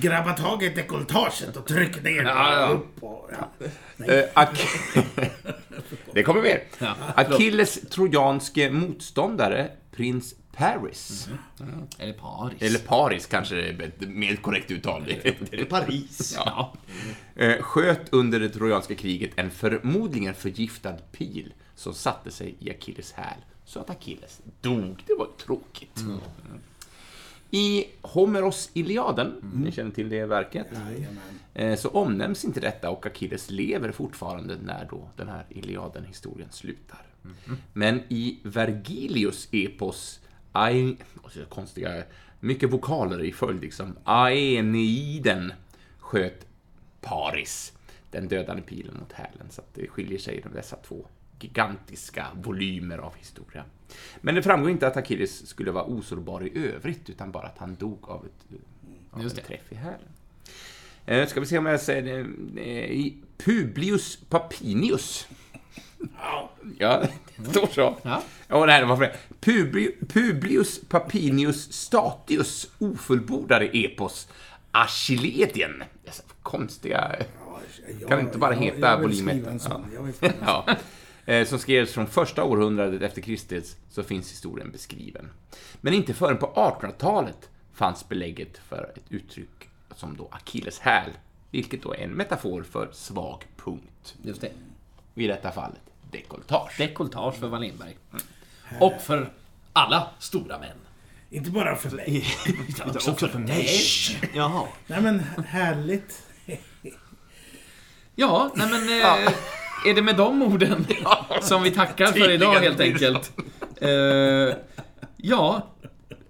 Grabba 0.00 0.32
tag 0.32 0.62
i 0.62 0.68
dekolletaget 0.68 1.56
och 1.56 1.66
tryck 1.66 2.02
ner 2.02 2.22
Ja, 2.22 2.60
ja. 2.60 2.66
upp 2.68 3.02
och... 3.02 3.30
Ja. 3.38 3.66
Eh, 4.06 4.24
Ach- 4.34 4.96
det 6.12 6.22
kommer 6.22 6.42
mer. 6.42 6.62
Ja, 6.78 6.94
Achilles 7.16 7.80
trojanske 7.90 8.70
motståndare, 8.70 9.70
prins 9.90 10.34
Paris. 10.56 11.28
Eller 11.98 12.12
Paris. 12.12 12.62
Eller 12.62 12.78
Paris 12.78 13.26
kanske 13.26 13.56
är 13.68 13.82
ett 13.82 14.00
mer 14.08 14.36
korrekt 14.36 14.70
uttal. 14.70 15.04
Det 15.50 15.60
är 15.60 15.64
Paris. 15.64 16.34
Ja. 16.44 16.72
Eh, 17.36 17.62
sköt 17.62 18.12
under 18.12 18.40
det 18.40 18.48
trojanska 18.48 18.94
kriget 18.94 19.30
en 19.36 19.50
förmodligen 19.50 20.34
förgiftad 20.34 20.96
pil 21.12 21.52
som 21.74 21.94
satte 21.94 22.30
sig 22.30 22.54
i 22.58 22.70
Achilles 22.70 23.12
häl, 23.12 23.38
så 23.64 23.80
att 23.80 23.90
Achilles 23.90 24.40
dog. 24.60 25.02
Det 25.06 25.14
var 25.18 25.28
tråkigt. 25.46 26.00
I 27.54 27.86
Homeros 28.02 28.70
Iliaden, 28.74 29.52
ni 29.54 29.72
känner 29.72 29.90
till 29.90 30.08
det 30.08 30.26
verket, 30.26 30.66
Jajamän. 30.72 31.18
eh, 31.54 31.76
så 31.76 31.88
omnämns 31.88 32.44
inte 32.44 32.60
detta 32.60 32.90
och 32.90 33.06
Achilles 33.06 33.50
lever 33.50 33.92
fortfarande 33.92 34.56
när 34.64 34.88
då 34.90 35.08
den 35.16 35.28
här 35.28 35.44
Iliaden-historien 35.48 36.48
slutar. 36.50 37.06
Men 37.72 38.00
i 38.08 38.38
Vergilius 38.42 39.48
epos, 39.52 40.20
Ae, 40.52 40.96
och 41.22 41.32
så 41.32 41.44
konstiga, 41.44 42.02
mycket 42.40 42.72
vokaler 42.72 43.24
i 43.24 43.32
följd 43.32 43.60
liksom, 43.60 43.96
Aeneiden 44.04 45.52
sköt 45.98 46.46
Paris 47.00 47.72
den 48.10 48.28
dödande 48.28 48.62
pilen 48.62 48.96
mot 49.00 49.12
hälen, 49.12 49.46
så 49.50 49.62
det 49.74 49.88
skiljer 49.88 50.18
sig 50.18 50.40
de 50.44 50.52
dessa 50.54 50.76
två 50.76 51.06
gigantiska 51.40 52.26
volymer 52.34 52.98
av 52.98 53.14
historia. 53.14 53.64
Men 54.20 54.34
det 54.34 54.42
framgår 54.42 54.70
inte 54.70 54.86
att 54.86 54.96
Achilles 54.96 55.46
skulle 55.48 55.70
vara 55.70 55.84
osårbar 55.84 56.42
i 56.46 56.66
övrigt, 56.74 57.10
utan 57.10 57.30
bara 57.32 57.46
att 57.46 57.58
han 57.58 57.74
dog 57.74 57.98
av 58.08 58.26
ett 58.26 58.58
av 59.10 59.22
Just 59.22 59.38
en 59.38 59.42
det. 59.42 59.48
träff 59.48 59.72
i 59.72 59.74
hälen. 59.74 60.08
Eh, 61.06 61.28
ska 61.28 61.40
vi 61.40 61.46
se 61.46 61.58
om 61.58 61.66
jag 61.66 61.80
säger 61.80 62.02
det. 62.02 62.20
Eh, 62.62 63.12
Publius 63.44 64.16
Papinius. 64.28 65.26
Ja, 66.78 67.02
det 67.36 67.50
står 67.50 67.66
så. 67.66 67.96
Ja. 68.02 68.22
Ja, 68.48 68.66
det 68.66 68.72
här 68.72 68.84
var 68.84 68.96
för 68.96 69.12
Publi, 69.40 69.92
Publius 70.08 70.80
Papinius 70.88 71.72
Statius 71.72 72.70
ofullbordade 72.78 73.66
epos 73.72 74.28
Achilledien. 74.70 75.82
Konstiga... 76.42 77.16
Ja, 78.00 78.08
Kan 78.08 78.18
det 78.18 78.24
inte 78.24 78.38
bara 78.38 78.54
ja, 78.54 78.60
heta 78.60 78.78
jag 78.78 78.98
vill 78.98 79.08
volym 79.08 79.28
skriva 79.28 79.46
ett? 79.46 79.52
en 79.52 79.60
sån. 79.60 79.84
Ja. 80.46 80.66
Eh, 81.26 81.46
Som 81.46 81.58
skrevs 81.58 81.92
från 81.92 82.06
första 82.06 82.44
århundradet 82.44 83.02
efter 83.02 83.22
Kristus 83.22 83.76
så 83.90 84.02
finns 84.02 84.30
historien 84.32 84.70
beskriven. 84.72 85.30
Men 85.80 85.94
inte 85.94 86.14
förrän 86.14 86.38
på 86.38 86.46
1800-talet 86.80 87.48
fanns 87.74 88.08
belägget 88.08 88.58
för 88.68 88.92
ett 88.96 89.04
uttryck 89.12 89.68
som 89.96 90.16
då 90.16 90.28
Achilles 90.32 90.78
häl, 90.78 91.10
vilket 91.50 91.82
då 91.82 91.92
är 91.94 91.98
en 91.98 92.10
metafor 92.10 92.62
för 92.62 92.88
svag 92.92 93.44
punkt. 93.56 94.14
Just 94.22 94.40
det. 94.40 94.52
Och 95.14 95.22
I 95.22 95.26
detta 95.26 95.50
fallet 95.52 95.80
dekolletage. 96.10 96.74
Dekolletage 96.78 97.34
för 97.34 97.48
Wallenberg. 97.48 97.96
Och 98.80 98.92
för 99.00 99.32
alla 99.72 100.10
stora 100.18 100.58
män. 100.58 100.76
Inte 101.30 101.50
bara 101.50 101.76
för 101.76 101.90
mig. 101.90 102.24
Utan 102.68 102.90
Också, 102.90 103.28
för 103.28 103.38
mig. 103.38 103.68
Jaha. 104.34 104.68
Nej 104.86 105.02
men 105.02 105.18
härligt. 105.46 106.22
Ja, 108.14 108.52
nej 108.54 108.68
men... 108.70 109.00
Eh, 109.26 109.32
är 109.86 109.94
det 109.94 110.02
med 110.02 110.16
de 110.16 110.42
orden 110.42 110.86
som 111.42 111.62
vi 111.62 111.70
tackar 111.70 112.06
för 112.06 112.30
idag 112.30 112.54
helt 112.54 112.80
enkelt? 112.80 113.32
Eh, 113.80 114.56
ja, 115.16 115.66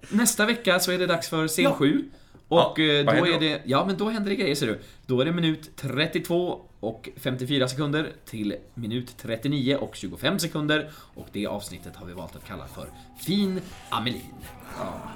nästa 0.08 0.46
vecka 0.46 0.80
så 0.80 0.92
är 0.92 0.98
det 0.98 1.06
dags 1.06 1.28
för 1.28 1.48
scen 1.48 1.64
Ja. 1.64 1.74
7. 1.74 2.04
Och 2.48 2.78
Ja, 2.78 2.84
eh, 2.84 3.04
då 3.04 3.26
är 3.26 3.40
det... 3.40 3.62
Ja, 3.64 3.84
men 3.86 3.96
då 3.96 4.08
händer 4.08 4.30
det 4.30 4.36
grejer 4.36 4.54
ser 4.54 4.66
du. 4.66 4.80
Då 5.06 5.20
är 5.20 5.24
det 5.24 5.32
minut 5.32 5.70
32 5.76 6.60
och 6.80 7.08
54 7.16 7.68
sekunder 7.68 8.08
till 8.24 8.54
minut 8.74 9.14
39 9.22 9.76
och 9.76 9.96
25 9.96 10.38
sekunder. 10.38 10.90
Och 11.14 11.26
det 11.32 11.46
avsnittet 11.46 11.96
har 11.96 12.06
vi 12.06 12.12
valt 12.12 12.36
att 12.36 12.46
kalla 12.46 12.66
för 12.66 12.86
Fin 13.20 13.60
Amelin. 13.88 14.20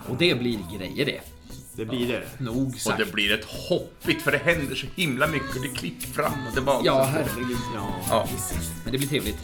Och 0.09 0.17
det 0.17 0.39
blir 0.39 0.59
grejer 0.79 1.07
det. 1.07 1.21
Det 1.77 1.85
blir 1.85 2.09
det. 2.09 2.23
Nog 2.45 2.69
Och 2.75 2.81
sagt. 2.81 2.99
det 2.99 3.13
blir 3.13 3.33
ett 3.35 3.45
hoppigt, 3.45 4.23
för 4.23 4.33
det 4.33 4.39
händer 4.39 4.75
så 4.75 4.87
himla 4.97 5.27
mycket. 5.27 5.63
Det 5.63 5.69
klipper 5.69 6.07
fram 6.23 6.47
och 6.49 6.55
tillbaka. 6.55 6.87
Ja, 6.87 7.05
herregud. 7.05 7.57
Ja. 7.75 7.89
Ja. 8.11 8.29
Men 8.85 8.93
det 8.93 8.99
blir 8.99 9.09
trevligt. 9.09 9.39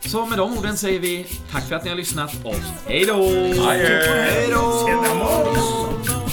Så 0.00 0.26
med 0.26 0.38
de 0.38 0.58
orden 0.58 0.76
säger 0.76 1.00
vi 1.00 1.26
tack 1.52 1.68
för 1.68 1.76
att 1.76 1.84
ni 1.84 1.90
har 1.90 1.96
lyssnat 1.96 2.36
och 2.44 2.54
hej 2.86 3.04
då! 3.04 3.24
Hej 3.68 4.48
då! 4.50 6.27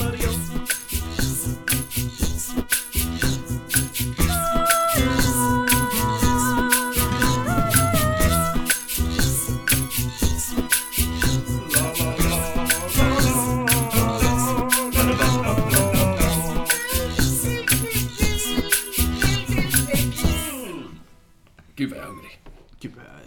you've 21.85 22.24